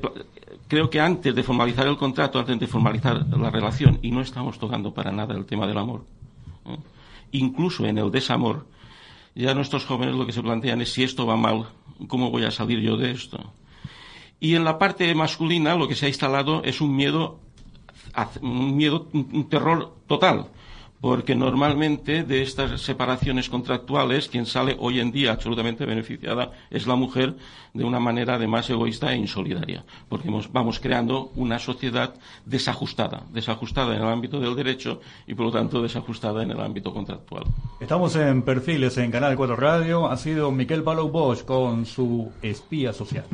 creo 0.72 0.88
que 0.88 1.00
antes 1.00 1.34
de 1.34 1.42
formalizar 1.42 1.86
el 1.86 1.98
contrato, 1.98 2.38
antes 2.38 2.58
de 2.58 2.66
formalizar 2.66 3.26
la 3.26 3.50
relación, 3.50 3.98
y 4.00 4.10
no 4.10 4.22
estamos 4.22 4.58
tocando 4.58 4.94
para 4.94 5.12
nada 5.12 5.34
el 5.34 5.44
tema 5.44 5.66
del 5.66 5.76
amor, 5.76 6.06
¿eh? 6.64 6.78
incluso 7.32 7.84
en 7.84 7.98
el 7.98 8.10
desamor, 8.10 8.66
ya 9.34 9.52
nuestros 9.52 9.84
jóvenes 9.84 10.14
lo 10.14 10.24
que 10.24 10.32
se 10.32 10.40
plantean 10.40 10.80
es 10.80 10.90
si 10.90 11.02
esto 11.02 11.26
va 11.26 11.36
mal, 11.36 11.66
¿cómo 12.08 12.30
voy 12.30 12.44
a 12.44 12.50
salir 12.50 12.80
yo 12.80 12.96
de 12.96 13.10
esto? 13.10 13.52
Y 14.40 14.54
en 14.54 14.64
la 14.64 14.78
parte 14.78 15.14
masculina 15.14 15.74
lo 15.74 15.88
que 15.88 15.94
se 15.94 16.06
ha 16.06 16.08
instalado 16.08 16.62
es 16.64 16.80
un 16.80 16.96
miedo, 16.96 17.38
un 18.40 18.74
miedo, 18.74 19.08
un 19.12 19.50
terror 19.50 19.92
total, 20.06 20.46
porque 21.02 21.34
normalmente 21.34 22.22
de 22.22 22.42
estas 22.42 22.80
separaciones 22.80 23.50
contractuales 23.50 24.28
quien 24.28 24.46
sale 24.46 24.76
hoy 24.78 25.00
en 25.00 25.10
día 25.10 25.32
absolutamente 25.32 25.84
beneficiada 25.84 26.52
es 26.70 26.86
la 26.86 26.94
mujer 26.94 27.34
de 27.74 27.82
una 27.84 27.98
manera 27.98 28.36
además 28.36 28.70
egoísta 28.70 29.12
e 29.12 29.16
insolidaria, 29.16 29.84
porque 30.08 30.28
hemos- 30.28 30.50
vamos 30.52 30.78
creando 30.78 31.32
una 31.34 31.58
sociedad 31.58 32.14
desajustada, 32.46 33.24
desajustada 33.32 33.96
en 33.96 34.02
el 34.02 34.08
ámbito 34.08 34.38
del 34.38 34.54
derecho 34.54 35.00
y 35.26 35.34
por 35.34 35.46
lo 35.46 35.52
tanto 35.52 35.82
desajustada 35.82 36.42
en 36.44 36.52
el 36.52 36.60
ámbito 36.60 36.94
contractual. 36.94 37.44
Estamos 37.80 38.14
en 38.14 38.42
Perfiles 38.42 38.96
en 38.98 39.10
Canal 39.10 39.34
4 39.36 39.56
Radio. 39.56 40.06
Ha 40.08 40.16
sido 40.16 40.52
Miquel 40.52 40.84
Palo 40.84 41.08
Bosch 41.08 41.44
con 41.44 41.84
su 41.84 42.30
espía 42.42 42.92
social. 42.92 43.24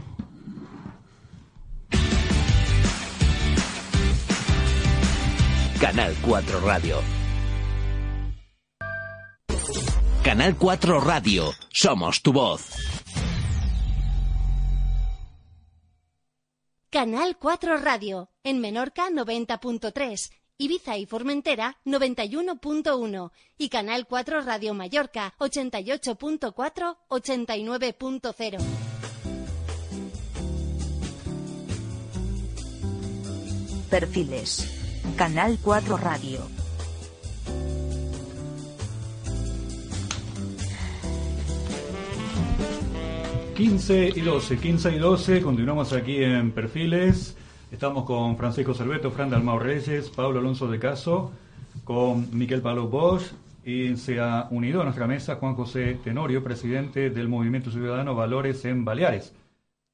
Canal 5.81 6.15
4 6.23 6.61
Radio. 6.61 6.97
Canal 10.29 10.59
4 10.59 11.01
Radio. 11.01 11.55
Somos 11.73 12.21
tu 12.21 12.35
voz. 12.35 12.75
Canal 16.91 17.39
4 17.39 17.79
Radio, 17.79 18.29
en 18.45 18.61
Menorca 18.61 19.09
90.3, 19.09 20.31
Ibiza 20.59 20.99
y 20.99 21.07
Formentera 21.07 21.79
91.1 21.87 23.31
y 23.57 23.71
Canal 23.71 24.07
4 24.07 24.43
Radio 24.43 24.75
Mallorca 24.75 25.33
88.4, 25.39 26.99
89.0. 27.09 28.59
Perfiles. 33.89 34.71
Canal 35.17 35.59
4 35.63 35.97
Radio. 35.97 36.68
Quince 43.59 44.13
y 44.15 44.21
12, 44.21 44.57
15 44.57 44.95
y 44.95 44.99
12, 45.01 45.43
continuamos 45.43 45.93
aquí 45.93 46.23
en 46.23 46.53
Perfiles. 46.53 47.37
Estamos 47.73 48.05
con 48.05 48.37
Francisco 48.37 48.73
Cerveto, 48.73 49.11
Fran 49.11 49.31
Dalmao 49.31 49.59
Reyes, 49.59 50.11
Pablo 50.11 50.39
Alonso 50.39 50.69
de 50.69 50.79
Caso, 50.79 51.33
con 51.83 52.29
Miquel 52.39 52.63
Palo 52.63 52.87
Bosch 52.87 53.33
y 53.65 53.97
se 53.97 54.21
ha 54.21 54.47
unido 54.53 54.81
a 54.81 54.85
nuestra 54.85 55.09
mesa 55.09 55.35
Juan 55.35 55.57
José 55.57 55.99
Tenorio, 56.05 56.45
presidente 56.45 57.11
del 57.11 57.27
Movimiento 57.27 57.73
Ciudadano 57.73 58.15
Valores 58.15 58.65
en 58.65 58.85
Baleares. 58.85 59.35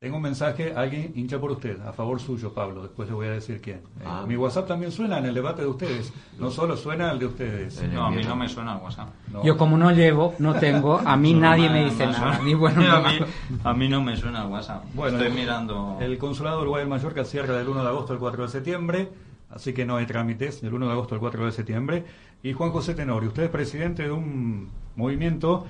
Tengo 0.01 0.17
un 0.17 0.23
mensaje, 0.23 0.75
alguien 0.77 1.13
hincha 1.15 1.39
por 1.41 1.53
usted, 1.53 1.81
a 1.81 1.93
favor 1.93 2.21
suyo, 2.21 2.53
Pablo, 2.53 2.83
después 2.83 3.09
le 3.09 3.15
voy 3.15 3.27
a 3.27 3.31
decir 3.31 3.61
quién. 3.63 3.77
Eh, 4.01 4.05
Ah. 4.05 4.25
mi 4.29 4.37
WhatsApp 4.37 4.67
también 4.69 4.93
suena 4.93 5.19
en 5.19 5.25
el 5.25 5.33
debate 5.35 5.63
de 5.63 5.69
ustedes, 5.69 6.13
no 6.39 6.51
solo 6.51 6.77
suena 6.77 7.11
el 7.11 7.19
de 7.21 7.27
ustedes. 7.27 7.83
No, 7.91 8.05
a 8.05 8.11
mí 8.11 8.23
no 8.23 8.37
me 8.37 8.47
suena 8.49 8.75
el 8.77 8.83
WhatsApp. 8.83 9.09
No. 9.33 9.43
Yo 9.45 9.57
como 9.57 9.79
no 9.79 9.93
llevo, 9.93 10.35
no 10.41 10.55
tengo, 10.57 10.99
a 10.99 11.17
mí 11.17 11.33
No, 11.35 11.41
nadie 11.41 11.71
me- 11.71 11.79
me 11.79 11.85
dice 11.87 12.07
nada, 12.07 12.39
ni 12.45 12.53
bueno 12.53 12.83
a, 12.93 13.01
mí, 13.01 13.19
a 13.63 13.73
mí 13.73 13.89
no 13.89 14.03
me 14.03 14.15
suena 14.17 14.43
el 14.43 14.49
WhatsApp. 14.51 14.85
Bueno, 14.95 15.17
Estoy 15.17 15.33
el- 15.33 15.39
mirando. 15.39 15.97
El 16.01 16.19
Consulado 16.19 16.57
de 16.57 16.63
Uruguay 16.65 16.83
en 16.83 16.89
Mallorca 16.91 17.25
cierra 17.25 17.55
del 17.57 17.69
1 17.69 17.83
de 17.83 17.89
agosto 17.89 18.13
al 18.13 18.19
4 18.19 18.43
de 18.43 18.49
septiembre, 18.51 19.09
así 19.51 19.73
que 19.73 19.87
no 19.87 19.97
hay 19.97 20.05
trámites 20.05 20.61
del 20.61 20.75
1 20.75 20.85
de 20.87 20.93
agosto 20.93 21.15
al 21.15 21.21
4 21.21 21.47
de 21.47 21.53
septiembre. 21.53 22.05
Y 22.43 22.53
Juan 22.53 22.73
José 22.73 22.95
Tenorio, 22.95 23.29
usted 23.31 23.45
es 23.45 23.51
presidente 23.51 24.03
de 24.03 24.11
un 24.13 24.69
movimiento 24.97 25.65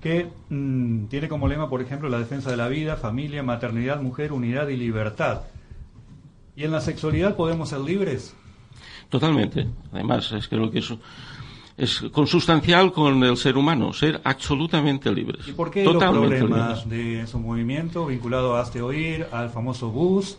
que 0.00 0.28
mm, 0.48 1.06
tiene 1.06 1.28
como 1.28 1.46
lema, 1.48 1.68
por 1.68 1.82
ejemplo, 1.82 2.08
la 2.08 2.18
defensa 2.18 2.50
de 2.50 2.56
la 2.56 2.68
vida, 2.68 2.96
familia, 2.96 3.42
maternidad, 3.42 4.00
mujer, 4.00 4.32
unidad 4.32 4.68
y 4.68 4.76
libertad. 4.76 5.42
¿Y 6.56 6.64
en 6.64 6.72
la 6.72 6.80
sexualidad 6.80 7.36
podemos 7.36 7.68
ser 7.68 7.80
libres? 7.80 8.34
Totalmente. 9.08 9.66
Además, 9.92 10.30
es 10.32 10.48
creo 10.48 10.70
que 10.70 10.78
eso 10.78 10.98
es 11.76 12.02
consustancial 12.12 12.92
con 12.92 13.22
el 13.24 13.36
ser 13.38 13.56
humano, 13.56 13.92
ser 13.94 14.20
absolutamente 14.24 15.10
libres. 15.12 15.48
¿Y 15.48 15.52
por 15.52 15.70
qué 15.70 15.82
los 15.82 15.94
Totalmente 15.94 16.36
problemas 16.38 16.86
libres. 16.86 17.20
de 17.20 17.26
su 17.26 17.38
movimiento 17.38 18.06
vinculado 18.06 18.56
a 18.56 18.60
Hazte 18.60 18.82
Oír, 18.82 19.26
al 19.32 19.48
famoso 19.48 19.90
bus? 19.90 20.36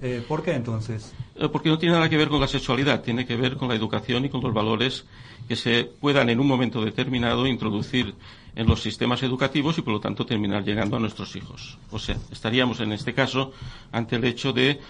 Eh, 0.00 0.24
¿Por 0.26 0.42
qué 0.42 0.52
entonces? 0.54 1.12
Eh, 1.36 1.48
Porque 1.50 1.68
no 1.68 1.76
tiene 1.78 1.96
nada 1.96 2.08
que 2.08 2.16
ver 2.16 2.28
con 2.28 2.40
la 2.40 2.46
sexualidad, 2.48 3.02
tiene 3.02 3.26
que 3.26 3.36
ver 3.36 3.56
con 3.56 3.68
la 3.68 3.74
educación 3.74 4.24
y 4.24 4.28
con 4.30 4.40
los 4.40 4.54
valores 4.54 5.04
que 5.46 5.56
se 5.56 5.90
puedan 6.00 6.30
en 6.30 6.40
un 6.40 6.46
momento 6.46 6.82
determinado 6.82 7.46
introducir 7.46 8.14
en 8.58 8.66
los 8.66 8.82
sistemas 8.82 9.22
educativos 9.22 9.78
y 9.78 9.82
por 9.82 9.94
lo 9.94 10.00
tanto 10.00 10.26
terminar 10.26 10.64
llegando 10.64 10.96
a 10.96 11.00
nuestros 11.00 11.36
hijos. 11.36 11.78
O 11.92 11.98
sea, 12.00 12.16
estaríamos 12.32 12.80
en 12.80 12.92
este 12.92 13.14
caso 13.14 13.52
ante 13.92 14.16
el 14.16 14.24
hecho 14.24 14.52
de 14.52 14.80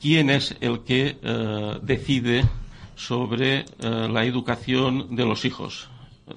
quién 0.00 0.30
es 0.30 0.56
el 0.62 0.80
que 0.80 1.18
eh, 1.22 1.78
decide 1.82 2.42
sobre 2.96 3.58
eh, 3.58 3.64
la 4.10 4.24
educación 4.24 5.14
de 5.14 5.26
los 5.26 5.44
hijos. 5.44 5.90
Eh, 6.26 6.32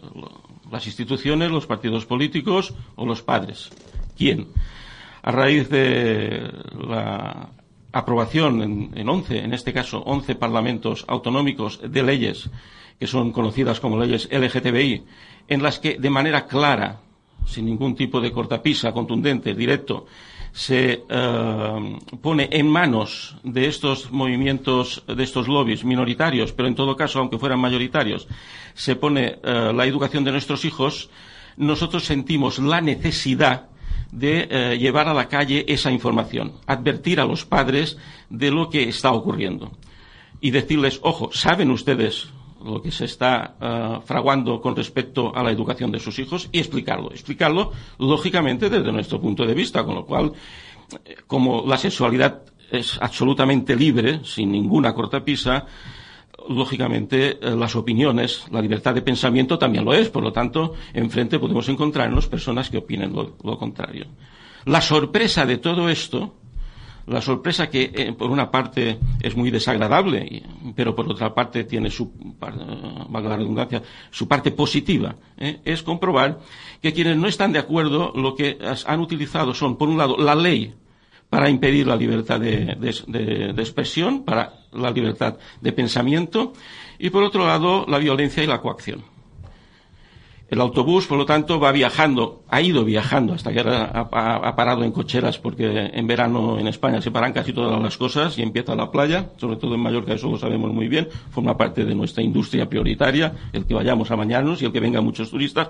las 0.69 0.85
instituciones, 0.85 1.49
los 1.49 1.65
partidos 1.65 2.05
políticos 2.05 2.73
o 2.95 3.05
los 3.05 3.21
padres. 3.21 3.69
¿Quién? 4.17 4.49
A 5.23 5.31
raíz 5.31 5.69
de 5.69 6.51
la 6.89 7.51
aprobación 7.93 8.61
en, 8.61 8.91
en 8.95 9.07
11, 9.07 9.45
en 9.45 9.53
este 9.53 9.71
caso 9.71 9.99
11 9.99 10.35
parlamentos 10.35 11.05
autonómicos 11.07 11.79
de 11.81 12.03
leyes 12.03 12.49
que 12.99 13.07
son 13.07 13.31
conocidas 13.31 13.79
como 13.79 13.99
leyes 13.99 14.29
LGTBI, 14.31 15.03
en 15.47 15.63
las 15.63 15.79
que 15.79 15.97
de 15.99 16.09
manera 16.09 16.47
clara, 16.47 17.01
sin 17.45 17.65
ningún 17.65 17.95
tipo 17.95 18.19
de 18.19 18.31
cortapisa 18.31 18.91
contundente, 18.91 19.53
directo, 19.53 20.05
se 20.51 21.03
eh, 21.09 21.99
pone 22.21 22.47
en 22.49 22.67
manos 22.69 23.35
de 23.43 23.67
estos 23.67 24.11
movimientos, 24.11 25.03
de 25.05 25.21
estos 25.21 25.49
lobbies 25.49 25.83
minoritarios, 25.83 26.53
pero 26.53 26.69
en 26.69 26.75
todo 26.75 26.95
caso, 26.95 27.19
aunque 27.19 27.37
fueran 27.37 27.59
mayoritarios, 27.59 28.27
se 28.73 28.95
pone 28.95 29.39
eh, 29.43 29.73
la 29.75 29.85
educación 29.85 30.23
de 30.23 30.31
nuestros 30.31 30.63
hijos, 30.63 31.09
nosotros 31.57 32.05
sentimos 32.05 32.59
la 32.59 32.79
necesidad 32.79 33.67
de 34.11 34.47
eh, 34.49 34.77
llevar 34.77 35.09
a 35.09 35.13
la 35.13 35.27
calle 35.27 35.65
esa 35.67 35.91
información, 35.91 36.53
advertir 36.67 37.19
a 37.19 37.25
los 37.25 37.45
padres 37.45 37.97
de 38.29 38.49
lo 38.49 38.69
que 38.69 38.87
está 38.87 39.11
ocurriendo 39.11 39.73
y 40.39 40.51
decirles, 40.51 40.99
ojo, 41.03 41.31
¿saben 41.33 41.69
ustedes 41.69 42.29
lo 42.65 42.81
que 42.81 42.91
se 42.91 43.05
está 43.05 43.55
uh, 43.59 44.01
fraguando 44.01 44.59
con 44.59 44.75
respecto 44.75 45.35
a 45.35 45.43
la 45.43 45.51
educación 45.51 45.91
de 45.91 45.99
sus 45.99 46.17
hijos 46.19 46.49
y 46.51 46.59
explicarlo. 46.59 47.11
Explicarlo, 47.11 47.71
lógicamente, 47.99 48.69
desde 48.69 48.91
nuestro 48.91 49.21
punto 49.21 49.45
de 49.45 49.53
vista, 49.53 49.83
con 49.83 49.95
lo 49.95 50.05
cual, 50.05 50.33
eh, 51.05 51.15
como 51.27 51.63
la 51.65 51.77
sexualidad 51.77 52.41
es 52.71 52.97
absolutamente 53.01 53.75
libre, 53.75 54.21
sin 54.23 54.51
ninguna 54.51 54.93
cortapisa, 54.93 55.65
lógicamente 56.49 57.37
eh, 57.41 57.55
las 57.55 57.75
opiniones, 57.75 58.45
la 58.51 58.61
libertad 58.61 58.93
de 58.93 59.01
pensamiento 59.01 59.57
también 59.57 59.85
lo 59.85 59.93
es. 59.93 60.09
Por 60.09 60.23
lo 60.23 60.33
tanto, 60.33 60.73
enfrente 60.93 61.39
podemos 61.39 61.69
encontrarnos 61.69 62.27
personas 62.27 62.69
que 62.69 62.79
opinen 62.79 63.13
lo 63.13 63.57
contrario. 63.57 64.07
La 64.65 64.81
sorpresa 64.81 65.45
de 65.45 65.57
todo 65.57 65.89
esto 65.89 66.33
la 67.07 67.21
sorpresa 67.21 67.69
que, 67.69 67.91
eh, 67.93 68.13
por 68.13 68.31
una 68.31 68.49
parte, 68.49 68.99
es 69.21 69.35
muy 69.35 69.51
desagradable, 69.51 70.43
pero 70.75 70.95
por 70.95 71.09
otra 71.09 71.33
parte 71.33 71.63
tiene 71.63 71.89
su, 71.89 72.11
valga 72.39 73.29
la 73.29 73.37
redundancia, 73.37 73.83
su 74.11 74.27
parte 74.27 74.51
positiva, 74.51 75.15
¿eh? 75.37 75.59
es 75.63 75.83
comprobar 75.83 76.39
que 76.81 76.93
quienes 76.93 77.17
no 77.17 77.27
están 77.27 77.51
de 77.51 77.59
acuerdo 77.59 78.11
lo 78.15 78.35
que 78.35 78.57
han 78.85 78.99
utilizado 78.99 79.53
son, 79.53 79.77
por 79.77 79.89
un 79.89 79.97
lado, 79.97 80.17
la 80.17 80.35
ley 80.35 80.73
para 81.29 81.49
impedir 81.49 81.87
la 81.87 81.95
libertad 81.95 82.39
de 82.39 83.53
expresión, 83.57 84.23
para 84.23 84.53
la 84.71 84.91
libertad 84.91 85.37
de 85.59 85.71
pensamiento, 85.73 86.53
y 86.97 87.09
por 87.09 87.23
otro 87.23 87.45
lado, 87.45 87.85
la 87.87 87.97
violencia 87.97 88.43
y 88.43 88.47
la 88.47 88.61
coacción. 88.61 89.14
El 90.47 90.61
autobús, 90.61 91.07
por 91.07 91.17
lo 91.17 91.25
tanto, 91.25 91.59
va 91.59 91.71
viajando, 91.71 92.43
ha 92.49 92.61
ido 92.61 92.85
viajando 92.85 93.33
hasta 93.33 93.51
que 93.51 93.61
ha, 93.61 93.85
ha, 93.85 94.55
parado 94.55 94.83
en 94.83 94.91
cocheras, 94.91 95.39
porque 95.39 95.89
en 95.91 96.05
verano 96.05 96.59
en 96.59 96.67
España 96.67 97.01
se 97.01 97.09
paran 97.09 97.33
casi 97.33 97.51
todas 97.51 97.81
las 97.81 97.97
cosas 97.97 98.37
y 98.37 98.43
empieza 98.43 98.75
la 98.75 98.91
playa, 98.91 99.31
sobre 99.37 99.57
todo 99.57 99.73
en 99.73 99.81
Mallorca, 99.81 100.13
eso 100.13 100.29
lo 100.29 100.37
sabemos 100.37 100.71
muy 100.71 100.87
bien, 100.87 101.07
forma 101.31 101.57
parte 101.57 101.83
de 101.83 101.95
nuestra 101.95 102.21
industria 102.21 102.69
prioritaria, 102.69 103.33
el 103.53 103.65
que 103.65 103.73
vayamos 103.73 104.11
a 104.11 104.15
bañarnos 104.15 104.61
y 104.61 104.65
el 104.65 104.71
que 104.71 104.79
vengan 104.79 105.03
muchos 105.03 105.31
turistas, 105.31 105.69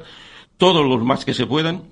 todos 0.58 0.86
los 0.86 1.02
más 1.02 1.24
que 1.24 1.34
se 1.34 1.46
puedan, 1.46 1.84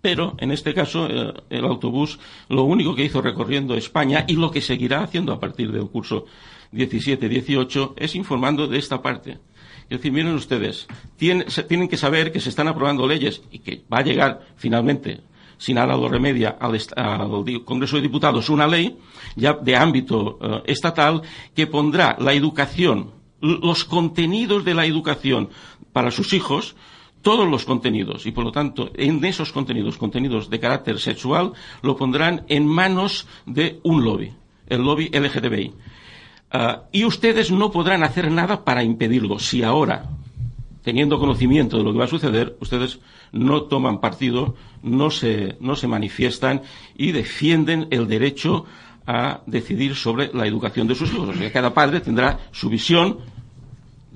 pero 0.00 0.36
en 0.38 0.52
este 0.52 0.74
caso 0.74 1.08
eh, 1.10 1.34
el 1.50 1.64
autobús 1.64 2.20
lo 2.48 2.62
único 2.62 2.94
que 2.94 3.04
hizo 3.04 3.20
recorriendo 3.20 3.74
España 3.74 4.24
y 4.28 4.34
lo 4.34 4.52
que 4.52 4.60
seguirá 4.60 5.02
haciendo 5.02 5.32
a 5.32 5.40
partir 5.40 5.72
del 5.72 5.88
curso 5.88 6.26
17-18 6.72 7.94
es 7.96 8.14
informando 8.14 8.68
de 8.68 8.78
esta 8.78 9.02
parte 9.02 9.38
es 9.88 9.98
decir, 9.98 10.12
miren 10.12 10.34
ustedes, 10.34 10.86
tienen, 11.16 11.46
tienen 11.68 11.88
que 11.88 11.96
saber 11.96 12.32
que 12.32 12.40
se 12.40 12.48
están 12.48 12.68
aprobando 12.68 13.06
leyes 13.06 13.42
y 13.50 13.60
que 13.60 13.82
va 13.92 13.98
a 13.98 14.02
llegar 14.02 14.46
finalmente 14.56 15.20
sin 15.58 15.76
nada 15.76 15.96
lo 15.96 16.08
remedia 16.08 16.56
al, 16.60 16.78
al, 16.96 17.64
Congreso 17.64 17.96
de 17.96 18.02
Diputados 18.02 18.50
una 18.50 18.66
ley 18.66 18.98
ya 19.36 19.54
de 19.54 19.76
ámbito 19.76 20.38
uh, 20.40 20.62
estatal 20.66 21.22
que 21.54 21.66
pondrá 21.66 22.16
la 22.18 22.32
educación, 22.32 23.12
los 23.40 23.84
contenidos 23.84 24.64
de 24.64 24.74
la 24.74 24.86
educación 24.86 25.50
para 25.92 26.10
sus 26.10 26.32
hijos, 26.32 26.76
todos 27.22 27.48
los 27.48 27.64
contenidos, 27.64 28.26
y 28.26 28.32
por 28.32 28.44
lo 28.44 28.52
tanto, 28.52 28.90
en 28.94 29.24
esos 29.24 29.50
contenidos, 29.50 29.96
contenidos 29.96 30.48
de 30.48 30.60
carácter 30.60 31.00
sexual, 31.00 31.52
lo 31.82 31.96
pondrán 31.96 32.44
en 32.48 32.66
manos 32.66 33.26
de 33.46 33.80
un 33.82 34.04
lobby, 34.04 34.32
el 34.68 34.82
lobby 34.82 35.10
LGTBI. 35.12 35.74
Uh, 36.52 36.80
y 36.92 37.04
ustedes 37.04 37.50
no 37.50 37.70
podrán 37.70 38.02
hacer 38.04 38.30
nada 38.30 38.64
para 38.64 38.84
impedirlo. 38.84 39.38
Si 39.38 39.62
ahora, 39.62 40.04
teniendo 40.82 41.18
conocimiento 41.18 41.76
de 41.76 41.82
lo 41.82 41.92
que 41.92 41.98
va 41.98 42.04
a 42.04 42.08
suceder, 42.08 42.56
ustedes 42.60 43.00
no 43.32 43.62
toman 43.62 44.00
partido, 44.00 44.54
no 44.82 45.10
se, 45.10 45.56
no 45.60 45.74
se 45.74 45.88
manifiestan 45.88 46.62
y 46.96 47.12
defienden 47.12 47.88
el 47.90 48.06
derecho 48.06 48.64
a 49.06 49.40
decidir 49.46 49.94
sobre 49.94 50.30
la 50.32 50.46
educación 50.46 50.86
de 50.86 50.94
sus 50.94 51.12
hijos. 51.12 51.28
O 51.28 51.34
sea, 51.34 51.52
cada 51.52 51.74
padre 51.74 52.00
tendrá 52.00 52.38
su 52.52 52.68
visión 52.68 53.18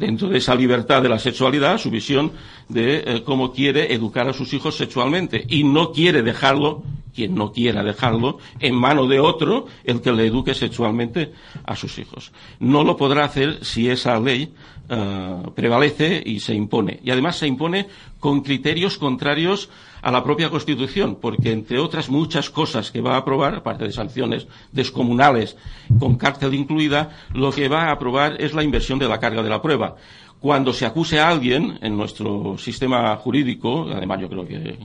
dentro 0.01 0.30
de 0.30 0.38
esa 0.38 0.55
libertad 0.55 1.03
de 1.03 1.11
la 1.11 1.18
sexualidad, 1.18 1.76
su 1.76 1.90
visión 1.90 2.32
de 2.70 3.05
eh, 3.07 3.22
cómo 3.22 3.53
quiere 3.53 3.92
educar 3.92 4.26
a 4.26 4.32
sus 4.32 4.55
hijos 4.55 4.74
sexualmente 4.74 5.44
y 5.46 5.62
no 5.62 5.92
quiere 5.92 6.22
dejarlo, 6.22 6.82
quien 7.14 7.34
no 7.34 7.53
quiera 7.53 7.84
dejarlo, 7.84 8.38
en 8.61 8.74
mano 8.74 9.07
de 9.07 9.20
otro 9.20 9.66
el 9.84 10.01
que 10.01 10.11
le 10.12 10.26
eduque 10.26 10.55
sexualmente 10.55 11.32
a 11.66 11.76
sus 11.76 11.98
hijos. 11.98 12.32
No 12.61 12.82
lo 12.82 12.96
podrá 12.96 13.26
hacer 13.26 13.62
si 13.62 13.90
esa 13.90 14.18
ley 14.18 14.55
eh, 14.88 15.36
prevalece 15.55 16.22
y 16.24 16.40
se 16.40 16.55
impone. 16.55 17.01
Y 17.05 17.11
además 17.11 17.36
se 17.36 17.46
impone 17.46 17.86
con 18.18 18.40
criterios 18.40 18.96
contrarios 18.96 19.68
a 20.03 20.11
la 20.11 20.22
propia 20.24 20.51
Constitución, 20.51 21.18
porque 21.20 21.53
entre 21.53 21.78
otras 21.78 22.09
muchas 22.09 22.51
cosas 22.51 22.90
que 22.90 23.01
va 23.01 23.14
a 23.14 23.18
aprobar, 23.18 23.55
aparte 23.55 23.84
de 23.84 23.92
sanciones 23.92 24.46
descomunales 24.72 25.57
con 25.98 26.16
cárcel 26.16 26.55
incluida, 26.55 27.11
lo 27.32 27.51
que 27.53 27.68
va 27.68 27.84
a 27.84 27.92
aprobar 27.92 28.40
es 28.40 28.55
la 28.55 28.62
inversión 28.62 28.98
de 28.98 29.09
la 29.09 29.20
carga 29.20 29.42
de 29.42 29.51
la 29.51 29.62
prueba. 29.62 29.96
Cuando 30.40 30.72
se 30.72 30.86
acuse 30.86 31.20
a 31.20 31.28
alguien 31.28 31.78
en 31.82 31.94
nuestro 31.98 32.57
sistema 32.57 33.14
jurídico, 33.16 33.86
además 33.94 34.22
yo 34.22 34.28
creo 34.30 34.46
que 34.46 34.78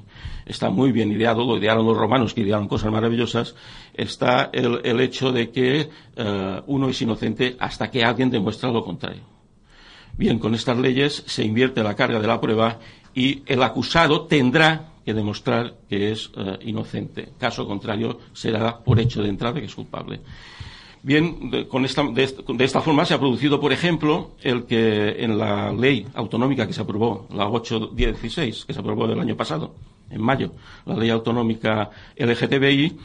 está 0.45 0.69
muy 0.69 0.91
bien 0.91 1.13
ideado, 1.13 1.45
lo 1.45 1.57
idearon 1.57 1.85
los 1.85 1.95
romanos 1.95 2.33
que 2.33 2.41
idearon 2.41 2.67
cosas 2.67 2.91
maravillosas, 2.91 3.55
está 3.93 4.49
el, 4.51 4.99
hecho 4.99 5.31
de 5.31 5.51
que 5.51 5.89
uh, 6.17 6.61
uno 6.67 6.89
es 6.89 7.01
inocente 7.01 7.55
hasta 7.57 7.89
que 7.89 8.03
alguien 8.03 8.29
demuestra 8.29 8.69
lo 8.69 8.83
contrario. 8.83 9.23
Bien, 10.17 10.39
con 10.39 10.55
estas 10.55 10.77
leyes 10.77 11.23
se 11.25 11.45
invierte 11.45 11.83
la 11.83 11.95
carga 11.95 12.19
de 12.19 12.27
la 12.27 12.41
prueba 12.41 12.79
y 13.13 13.43
el 13.45 13.63
acusado 13.63 14.25
tendrá 14.25 14.94
que 15.05 15.13
demostrar 15.13 15.75
que 15.87 16.11
es 16.11 16.29
uh, 16.29 16.57
inocente. 16.61 17.29
Caso 17.37 17.67
contrario, 17.67 18.19
será 18.33 18.79
por 18.79 18.99
hecho 18.99 19.21
de 19.21 19.29
entrada 19.29 19.59
que 19.59 19.67
es 19.67 19.75
culpable. 19.75 20.21
Bien, 21.03 21.51
de, 21.51 21.67
con 21.67 21.85
esta, 21.85 22.03
de, 22.03 22.23
esta 22.63 22.81
forma 22.81 23.05
se 23.05 23.13
ha 23.13 23.19
producido, 23.19 23.59
por 23.61 23.71
ejemplo, 23.71 24.31
el 24.41 24.65
que 24.65 25.23
en 25.23 25.37
la 25.37 25.71
ley 25.71 26.07
autonómica 26.15 26.65
que 26.65 26.73
se 26.73 26.81
aprobó, 26.81 27.27
la 27.31 27.47
816, 27.47 28.65
que 28.65 28.73
se 28.73 28.79
aprobó 28.79 29.05
el 29.05 29.19
año 29.19 29.37
pasado, 29.37 29.75
en 30.09 30.21
mayo, 30.21 30.53
la 30.85 30.95
ley 30.95 31.11
autonómica 31.11 31.91
LGTBI, 32.17 32.97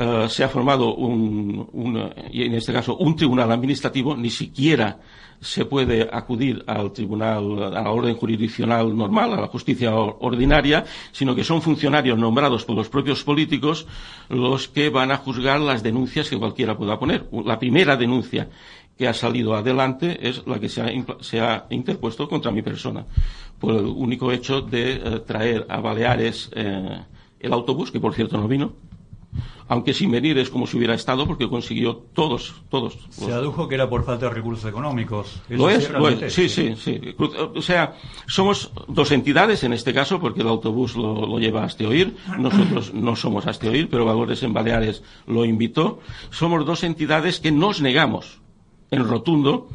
uh, 0.00 0.28
se 0.30 0.44
ha 0.44 0.48
formado 0.48 0.94
un, 0.94 1.68
un, 1.72 2.10
y 2.32 2.44
en 2.44 2.54
este 2.54 2.72
caso, 2.72 2.96
un 2.96 3.14
tribunal 3.14 3.52
administrativo, 3.52 4.16
ni 4.16 4.30
siquiera 4.30 4.98
se 5.42 5.64
puede 5.64 6.08
acudir 6.10 6.62
al 6.66 6.92
tribunal, 6.92 7.62
a 7.64 7.82
la 7.82 7.90
orden 7.90 8.14
jurisdiccional 8.14 8.96
normal, 8.96 9.32
a 9.32 9.40
la 9.40 9.48
justicia 9.48 9.94
ordinaria, 9.94 10.84
sino 11.10 11.34
que 11.34 11.42
son 11.42 11.60
funcionarios 11.60 12.16
nombrados 12.16 12.64
por 12.64 12.76
los 12.76 12.88
propios 12.88 13.24
políticos 13.24 13.86
los 14.28 14.68
que 14.68 14.88
van 14.88 15.10
a 15.10 15.16
juzgar 15.16 15.60
las 15.60 15.82
denuncias 15.82 16.30
que 16.30 16.38
cualquiera 16.38 16.78
pueda 16.78 16.98
poner. 16.98 17.26
La 17.44 17.58
primera 17.58 17.96
denuncia 17.96 18.48
que 18.96 19.08
ha 19.08 19.14
salido 19.14 19.56
adelante 19.56 20.28
es 20.28 20.46
la 20.46 20.60
que 20.60 20.68
se 20.68 20.80
ha, 20.80 20.90
se 21.20 21.40
ha 21.40 21.66
interpuesto 21.70 22.28
contra 22.28 22.52
mi 22.52 22.62
persona, 22.62 23.04
por 23.58 23.74
el 23.74 23.86
único 23.86 24.30
hecho 24.30 24.60
de 24.60 24.92
eh, 24.92 25.20
traer 25.26 25.66
a 25.68 25.80
Baleares 25.80 26.50
eh, 26.54 27.00
el 27.40 27.52
autobús, 27.52 27.90
que 27.90 27.98
por 27.98 28.14
cierto 28.14 28.38
no 28.38 28.46
vino, 28.46 28.74
aunque 29.72 29.94
sin 29.94 30.10
venir 30.10 30.36
es 30.36 30.50
como 30.50 30.66
si 30.66 30.76
hubiera 30.76 30.92
estado 30.92 31.26
porque 31.26 31.48
consiguió 31.48 31.96
todos, 32.12 32.56
todos. 32.68 32.98
Se 33.08 33.32
adujo 33.32 33.68
que 33.68 33.76
era 33.76 33.88
por 33.88 34.04
falta 34.04 34.26
de 34.26 34.34
recursos 34.34 34.68
económicos. 34.68 35.40
Lo 35.48 35.70
es, 35.70 35.88
lo 35.88 36.10
es, 36.10 36.30
sí, 36.30 36.50
sí, 36.50 36.74
sí. 36.76 37.00
O 37.16 37.62
sea, 37.62 37.94
somos 38.26 38.70
dos 38.86 39.10
entidades 39.12 39.64
en 39.64 39.72
este 39.72 39.94
caso 39.94 40.20
porque 40.20 40.42
el 40.42 40.48
autobús 40.48 40.94
lo, 40.94 41.24
lo 41.26 41.38
lleva 41.38 41.64
hasta 41.64 41.88
oír. 41.88 42.14
Nosotros 42.38 42.92
no 43.06 43.16
somos 43.16 43.46
hasta 43.46 43.70
oír, 43.70 43.88
pero 43.90 44.04
Valores 44.04 44.42
en 44.42 44.52
Baleares 44.52 45.02
lo 45.26 45.46
invitó. 45.46 46.00
Somos 46.28 46.66
dos 46.66 46.84
entidades 46.84 47.40
que 47.40 47.50
nos 47.50 47.80
negamos 47.80 48.42
en 48.90 49.08
rotundo 49.08 49.68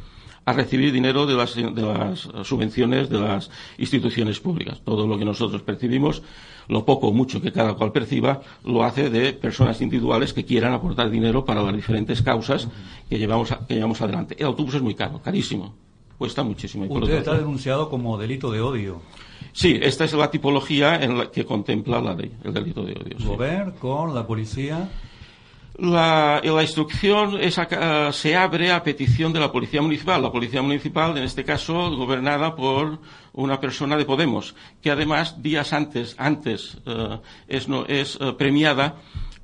a 0.47 0.53
recibir 0.53 0.93
dinero 0.93 1.25
de 1.25 1.33
las, 1.33 1.55
de 1.55 1.81
las 1.81 2.29
subvenciones 2.47 3.09
de 3.09 3.19
las 3.19 3.49
instituciones 3.79 4.39
públicas. 4.39 4.79
Todo 4.85 5.05
lo 5.05 5.17
que 5.17 5.25
nosotros 5.25 5.61
percibimos, 5.63 6.21
lo 6.67 6.85
poco 6.85 7.07
o 7.07 7.13
mucho 7.13 7.41
que 7.41 7.51
cada 7.51 7.73
cual 7.73 7.91
perciba, 7.91 8.41
lo 8.63 8.83
hace 8.83 9.09
de 9.09 9.33
personas 9.33 9.81
individuales 9.81 10.33
que 10.33 10.45
quieran 10.45 10.73
aportar 10.73 11.09
dinero 11.09 11.45
para 11.45 11.61
las 11.63 11.75
diferentes 11.75 12.21
causas 12.21 12.67
que 13.09 13.17
llevamos, 13.17 13.55
que 13.67 13.75
llevamos 13.75 14.01
adelante. 14.01 14.35
El 14.39 14.47
autobús 14.47 14.75
es 14.75 14.81
muy 14.81 14.95
caro, 14.95 15.21
carísimo. 15.21 15.73
Cuesta 16.17 16.43
muchísimo. 16.43 16.85
Y 16.85 16.89
Usted 16.89 17.17
está 17.17 17.35
denunciado 17.37 17.89
como 17.89 18.17
delito 18.17 18.51
de 18.51 18.61
odio. 18.61 19.01
Sí, 19.53 19.79
esta 19.81 20.05
es 20.05 20.13
la 20.13 20.31
tipología 20.31 20.95
en 21.01 21.17
la 21.17 21.31
que 21.31 21.45
contempla 21.45 22.01
la 22.01 22.15
ley, 22.15 22.31
el 22.43 22.53
delito 22.53 22.83
de 22.83 22.93
odio. 22.93 23.19
sí. 23.19 23.25
Gober 23.25 23.73
con 23.79 24.15
la 24.15 24.25
policía. 24.25 24.89
La, 25.79 26.41
la 26.43 26.61
instrucción 26.63 27.39
es 27.39 27.59
a- 27.59 28.11
se 28.11 28.35
abre 28.35 28.71
a 28.71 28.81
petición 28.83 29.31
de 29.31 29.39
la 29.39 29.51
Policía 29.51 29.81
Municipal. 29.81 30.21
La 30.23 30.31
Policía 30.31 30.61
Municipal, 30.63 31.15
en 31.17 31.23
este 31.23 31.43
caso, 31.43 31.95
gobernada 31.95 32.55
por 32.55 32.99
una 33.33 33.59
persona 33.59 33.95
de 33.95 34.03
Podemos, 34.05 34.55
que 34.81 34.89
además, 34.89 35.41
días 35.43 35.73
antes, 35.73 36.15
antes 36.17 36.77
eh, 36.87 37.19
es, 37.47 37.67
no- 37.67 37.85
es 37.85 38.17
eh, 38.19 38.33
premiada 38.35 38.95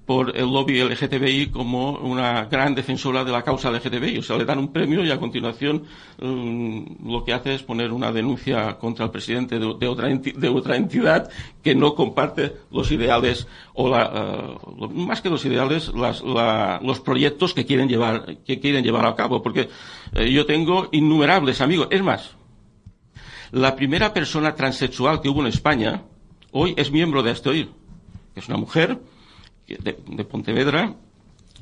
por 0.05 0.35
el 0.35 0.51
lobby 0.51 0.81
LGTBI 0.83 1.47
como 1.47 1.91
una 1.93 2.43
gran 2.45 2.75
defensora 2.75 3.23
de 3.23 3.31
la 3.31 3.41
causa 3.41 3.71
LGTBI. 3.71 4.17
O 4.17 4.21
sea, 4.21 4.37
le 4.37 4.43
dan 4.43 4.59
un 4.59 4.73
premio 4.73 5.01
y 5.05 5.09
a 5.11 5.17
continuación 5.17 5.83
mm, 6.21 7.09
lo 7.09 7.23
que 7.23 7.31
hace 7.31 7.55
es 7.55 7.63
poner 7.63 7.93
una 7.93 8.11
denuncia 8.11 8.77
contra 8.77 9.05
el 9.05 9.11
presidente 9.11 9.59
de, 9.59 9.87
otra, 9.87 10.09
enti- 10.09 10.33
de 10.33 10.49
otra 10.49 10.75
entidad 10.75 11.29
que 11.63 11.73
no 11.73 11.95
comparte 11.95 12.53
los 12.69 12.91
ideales 12.91 13.47
o 13.73 13.89
la, 13.89 14.57
lo- 14.77 14.89
más 14.89 15.21
que 15.21 15.29
los 15.29 15.45
ideales, 15.45 15.93
las- 15.95 16.21
la- 16.21 16.81
los 16.83 16.99
proyectos 16.99 17.53
que 17.53 17.65
quieren 17.65 17.87
llevar, 17.87 18.37
que 18.45 18.59
quieren 18.59 18.83
llevar 18.83 19.05
a 19.05 19.15
cabo. 19.15 19.41
Porque 19.41 19.69
eh, 20.15 20.29
yo 20.29 20.45
tengo 20.45 20.89
innumerables 20.91 21.61
amigos. 21.61 21.87
Es 21.91 22.01
más, 22.03 22.31
la 23.51 23.75
primera 23.77 24.13
persona 24.13 24.53
transexual 24.55 25.21
que 25.21 25.29
hubo 25.29 25.39
en 25.41 25.47
España 25.47 26.01
hoy 26.51 26.73
es 26.75 26.91
miembro 26.91 27.23
de 27.23 27.31
Astoir, 27.31 27.69
que 28.33 28.41
es 28.41 28.47
una 28.49 28.57
mujer 28.57 28.99
de, 29.67 29.97
de 30.07 30.23
Pontevedra, 30.25 30.93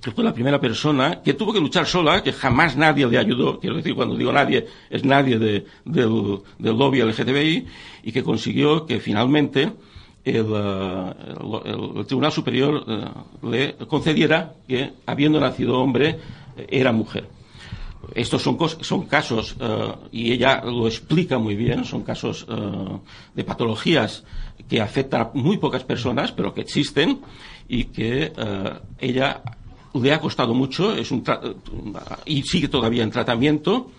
que 0.01 0.11
fue 0.11 0.23
la 0.23 0.33
primera 0.33 0.59
persona 0.59 1.21
que 1.21 1.33
tuvo 1.35 1.53
que 1.53 1.59
luchar 1.59 1.85
sola, 1.85 2.23
que 2.23 2.33
jamás 2.33 2.75
nadie 2.75 3.05
le 3.07 3.17
ayudó, 3.19 3.59
quiero 3.59 3.75
decir, 3.77 3.93
cuando 3.93 4.15
digo 4.15 4.31
nadie, 4.31 4.65
es 4.89 5.05
nadie 5.05 5.37
de- 5.37 5.65
del, 5.85 6.39
del 6.57 6.75
lobby 6.77 7.01
LGTBI, 7.01 7.65
y 8.03 8.11
que 8.11 8.23
consiguió 8.23 8.85
que 8.87 8.99
finalmente 8.99 9.71
el, 10.23 10.45
eh, 10.53 11.13
el- 11.65 11.97
el 11.99 12.05
Tribunal 12.07 12.31
Superior 12.31 12.83
eh, 12.87 13.05
le 13.79 13.85
concediera 13.87 14.53
que, 14.67 14.91
habiendo 15.05 15.39
nacido 15.39 15.79
hombre, 15.79 16.17
eh, 16.57 16.67
era 16.71 16.91
mujer. 16.91 17.27
Estos 18.15 18.41
son, 18.41 18.57
son 18.81 19.05
casos, 19.05 19.55
y 20.11 20.31
ella 20.31 20.63
lo 20.65 20.87
explica 20.87 21.37
muy 21.37 21.55
bien, 21.55 21.85
son 21.85 22.01
casos 22.01 22.47
de 23.35 23.43
patologías 23.43 24.23
que 24.67 24.81
afectan 24.81 25.21
a 25.21 25.29
muy 25.35 25.57
pocas 25.57 25.83
personas, 25.83 26.31
pero 26.31 26.51
que 26.51 26.61
existen 26.61 27.19
y 27.73 27.85
que 27.85 28.33
eh, 28.35 28.73
ella 28.99 29.41
le 29.93 30.13
ha 30.13 30.19
costado 30.19 30.53
mucho 30.53 30.93
es 30.93 31.09
un 31.09 31.23
tra- 31.23 31.55
y 32.25 32.43
sigue 32.43 32.67
todavía 32.67 33.03
en 33.03 33.11
tratamiento. 33.11 33.89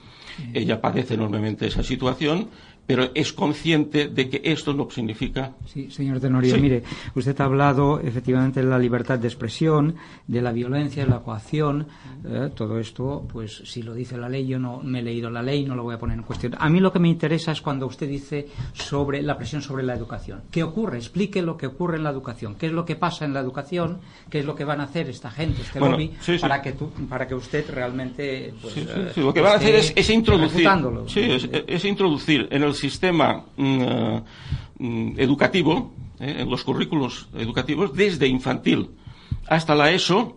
Ella 0.54 0.80
padece 0.80 1.14
enormemente 1.14 1.66
esa 1.66 1.82
situación, 1.82 2.48
pero 2.94 3.10
es 3.14 3.32
consciente 3.32 4.08
de 4.08 4.28
que 4.28 4.40
esto 4.44 4.72
no 4.74 4.88
significa 4.90 5.52
Sí, 5.66 5.90
señor 5.90 6.20
Tenorio, 6.20 6.54
Sí. 6.54 6.60
mire, 6.60 6.82
usted 7.14 7.40
ha 7.40 7.44
hablado 7.44 8.00
efectivamente 8.00 8.60
de 8.60 8.66
la 8.66 8.78
libertad 8.78 9.18
de 9.18 9.28
expresión, 9.28 9.94
de 10.26 10.42
la 10.42 10.52
violencia, 10.52 11.04
de 11.04 11.10
la 11.10 11.20
coacción, 11.20 11.86
eh, 12.28 12.50
todo 12.54 12.78
esto, 12.78 13.26
pues 13.32 13.62
si 13.64 13.82
lo 13.82 13.94
dice 13.94 14.16
la 14.18 14.28
ley, 14.28 14.46
yo 14.46 14.58
no 14.58 14.80
me 14.82 14.98
he 14.98 15.02
leído 15.02 15.30
la 15.30 15.42
ley, 15.42 15.64
no 15.64 15.74
lo 15.74 15.82
voy 15.84 15.94
a 15.94 15.98
poner 15.98 16.18
en 16.18 16.24
cuestión. 16.24 16.54
A 16.58 16.68
mí 16.68 16.80
lo 16.80 16.92
que 16.92 16.98
me 16.98 17.08
interesa 17.08 17.52
es 17.52 17.60
cuando 17.62 17.86
usted 17.86 18.08
dice 18.08 18.48
sobre 18.72 19.22
la 19.22 19.36
presión 19.36 19.62
sobre 19.62 19.82
la 19.84 19.94
educación. 19.94 20.42
¿Qué 20.50 20.62
ocurre? 20.62 20.98
Explique 20.98 21.40
lo 21.42 21.56
que 21.56 21.66
ocurre 21.66 21.96
en 21.96 22.04
la 22.04 22.10
educación. 22.10 22.54
¿Qué 22.56 22.66
es 22.66 22.72
lo 22.72 22.84
que 22.84 22.96
pasa 22.96 23.24
en 23.24 23.32
la 23.32 23.40
educación? 23.40 23.98
¿Qué 24.30 24.40
es 24.40 24.44
lo 24.44 24.54
que 24.54 24.64
van 24.64 24.80
a 24.80 24.84
hacer 24.84 25.08
esta 25.08 25.30
gente, 25.30 25.62
este 25.62 25.78
Bueno, 25.78 25.96
lobby, 25.96 26.10
sí, 26.20 26.34
sí. 26.34 26.38
para 26.40 26.60
que 26.60 26.72
tú, 26.72 26.90
para 27.08 27.26
que 27.26 27.34
usted 27.34 27.64
realmente, 27.70 28.52
pues, 28.60 28.74
Sí, 28.74 28.80
sí, 28.82 28.86
eh, 28.88 29.12
Lo 29.16 29.32
que 29.32 29.40
van 29.40 29.52
a 29.52 29.56
hacer 29.56 29.74
es, 29.76 30.10
introducir, 30.10 30.58
refutándolo? 30.58 31.08
sí, 31.08 31.20
es, 31.20 31.48
es 31.66 31.84
introducir 31.84 32.48
en 32.50 32.62
el 32.62 32.74
sistema 32.82 33.46
mm, 33.56 33.80
eh, 33.80 34.22
mm, 34.78 35.08
educativo, 35.18 35.94
eh, 36.18 36.36
en 36.40 36.50
los 36.50 36.64
currículos 36.64 37.28
educativos, 37.34 37.94
desde 37.94 38.26
infantil 38.26 38.90
hasta 39.46 39.74
la 39.74 39.90
ESO, 39.90 40.36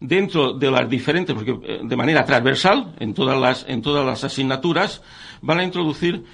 dentro 0.00 0.54
de 0.54 0.70
las 0.70 0.88
diferentes, 0.88 1.34
porque 1.34 1.58
eh, 1.64 1.80
de 1.82 1.96
manera 1.96 2.24
transversal, 2.24 2.94
en 2.98 3.12
todas 3.12 3.38
las, 3.38 3.66
en 3.68 3.82
todas 3.82 4.04
las 4.04 4.24
asignaturas, 4.24 5.02
van 5.42 5.58
a 5.60 5.64
introducir 5.64 6.24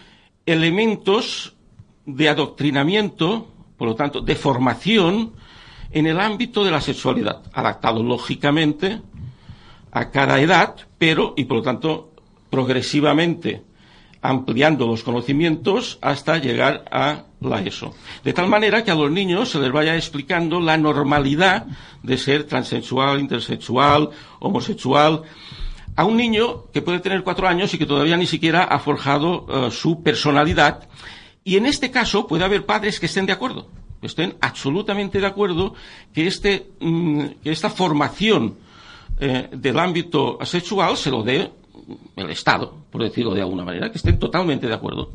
elementos 0.46 1.54
de 2.06 2.28
adoctrinamiento, 2.28 3.48
por 3.76 3.88
lo 3.88 3.94
tanto, 3.94 4.20
de 4.20 4.36
formación 4.36 5.32
en 5.90 6.06
el 6.06 6.20
ámbito 6.20 6.64
de 6.64 6.70
la 6.70 6.80
sexualidad, 6.80 7.42
adaptado 7.52 8.02
lógicamente 8.02 9.00
a 9.90 10.10
cada 10.10 10.40
edad, 10.40 10.76
pero, 10.98 11.34
y 11.36 11.44
por 11.44 11.58
lo 11.58 11.62
tanto, 11.62 12.12
progresivamente 12.50 13.62
ampliando 14.24 14.86
los 14.86 15.02
conocimientos 15.02 15.98
hasta 16.00 16.38
llegar 16.38 16.86
a 16.90 17.24
la 17.42 17.60
ESO. 17.60 17.94
De 18.24 18.32
tal 18.32 18.48
manera 18.48 18.82
que 18.82 18.90
a 18.90 18.94
los 18.94 19.10
niños 19.10 19.50
se 19.50 19.58
les 19.58 19.70
vaya 19.70 19.96
explicando 19.96 20.60
la 20.60 20.78
normalidad 20.78 21.66
de 22.02 22.16
ser 22.16 22.44
transexual, 22.44 23.20
intersexual, 23.20 24.08
homosexual, 24.40 25.24
a 25.94 26.04
un 26.06 26.16
niño 26.16 26.70
que 26.72 26.80
puede 26.80 27.00
tener 27.00 27.22
cuatro 27.22 27.46
años 27.46 27.74
y 27.74 27.78
que 27.78 27.84
todavía 27.84 28.16
ni 28.16 28.26
siquiera 28.26 28.64
ha 28.64 28.78
forjado 28.78 29.46
eh, 29.46 29.70
su 29.70 30.02
personalidad. 30.02 30.88
Y 31.44 31.58
en 31.58 31.66
este 31.66 31.90
caso 31.90 32.26
puede 32.26 32.44
haber 32.44 32.64
padres 32.64 32.98
que 32.98 33.06
estén 33.06 33.26
de 33.26 33.34
acuerdo, 33.34 33.68
que 34.00 34.06
estén 34.06 34.36
absolutamente 34.40 35.20
de 35.20 35.26
acuerdo 35.26 35.74
que, 36.14 36.26
este, 36.26 36.70
mm, 36.80 37.24
que 37.42 37.52
esta 37.52 37.68
formación 37.68 38.56
eh, 39.20 39.50
del 39.52 39.78
ámbito 39.78 40.38
sexual 40.44 40.96
se 40.96 41.10
lo 41.10 41.22
dé 41.22 41.52
el 42.16 42.30
Estado, 42.30 42.74
por 42.90 43.02
decirlo 43.02 43.34
de 43.34 43.40
alguna 43.40 43.64
manera, 43.64 43.90
que 43.90 43.98
estén 43.98 44.18
totalmente 44.18 44.66
de 44.66 44.74
acuerdo. 44.74 45.12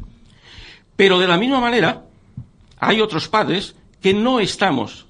Pero 0.96 1.20
de 1.20 1.28
la 1.28 1.38
misma 1.38 1.60
manera, 1.60 2.06
hay 2.80 3.02
otros 3.02 3.28
padres 3.28 3.76
que 4.02 4.14
no 4.14 4.40
estamos, 4.40 5.06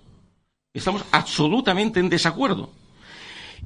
estamos 0.73 1.03
absolutamente 1.11 1.99
en 1.99 2.09
desacuerdo. 2.09 2.71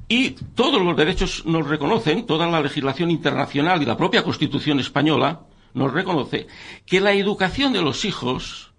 Y 0.08 0.30
todos 0.30 0.82
los 0.82 0.96
derechos 0.96 1.46
nos 1.46 1.66
reconocen, 1.66 2.26
toda 2.26 2.46
la 2.46 2.60
legislación 2.60 3.10
internacional 3.10 3.80
y 3.82 3.86
la 3.86 3.96
propia 3.96 4.22
Constitución 4.22 4.80
española 4.80 5.40
nos 5.72 5.92
reconoce 5.92 6.46
que 6.86 7.00
la 7.00 7.12
educación 7.12 7.72
de 7.72 7.82
los 7.82 8.04
hijos 8.04 8.72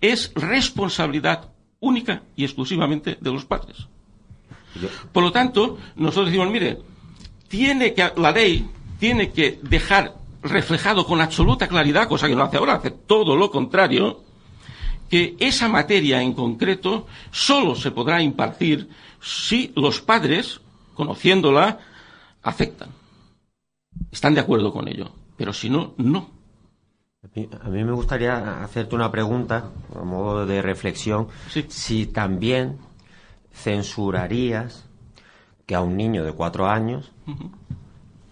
es 0.00 0.32
responsabilidad 0.34 1.50
única 1.80 2.22
y 2.36 2.44
exclusivamente 2.44 3.16
de 3.20 3.32
los 3.32 3.44
padres. 3.44 3.88
Por 5.12 5.22
lo 5.22 5.32
tanto, 5.32 5.78
nosotros 5.96 6.26
decimos, 6.26 6.50
mire, 6.50 6.78
tiene 7.48 7.94
que, 7.94 8.12
la 8.16 8.32
ley 8.32 8.68
tiene 8.98 9.30
que 9.30 9.58
dejar 9.62 10.14
reflejado 10.42 11.06
con 11.06 11.20
absoluta 11.20 11.68
claridad, 11.68 12.08
cosa 12.08 12.28
que 12.28 12.36
no 12.36 12.44
hace 12.44 12.56
ahora, 12.56 12.74
hace 12.74 12.90
todo 12.90 13.36
lo 13.36 13.50
contrario, 13.50 14.22
que 15.08 15.36
esa 15.38 15.68
materia 15.68 16.22
en 16.22 16.32
concreto 16.32 17.06
solo 17.30 17.74
se 17.74 17.90
podrá 17.90 18.22
impartir 18.22 18.88
si 19.20 19.72
los 19.76 20.00
padres, 20.00 20.60
conociéndola, 20.94 21.78
aceptan. 22.42 22.90
Están 24.10 24.34
de 24.34 24.40
acuerdo 24.40 24.72
con 24.72 24.88
ello. 24.88 25.10
Pero 25.36 25.52
si 25.52 25.68
no, 25.68 25.94
no. 25.98 26.30
A 27.60 27.68
mí 27.68 27.84
me 27.84 27.92
gustaría 27.92 28.62
hacerte 28.62 28.94
una 28.94 29.10
pregunta, 29.10 29.70
a 29.94 30.04
modo 30.04 30.46
de 30.46 30.62
reflexión, 30.62 31.28
si 31.68 32.06
también 32.06 32.78
censurarías 33.52 34.86
que 35.66 35.74
a 35.74 35.80
un 35.80 35.96
niño 35.96 36.24
de 36.24 36.32
cuatro 36.32 36.68
años 36.68 37.10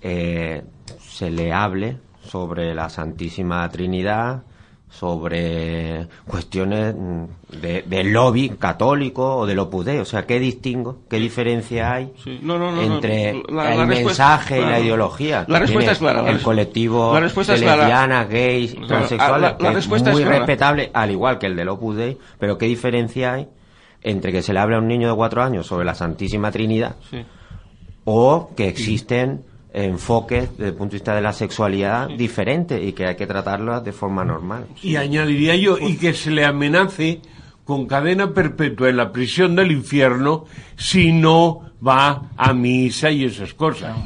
eh, 0.00 0.62
se 1.00 1.30
le 1.30 1.52
hable 1.52 1.98
sobre 2.22 2.74
la 2.74 2.88
Santísima 2.88 3.68
Trinidad, 3.70 4.42
sobre 4.88 6.06
cuestiones 6.28 6.94
mm, 6.96 7.24
de, 7.60 7.82
del 7.82 8.12
lobby 8.12 8.50
católico 8.50 9.38
o 9.38 9.46
del 9.46 9.58
Opus 9.58 9.84
Dei. 9.84 9.98
O 9.98 10.04
sea, 10.04 10.24
¿qué 10.26 10.38
distingo, 10.38 10.98
qué 11.10 11.16
diferencia 11.18 11.92
hay 11.92 12.12
Sí. 12.22 12.38
No, 12.40 12.56
no, 12.56 12.70
no, 12.70 12.80
entre 12.80 13.42
La- 13.52 13.72
el 13.72 13.78
la 13.78 13.86
mensaje 13.86 14.58
y 14.60 14.64
la 14.64 14.78
ideología? 14.78 15.44
La 15.48 15.58
respuesta 15.58 15.90
es 15.90 15.98
clara, 15.98 16.22
la 16.22 16.30
El 16.30 16.40
colectivo 16.40 17.12
la 17.14 17.20
respuesta 17.20 17.54
de 17.54 17.60
lesbianas, 17.60 18.28
gays, 18.28 18.76
transexuales, 18.86 19.40
la- 19.40 19.50
la 19.50 19.58
que 19.58 19.66
es 19.66 19.74
respuesta 19.74 20.12
muy 20.12 20.20
es 20.22 20.26
clara. 20.28 20.38
respetable, 20.38 20.90
al 20.94 21.10
igual 21.10 21.38
que 21.40 21.46
el 21.46 21.56
del 21.56 21.68
Opus 21.68 21.96
Dei, 21.96 22.16
pero 22.38 22.56
¿qué 22.58 22.66
diferencia 22.66 23.32
hay 23.32 23.48
entre 24.04 24.30
que 24.30 24.42
se 24.42 24.52
le 24.52 24.60
hable 24.60 24.76
a 24.76 24.78
un 24.78 24.86
niño 24.86 25.08
de 25.08 25.16
cuatro 25.16 25.42
años 25.42 25.66
sobre 25.66 25.84
la 25.84 25.94
Santísima 25.94 26.52
Trinidad 26.52 26.94
Sí. 27.10 27.24
o 28.04 28.50
que 28.56 28.68
existen 28.68 29.42
enfoques 29.72 30.50
desde 30.56 30.68
el 30.68 30.74
punto 30.74 30.92
de 30.92 30.96
vista 30.98 31.14
de 31.16 31.20
la 31.22 31.32
sexualidad 31.32 32.08
diferentes 32.08 32.80
y 32.80 32.92
que 32.92 33.06
hay 33.06 33.16
que 33.16 33.26
tratarlas 33.26 33.82
de 33.82 33.92
forma 33.92 34.24
normal? 34.24 34.66
Y 34.82 34.94
añadiría 34.96 35.56
yo, 35.56 35.78
y 35.78 35.96
que 35.96 36.12
se 36.14 36.30
le 36.30 36.44
amenace 36.44 37.20
con 37.64 37.86
cadena 37.86 38.32
perpetua 38.32 38.90
en 38.90 38.98
la 38.98 39.10
prisión 39.10 39.56
del 39.56 39.72
infierno 39.72 40.44
si 40.76 41.12
no 41.12 41.62
va 41.86 42.30
a 42.36 42.52
misa 42.54 43.10
y 43.10 43.24
esas 43.24 43.52
cosas. 43.54 43.96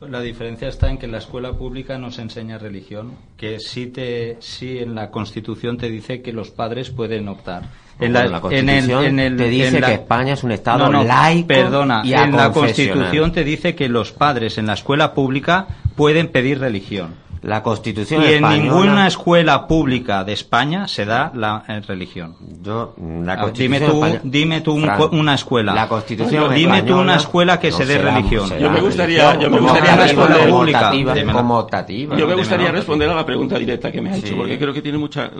La 0.00 0.20
diferencia 0.20 0.68
está 0.68 0.90
en 0.90 0.98
que 0.98 1.06
la 1.06 1.18
escuela 1.18 1.52
pública 1.56 1.96
no 1.96 2.10
se 2.10 2.22
enseña 2.22 2.58
religión, 2.58 3.12
que 3.36 3.60
sí, 3.60 3.86
te, 3.86 4.36
sí 4.40 4.78
en 4.78 4.94
la 4.94 5.10
Constitución 5.10 5.78
te 5.78 5.88
dice 5.88 6.22
que 6.22 6.32
los 6.32 6.50
padres 6.50 6.90
pueden 6.90 7.28
optar. 7.28 7.62
En 8.00 8.12
Bueno, 8.12 8.28
la 8.28 8.40
Constitución 8.40 9.16
te 9.16 9.48
dice 9.48 9.68
en 9.68 9.80
la- 9.80 9.86
que 9.86 9.92
España 9.94 10.32
es 10.34 10.42
un 10.42 10.50
Estado 10.50 10.78
No, 10.78 10.90
no, 10.90 11.04
laico 11.04 11.46
Perdona, 11.46 12.02
y 12.04 12.12
en 12.12 12.36
la. 12.36 12.50
Constitución 12.50 13.32
te 13.32 13.44
dice 13.44 13.74
que 13.76 13.88
los 13.88 14.10
padres 14.12 14.58
en 14.58 14.66
la 14.66 14.72
escuela 14.74 15.14
pública 15.14 15.66
pueden 15.94 16.28
pedir 16.28 16.58
religión. 16.58 17.14
La 17.44 17.62
Constitución 17.62 18.22
y 18.22 18.32
en 18.32 18.42
ninguna 18.48 19.06
escuela 19.06 19.66
pública 19.66 20.24
de 20.24 20.32
España 20.32 20.88
se 20.88 21.04
da 21.04 21.30
la 21.34 21.62
eh, 21.68 21.80
religión. 21.86 22.36
Yo, 22.62 22.94
la 22.98 23.34
Ah, 23.34 23.38
Constitución 23.42 23.54
dime 23.72 23.80
tú, 23.80 23.92
española- 24.04 24.20
dime 24.24 24.60
tú 24.62 24.72
un 24.72 24.82
Fran, 24.84 24.98
co- 24.98 25.10
una 25.12 25.34
escuela. 25.34 25.74
La 25.74 25.86
Constitución 25.88 26.54
Dime 26.54 26.82
tú 26.84 26.96
una 26.98 27.16
escuela 27.16 27.60
que 27.60 27.70
no 27.70 27.76
se 27.76 27.84
dé 27.84 27.94
será- 27.96 28.14
religión. 28.14 28.48
será 28.48 28.60
Yo 28.60 28.70
me 28.70 28.80
gustaría- 28.80 29.38
yo 29.38 29.50
me 29.50 29.60
gustaría 29.60 29.96
responder- 29.96 30.48
pública. 30.50 30.90
como 31.32 31.58
optativa. 31.58 32.16
Yo 32.16 32.26
me 32.26 32.34
gustaría 32.34 32.72
responder 32.72 33.10
a 33.10 33.14
la 33.14 33.26
pregunta 33.26 33.58
directa 33.58 33.92
que 33.92 34.00
me 34.00 34.10
ha 34.10 34.16
hecho, 34.16 34.28
Sí. 34.28 34.34
porque 34.34 34.58
creo 34.58 34.72
que 34.72 34.80
tiene 34.80 34.96
mucha, 34.96 35.30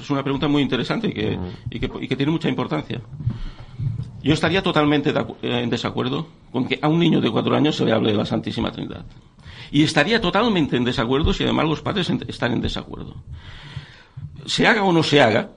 es 0.00 0.08
una 0.08 0.22
pregunta 0.22 0.48
muy 0.48 0.62
interesante 0.62 1.08
y 1.08 1.12
que, 1.12 1.38
y 1.70 1.78
que, 1.78 1.90
y 2.00 2.08
que 2.08 2.16
tiene 2.16 2.32
mucha 2.32 2.48
importancia. 2.48 3.00
Yo 4.22 4.32
estaría 4.34 4.62
totalmente 4.62 5.12
de 5.12 5.20
eh, 5.42 5.60
en 5.62 5.68
desacuerdo 5.70 6.26
con 6.52 6.66
que 6.66 6.78
a 6.80 6.88
un 6.88 6.98
niño 6.98 7.20
de 7.20 7.30
cuatro 7.30 7.54
años 7.54 7.76
se 7.76 7.84
le 7.84 7.92
hable 7.92 8.12
de 8.12 8.16
la 8.18 8.24
Santísima 8.26 8.70
Trinidad. 8.70 9.04
Y 9.70 9.82
estaría 9.82 10.20
totalmente 10.20 10.76
en 10.76 10.84
desacuerdo 10.84 11.32
si 11.32 11.44
además 11.44 11.66
los 11.66 11.80
padres 11.80 12.10
están 12.26 12.52
en 12.52 12.60
desacuerdo. 12.60 13.16
Se 14.46 14.66
haga 14.66 14.82
o 14.82 14.92
no 14.92 15.02
se 15.02 15.20
haga, 15.20 15.50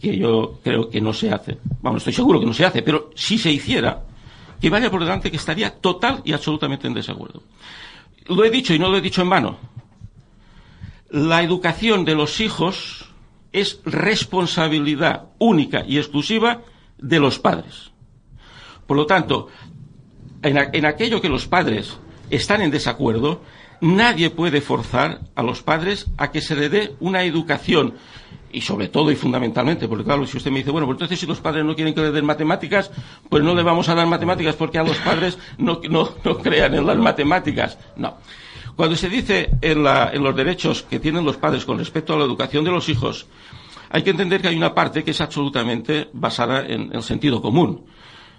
que 0.00 0.16
yo 0.16 0.58
creo 0.62 0.90
que 0.90 1.00
no 1.00 1.12
se 1.12 1.30
hace, 1.30 1.58
vamos, 1.80 2.00
estoy 2.00 2.12
seguro 2.12 2.40
que 2.40 2.46
no 2.46 2.52
se 2.52 2.64
hace, 2.64 2.82
pero 2.82 3.10
si 3.14 3.38
se 3.38 3.52
hiciera, 3.52 4.02
que 4.60 4.70
vaya 4.70 4.90
por 4.90 5.00
delante 5.00 5.30
que 5.30 5.36
estaría 5.36 5.70
total 5.70 6.22
y 6.24 6.32
absolutamente 6.32 6.86
en 6.86 6.94
desacuerdo. 6.94 7.42
Lo 8.26 8.44
he 8.44 8.50
dicho 8.50 8.74
y 8.74 8.78
no 8.78 8.88
lo 8.88 8.98
he 8.98 9.00
dicho 9.00 9.22
en 9.22 9.30
vano. 9.30 9.58
La 11.10 11.42
educación 11.42 12.04
de 12.04 12.14
los 12.14 12.40
hijos 12.40 13.06
es 13.52 13.80
responsabilidad 13.84 15.26
única 15.38 15.84
y 15.86 15.98
exclusiva 15.98 16.62
de 16.98 17.18
los 17.18 17.38
padres. 17.38 17.90
Por 18.86 18.96
lo 18.96 19.06
tanto, 19.06 19.48
en, 20.42 20.56
en 20.72 20.86
aquello 20.86 21.20
que 21.20 21.28
los 21.28 21.46
padres 21.46 21.98
están 22.36 22.62
en 22.62 22.70
desacuerdo, 22.70 23.42
nadie 23.80 24.30
puede 24.30 24.60
forzar 24.60 25.20
a 25.34 25.42
los 25.42 25.62
padres 25.62 26.06
a 26.16 26.30
que 26.30 26.40
se 26.40 26.54
le 26.56 26.68
dé 26.68 26.94
una 27.00 27.22
educación. 27.24 27.94
Y 28.54 28.60
sobre 28.60 28.88
todo 28.88 29.10
y 29.10 29.16
fundamentalmente, 29.16 29.88
porque 29.88 30.04
claro, 30.04 30.26
si 30.26 30.36
usted 30.36 30.50
me 30.50 30.58
dice, 30.58 30.70
bueno, 30.70 30.86
pues 30.86 30.96
entonces 30.96 31.18
si 31.18 31.26
los 31.26 31.40
padres 31.40 31.64
no 31.64 31.74
quieren 31.74 31.94
que 31.94 32.02
le 32.02 32.10
den 32.12 32.26
matemáticas, 32.26 32.90
pues 33.30 33.42
no 33.42 33.54
le 33.54 33.62
vamos 33.62 33.88
a 33.88 33.94
dar 33.94 34.06
matemáticas 34.06 34.56
porque 34.56 34.78
a 34.78 34.82
los 34.84 34.98
padres 34.98 35.38
no, 35.56 35.80
no, 35.88 36.10
no 36.22 36.38
crean 36.38 36.74
en 36.74 36.86
las 36.86 36.98
matemáticas. 36.98 37.78
No. 37.96 38.18
Cuando 38.76 38.94
se 38.96 39.08
dice 39.08 39.50
en, 39.62 39.82
la- 39.82 40.10
en 40.12 40.22
los 40.22 40.36
derechos 40.36 40.82
que 40.82 41.00
tienen 41.00 41.24
los 41.24 41.38
padres 41.38 41.64
con 41.64 41.78
respecto 41.78 42.12
a 42.12 42.18
la 42.18 42.24
educación 42.24 42.62
de 42.64 42.70
los 42.72 42.88
hijos, 42.90 43.26
hay 43.88 44.02
que 44.02 44.10
entender 44.10 44.42
que 44.42 44.48
hay 44.48 44.56
una 44.56 44.74
parte 44.74 45.02
que 45.02 45.12
es 45.12 45.20
absolutamente 45.22 46.08
basada 46.12 46.66
en 46.66 46.90
el 46.94 47.02
sentido 47.02 47.40
común. 47.40 47.84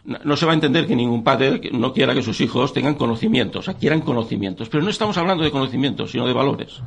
No 0.05 0.35
se 0.35 0.45
va 0.45 0.51
a 0.51 0.55
entender 0.55 0.85
que 0.85 0.95
ningún 0.95 1.23
padre 1.23 1.61
no 1.71 1.93
quiera 1.93 2.13
que 2.13 2.21
sus 2.21 2.41
hijos 2.41 2.73
tengan 2.73 2.95
conocimientos, 2.95 3.69
adquieran 3.69 4.01
conocimientos. 4.01 4.67
Pero 4.67 4.83
no 4.83 4.89
estamos 4.89 5.17
hablando 5.17 5.43
de 5.43 5.51
conocimientos, 5.51 6.11
sino 6.11 6.27
de 6.27 6.33
valores. 6.33 6.81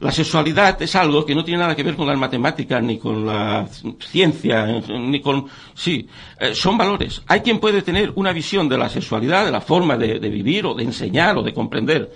La 0.00 0.12
sexualidad 0.12 0.80
es 0.80 0.94
algo 0.94 1.26
que 1.26 1.34
no 1.34 1.44
tiene 1.44 1.58
nada 1.58 1.74
que 1.74 1.82
ver 1.82 1.96
con 1.96 2.06
las 2.06 2.16
matemáticas, 2.16 2.80
ni 2.80 2.98
con 2.98 3.26
la 3.26 3.66
ciencia, 3.98 4.64
ni 4.88 5.20
con... 5.20 5.46
Sí, 5.74 6.08
eh, 6.38 6.54
son 6.54 6.78
valores. 6.78 7.20
Hay 7.26 7.40
quien 7.40 7.58
puede 7.58 7.82
tener 7.82 8.12
una 8.14 8.32
visión 8.32 8.68
de 8.68 8.78
la 8.78 8.88
sexualidad, 8.88 9.44
de 9.44 9.50
la 9.50 9.60
forma 9.60 9.96
de 9.96 10.18
vivir 10.20 10.66
o 10.66 10.74
de 10.74 10.84
enseñar 10.84 11.36
o 11.36 11.42
de 11.42 11.52
comprender 11.52 12.12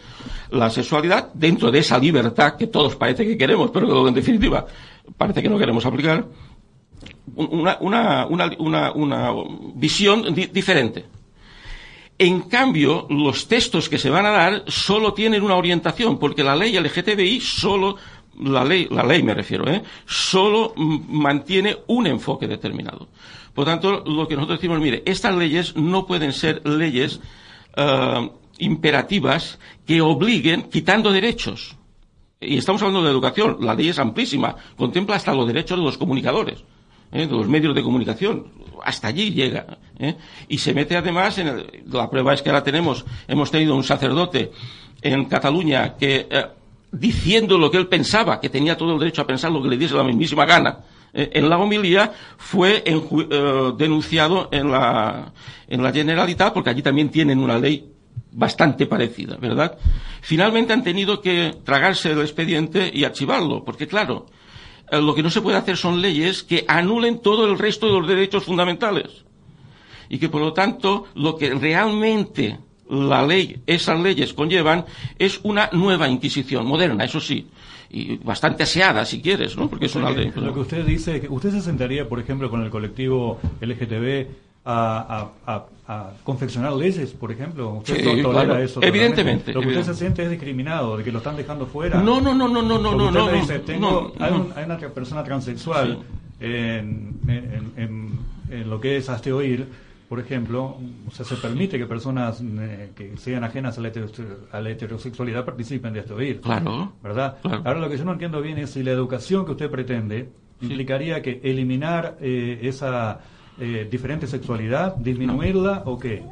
la 0.53 0.71
sexualidad 0.71 1.33
dentro 1.35 1.71
de 1.71 1.81
esa 1.81 1.99
libertad 1.99 2.57
que 2.57 2.67
todos 2.69 2.95
parece 2.95 3.27
que 3.27 3.37
queremos, 3.37 3.71
pero 3.73 3.89
que 3.89 4.09
en 4.09 4.15
definitiva 4.15 4.67
parece 5.17 5.43
que 5.43 5.49
no 5.49 5.59
queremos 5.59 5.85
aplicar. 5.85 6.25
Una, 7.35 7.77
una, 7.81 8.27
una, 8.27 8.93
una, 8.93 9.33
visión 9.75 10.35
di- 10.35 10.47
diferente. 10.47 11.07
En 12.19 12.43
cambio, 12.43 13.07
los 13.11 13.49
textos 13.49 13.89
que 13.89 13.99
se 13.99 14.11
van 14.11 14.27
a 14.27 14.31
dar 14.31 14.65
solo 14.69 15.13
tienen 15.13 15.43
una 15.43 15.57
orientación, 15.57 16.19
porque 16.19 16.45
la 16.45 16.55
ley 16.55 16.79
LGTBI 16.79 17.41
solo, 17.41 17.97
la 18.41 18.65
ley, 18.65 18.87
la 18.91 19.03
ley 19.05 19.23
me 19.23 19.35
refiero, 19.35 19.69
¿eh? 19.69 19.83
solo 20.07 20.73
mantiene 20.77 21.79
un 21.89 22.07
enfoque 22.07 22.47
determinado. 22.47 23.09
Por 23.55 23.65
tanto, 23.65 24.03
lo 24.05 24.29
que 24.29 24.35
nosotros 24.37 24.59
decimos, 24.59 24.79
mire, 24.81 25.03
estas 25.05 25.35
leyes 25.35 25.75
no 25.77 26.07
pueden 26.07 26.33
ser 26.33 26.67
leyes 26.67 27.21
eh, 27.77 28.31
imperativas 28.59 29.59
que 29.87 30.01
obliguen 30.01 30.65
quitando 30.65 31.13
derechos. 31.13 31.77
Y 32.41 32.57
estamos 32.59 32.83
hablando 32.83 33.03
de 33.05 33.11
educación, 33.11 33.59
la 33.61 33.75
ley 33.75 33.89
es 33.89 33.99
amplísima, 33.99 34.55
contempla 34.77 35.17
hasta 35.17 35.35
los 35.35 35.47
derechos 35.47 35.79
de 35.79 35.85
los 35.85 35.99
comunicadores. 35.99 36.65
¿Eh? 37.13 37.27
de 37.27 37.33
los 37.33 37.47
medios 37.49 37.75
de 37.75 37.83
comunicación. 37.83 38.47
Hasta 38.85 39.09
allí 39.09 39.31
llega. 39.33 39.79
¿eh? 39.99 40.17
Y 40.49 40.59
se 40.59 40.75
mete 40.75 40.97
además, 40.97 41.39
en 41.39 41.49
el- 41.49 41.67
la 41.93 42.11
prueba 42.11 42.35
es 42.35 42.43
que 42.43 42.49
ahora 42.51 42.65
tenemos, 42.65 43.05
hemos 43.29 43.51
tenido 43.51 43.77
un 43.77 43.85
sacerdote 43.85 44.51
en 45.03 45.25
Cataluña 45.27 45.97
que, 45.97 46.27
eh, 46.31 46.47
diciendo 46.91 47.59
lo 47.59 47.71
que 47.71 47.79
él 47.79 47.87
pensaba, 47.89 48.41
que 48.41 48.49
tenía 48.49 48.77
todo 48.77 48.95
el 48.95 48.99
derecho 48.99 49.23
a 49.23 49.27
pensar 49.27 49.53
lo 49.53 49.63
que 49.63 49.69
le 49.69 49.77
diese 49.77 49.95
la 49.95 50.03
mismísima 50.05 50.45
gana, 50.45 50.81
en 51.15 51.49
la 51.51 51.59
homilía 51.59 52.11
fue 52.39 52.83
denunciado 53.77 54.49
en 54.51 54.71
la, 54.71 55.33
en 55.69 55.83
la 55.83 55.93
Generalitat, 55.93 56.53
porque 56.55 56.71
allí 56.71 56.83
también 56.83 57.11
tienen 57.11 57.39
una 57.39 57.59
ley 57.59 57.87
bastante 58.33 58.87
parecida, 58.87 59.37
¿verdad? 59.37 59.77
Finalmente 60.23 60.73
han 60.73 60.83
tenido 60.83 61.21
que 61.21 61.55
tragarse 61.65 62.13
el 62.13 62.21
expediente 62.21 62.91
y 62.93 63.05
archivarlo, 63.05 63.63
porque 63.65 63.87
claro, 63.87 64.27
lo 65.01 65.15
que 65.15 65.23
no 65.23 65.31
se 65.31 65.41
puede 65.41 65.57
hacer 65.57 65.77
son 65.77 66.03
leyes 66.03 66.43
que 66.43 66.65
anulen 66.69 67.21
todo 67.21 67.51
el 67.51 67.59
resto 67.59 67.87
de 67.87 67.99
los 67.99 68.09
derechos 68.09 68.45
fundamentales. 68.45 69.25
Y 70.09 70.19
que 70.19 70.29
por 70.29 70.43
lo 70.43 70.53
tanto 70.53 71.07
lo 71.15 71.37
que 71.37 71.55
realmente 71.55 72.59
la 72.89 73.27
ley, 73.27 73.63
esas 73.67 73.99
leyes 74.01 74.35
conllevan 74.35 74.85
es 75.19 75.41
una 75.45 75.71
nueva 75.73 76.09
Inquisición, 76.09 76.67
moderna, 76.67 77.05
eso 77.05 77.21
sí, 77.21 77.47
y 77.89 78.17
bastante 78.19 78.65
aseada 78.65 79.05
si 79.07 79.23
quieres, 79.23 79.57
¿no? 79.57 79.69
Porque 79.69 79.87
es 79.87 79.95
una 79.95 80.11
ley. 80.11 80.31
Lo 80.35 80.53
que 80.53 80.61
usted 80.61 80.85
dice, 80.85 81.21
que 81.21 81.29
usted 81.29 81.51
se 81.53 81.63
sentaría, 81.63 82.09
por 82.09 82.21
ejemplo, 82.21 82.51
con 82.51 82.63
el 82.63 82.71
colectivo 82.71 83.41
LGTB 83.61 84.27
a, 84.65 85.31
a, 85.47 85.65
a, 85.89 86.11
confeccionar 86.23 86.73
leyes, 86.73 87.11
por 87.11 87.33
ejemplo. 87.33 87.71
¿Usted 87.79 87.97
Sí, 87.97 88.03
to- 88.03 88.11
tolera 88.23 88.45
claro. 88.45 88.59
eso? 88.63 88.81
Evidentemente, 88.83 89.53
totalmente? 89.53 89.53
Lo 89.53 89.61
que 89.61 89.67
usted 89.67 89.79
evidente. 89.81 89.93
se 89.95 89.99
siente 89.99 90.23
es 90.25 90.31
discriminado, 90.31 90.97
de 90.97 91.05
que 91.05 91.11
lo 91.13 91.19
están 91.19 91.37
dejando 91.37 91.67
fuera. 91.67 92.01
No, 92.01 92.21
no, 92.21 92.33
no, 92.35 92.49
no, 92.49 92.63
no, 92.63 92.79
no, 92.79 92.93
no, 92.93 93.07
usted 93.07 93.21
no, 93.21 93.33
dice, 93.33 93.59
tengo- 93.61 94.13
no, 94.19 94.25
hay, 94.25 94.31
no. 94.33 94.37
un- 94.43 94.53
hay 94.57 94.65
una 94.65 94.79
persona 94.79 95.25
transexual 95.25 95.99
en, 96.41 97.19
en- 97.27 97.73
en- 97.77 98.19
en 98.51 98.71
lo 98.71 98.81
que 98.81 98.97
es 98.99 99.09
hazte 99.09 99.33
oír, 99.33 99.67
por 100.09 100.21
ejemplo, 100.21 100.77
o 101.09 101.11
sea, 101.11 101.25
se 101.25 101.37
permite 101.37 101.79
que 101.79 101.87
personas 101.87 102.41
eh, 102.43 102.91
que 102.95 103.17
sean 103.17 103.45
ajenas 103.45 103.79
a 103.79 103.81
la, 103.81 103.91
a 104.53 104.61
la 104.61 104.71
heterosexualidad 104.71 105.45
participen 105.45 105.93
de 105.95 106.01
hazte 106.01 106.13
oír. 106.13 106.41
Claro. 106.41 106.93
¿Verdad? 107.03 107.39
Claro. 107.41 107.63
Ahora 107.65 107.81
lo 107.81 107.89
que 107.89 107.97
yo 107.97 108.05
no 108.05 108.13
entiendo 108.13 108.43
bien 108.43 108.59
es 108.59 108.71
si 108.71 108.83
la 108.83 108.91
educación 108.93 109.45
que 109.47 109.53
usted 109.53 109.71
pretende 109.71 110.29
implicaría 110.61 111.23
que 111.23 111.41
eliminar 111.43 112.19
eh, 112.21 112.61
esa 112.63 113.21
eh, 113.61 113.87
diferente 113.91 114.27
sexualidad, 114.27 114.97
disminuirla 114.97 115.83
o 115.87 115.99
qué. 115.99 116.23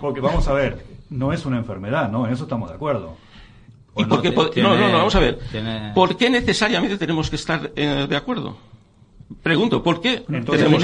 Porque 0.00 0.20
vamos 0.20 0.46
a 0.48 0.52
ver, 0.52 0.84
no 1.10 1.32
es 1.32 1.44
una 1.46 1.58
enfermedad, 1.58 2.10
¿no? 2.10 2.26
En 2.26 2.32
eso 2.32 2.44
estamos 2.44 2.68
de 2.70 2.74
acuerdo. 2.76 3.16
¿Y 3.96 4.04
por 4.06 4.22
qué 4.22 4.30
te- 4.30 4.34
po- 4.34 4.50
tiene- 4.50 4.68
no, 4.68 4.74
no, 4.76 4.88
no, 4.88 4.98
vamos 4.98 5.14
a 5.14 5.20
ver. 5.20 5.38
tiene- 5.52 5.92
¿Por 5.94 6.16
qué 6.16 6.28
necesariamente 6.30 6.98
tenemos 6.98 7.30
que 7.30 7.36
estar 7.36 7.70
eh, 7.76 8.06
de 8.08 8.16
acuerdo? 8.16 8.56
Pregunto, 9.42 9.82
¿por 9.82 10.00
qué 10.00 10.22
Entonces, 10.28 10.64
tenemos 10.64 10.82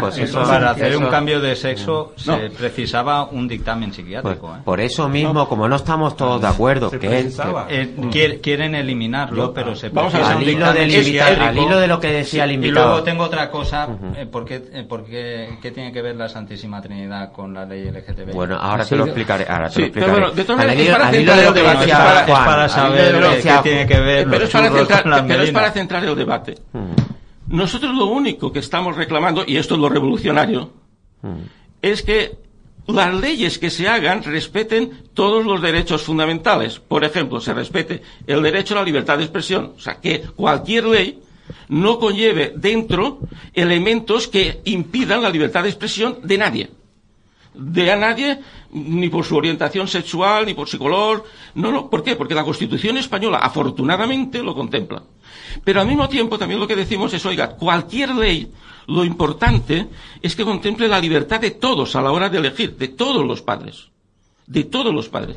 pues 0.00 0.18
eso- 0.18 0.42
para 0.42 0.70
hacer 0.70 0.92
eso- 0.92 0.98
un 1.00 1.06
cambio 1.06 1.40
de 1.40 1.56
sexo 1.56 2.12
No. 2.26 2.36
se 2.36 2.50
precisaba 2.50 3.24
un 3.24 3.48
dictamen 3.48 3.88
Pues, 3.90 3.96
psiquiátrico. 3.96 4.54
¿eh? 4.54 4.60
por 4.64 4.80
eso 4.80 5.08
mismo, 5.08 5.48
como 5.48 5.66
no 5.68 5.76
estamos 5.76 6.16
todos 6.16 6.40
de 6.40 6.46
acuerdo, 6.46 6.90
Se 6.90 6.98
que, 6.98 7.08
precisaba. 7.08 7.66
que- 7.66 7.80
Eh, 7.82 7.94
quier- 8.10 8.40
quieren 8.40 8.74
eliminarlo, 8.74 9.46
Yo- 9.46 9.54
pero 9.54 9.74
se 9.74 9.88
Vamos 9.88 10.14
a 10.14 10.18
precisa 10.18 10.28
ver, 10.28 10.36
un 10.36 10.42
al, 10.42 10.48
hilo 10.48 10.66
del 10.72 11.20
al 11.42 11.58
hilo 11.58 11.80
de 11.80 11.86
lo 11.88 12.00
que 12.00 12.08
decía 12.12 12.44
el 12.44 12.50
Y 12.52 12.54
invitado. 12.54 12.86
luego 12.86 13.02
tengo 13.02 13.24
otra 13.24 13.50
cosa, 13.50 13.88
eh, 14.16 14.26
¿por, 14.26 14.44
qué, 14.44 14.62
eh, 14.72 14.84
por 14.88 15.04
qué- 15.04 15.58
qué 15.60 15.70
tiene 15.70 15.90
que 15.92 16.02
ver 16.02 16.16
la 16.16 16.28
Santísima 16.28 16.80
Trinidad 16.82 17.32
con 17.32 17.52
la 17.54 17.64
ley 17.64 17.88
LGTB? 17.88 18.32
Bueno, 18.32 18.56
ahora 18.60 18.84
Sí, 18.84 18.90
te 18.90 18.96
lo 18.96 19.04
explicaré. 19.06 19.46
Ahora 19.48 19.68
te 19.68 19.74
Sí, 19.74 19.80
lo 19.82 19.86
pero 19.92 20.06
explicaré. 20.06 20.12
bueno, 20.20 20.34
de 20.36 20.44
todas 20.44 20.60
Al 20.60 20.66
maneras, 20.68 20.86
hilo- 20.98 21.04
al 21.04 21.14
hilo 21.20 21.36
de 21.36 21.44
lo 21.44 21.54
que 21.54 21.60
debate, 21.60 21.78
decía 21.80 21.94
es 21.94 22.00
para- 22.04 22.20
es 22.20 22.26
Juan, 22.30 22.44
para 22.44 22.68
saber 22.68 23.12
qué- 23.42 23.58
tiene 23.62 23.86
que 23.86 24.00
ver 24.00 24.24
Pero 24.24 24.38
los 24.38 24.42
es, 24.48 24.50
para 24.52 24.66
churros 24.68 24.78
centrar, 24.80 25.02
con 25.02 25.10
la 25.10 25.16
pero 25.22 25.32
es 25.32 25.38
melena. 25.40 25.58
para 25.60 25.72
centrar 25.72 26.04
el 26.04 26.16
debate. 26.16 26.54
Nosotros 27.50 27.94
lo 27.96 28.06
único 28.06 28.52
que 28.52 28.60
estamos 28.60 28.96
reclamando, 28.96 29.44
y 29.44 29.56
esto 29.56 29.74
es 29.74 29.80
lo 29.80 29.88
revolucionario, 29.88 30.70
es 31.82 32.02
que 32.02 32.38
las 32.86 33.12
leyes 33.12 33.58
que 33.58 33.70
se 33.70 33.88
hagan 33.88 34.22
respeten 34.22 35.02
todos 35.14 35.44
los 35.44 35.60
derechos 35.60 36.02
fundamentales. 36.02 36.78
Por 36.78 37.04
ejemplo, 37.04 37.40
se 37.40 37.52
respete 37.52 38.02
el 38.26 38.42
derecho 38.42 38.74
a 38.74 38.78
la 38.78 38.84
libertad 38.84 39.18
de 39.18 39.24
expresión. 39.24 39.72
O 39.76 39.80
sea, 39.80 40.00
que 40.00 40.20
cualquier 40.36 40.84
ley 40.86 41.20
no 41.68 41.98
conlleve 41.98 42.52
dentro 42.56 43.18
elementos 43.52 44.28
que 44.28 44.60
impidan 44.64 45.22
la 45.22 45.30
libertad 45.30 45.64
de 45.64 45.70
expresión 45.70 46.18
de 46.22 46.38
nadie. 46.38 46.70
De 47.54 47.90
a 47.90 47.96
nadie 47.96 48.38
ni 48.72 49.08
por 49.08 49.24
su 49.24 49.36
orientación 49.36 49.88
sexual, 49.88 50.46
ni 50.46 50.54
por 50.54 50.68
su 50.68 50.78
color. 50.78 51.24
No, 51.54 51.72
no. 51.72 51.90
¿Por 51.90 52.02
qué? 52.02 52.16
Porque 52.16 52.34
la 52.34 52.44
Constitución 52.44 52.96
española, 52.96 53.38
afortunadamente, 53.38 54.42
lo 54.42 54.54
contempla. 54.54 55.02
Pero 55.64 55.80
al 55.80 55.86
mismo 55.86 56.08
tiempo, 56.08 56.38
también 56.38 56.60
lo 56.60 56.68
que 56.68 56.76
decimos 56.76 57.12
es, 57.12 57.24
oiga, 57.26 57.50
cualquier 57.50 58.14
ley, 58.14 58.50
lo 58.86 59.04
importante 59.04 59.88
es 60.22 60.36
que 60.36 60.44
contemple 60.44 60.88
la 60.88 61.00
libertad 61.00 61.40
de 61.40 61.52
todos 61.52 61.96
a 61.96 62.02
la 62.02 62.12
hora 62.12 62.28
de 62.28 62.38
elegir, 62.38 62.76
de 62.76 62.88
todos 62.88 63.24
los 63.26 63.42
padres. 63.42 63.88
De 64.46 64.64
todos 64.64 64.94
los 64.94 65.08
padres. 65.08 65.36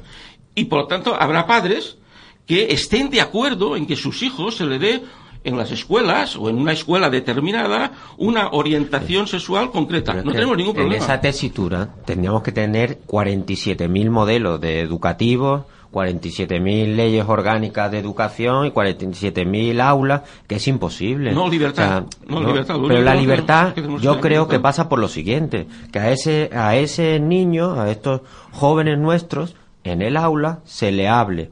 Y 0.56 0.66
por 0.66 0.82
lo 0.82 0.88
tanto, 0.88 1.16
habrá 1.20 1.48
padres 1.48 1.98
que 2.46 2.74
estén 2.74 3.10
de 3.10 3.22
acuerdo 3.22 3.76
en 3.76 3.88
que 3.88 3.96
sus 3.96 4.22
hijos 4.22 4.56
se 4.56 4.66
le 4.66 4.80
dé 4.80 5.04
en 5.44 5.58
las 5.58 5.72
escuelas 5.72 6.36
o 6.36 6.50
en 6.50 6.58
una 6.58 6.72
escuela 6.72 7.10
determinada 7.10 7.92
una 8.18 8.50
orientación 8.52 9.28
sexual 9.28 9.72
concreta. 9.72 10.14
no 10.14 10.32
tenemos 10.32 10.58
ningún 10.58 10.74
problema. 10.74 10.96
En 10.96 11.02
esa 11.02 11.20
tesitura 11.20 11.90
tendríamos 12.06 12.44
que 12.44 12.52
tener 12.52 13.00
47.000 13.08 14.10
modelos 14.10 14.62
de 14.62 14.80
educativos, 14.80 15.64
47.000 15.92 16.96
leyes 16.96 17.26
orgánicas 17.28 17.92
de 17.92 18.00
educación 18.00 18.66
y 18.66 18.72
47.000 18.72 19.80
aulas, 19.82 20.24
que 20.48 20.56
es 20.56 20.68
imposible. 20.68 21.34
No, 21.34 21.48
libertad. 21.48 22.06
no, 22.28 22.42
libertad 22.42 22.78
pero 22.88 23.02
la 23.02 23.16
libertad, 23.16 23.76
yo 24.02 24.20
creo 24.20 24.48
que 24.48 24.60
pasa 24.60 24.90
por 24.90 25.00
lo 25.00 25.08
siguiente, 25.08 25.68
que 25.92 26.00
a 26.00 26.12
ese, 26.12 26.50
a 26.54 26.76
ese 26.76 27.20
niño, 27.20 27.80
a 27.80 27.92
estos 27.92 28.22
jóvenes 28.52 28.98
nuestros, 28.98 29.56
en 29.84 30.02
el 30.02 30.18
aula 30.18 30.60
se 30.64 30.92
le 30.92 31.08
hable 31.08 31.52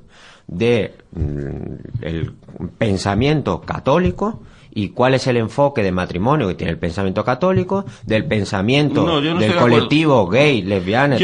de 0.52 0.94
mm, 1.14 2.04
el 2.04 2.34
pensamiento 2.78 3.62
católico 3.62 4.42
y 4.74 4.90
cuál 4.90 5.14
es 5.14 5.28
el 5.28 5.38
enfoque 5.38 5.84
de 5.84 5.92
matrimonio 5.92 6.48
que 6.48 6.56
tiene 6.56 6.72
el 6.72 6.78
pensamiento 6.78 7.26
católico, 7.26 7.86
del 8.06 8.26
pensamiento 8.26 9.22
del 9.22 9.56
colectivo 9.56 10.28
gay, 10.28 10.62
lesbiana, 10.62 11.18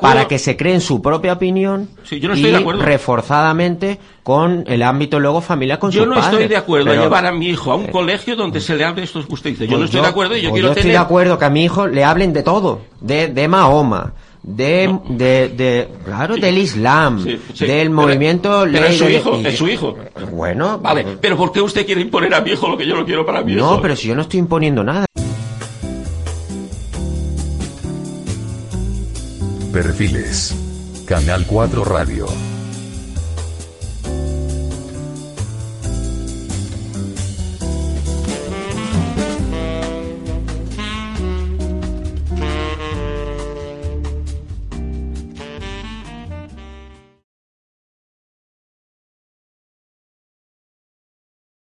para 0.00 0.26
que 0.28 0.38
se 0.38 0.56
creen 0.56 0.80
su 0.80 1.00
propia 1.00 1.34
opinión 1.34 1.88
y 2.10 2.20
reforzadamente 2.20 3.98
con 4.22 4.64
el 4.66 4.82
ámbito 4.82 5.18
luego 5.18 5.40
familiar 5.40 5.78
con 5.78 5.90
Yo 5.90 6.06
no 6.06 6.18
estoy 6.18 6.48
de 6.48 6.56
acuerdo 6.56 6.90
a 6.90 6.94
llevar 6.94 7.26
a 7.26 7.32
mi 7.32 7.48
hijo 7.48 7.72
a 7.72 7.76
un 7.76 7.86
colegio 7.86 8.36
donde 8.36 8.60
se 8.60 8.76
le 8.76 8.84
hable 8.84 9.02
estos 9.04 9.26
que 9.26 9.34
usted 9.34 9.50
dice. 9.50 9.66
Yo 9.66 9.72
no 9.72 9.78
pues 9.78 9.90
estoy 9.90 10.02
de 10.02 10.08
acuerdo 10.08 10.36
y 10.36 10.42
yo 10.42 10.50
pues 10.50 10.60
quiero 10.60 10.74
yo 10.74 10.78
estoy 10.78 10.90
de 10.90 10.98
acuerdo 10.98 11.38
que 11.38 11.44
a 11.46 11.50
mi 11.50 11.64
hijo 11.64 11.86
le 11.86 12.04
hablen 12.04 12.32
de 12.32 12.42
todo, 12.42 12.82
de, 13.00 13.28
de 13.28 13.48
Mahoma, 13.48 14.12
de, 14.42 14.98
de, 15.08 15.48
de, 15.48 15.88
claro, 16.04 16.36
del 16.36 16.58
Islam, 16.58 17.24
del 17.58 17.90
movimiento... 17.90 18.64
Pero 18.70 18.86
es 18.86 18.98
su 18.98 19.08
hijo, 19.08 19.36
es 19.44 19.56
su 19.56 19.68
hijo. 19.68 19.96
Bueno, 20.32 20.78
vale, 20.78 21.04
pero 21.20 21.36
¿por 21.36 21.52
qué 21.52 21.60
usted 21.60 21.86
quiere 21.86 22.00
imponer 22.00 22.34
a 22.34 22.40
mi 22.40 22.52
hijo 22.52 22.68
lo 22.68 22.76
que 22.76 22.86
yo 22.86 22.96
no 22.96 23.04
quiero 23.04 23.24
para 23.24 23.42
mi 23.42 23.52
hijo? 23.52 23.60
No, 23.60 23.80
pero 23.80 23.94
si 23.96 24.08
yo 24.08 24.14
no 24.14 24.22
estoy 24.22 24.40
imponiendo 24.40 24.82
nada. 24.82 25.06
Perfiles. 29.72 30.54
Canal 31.06 31.46
4 31.46 31.84
Radio. 31.84 32.26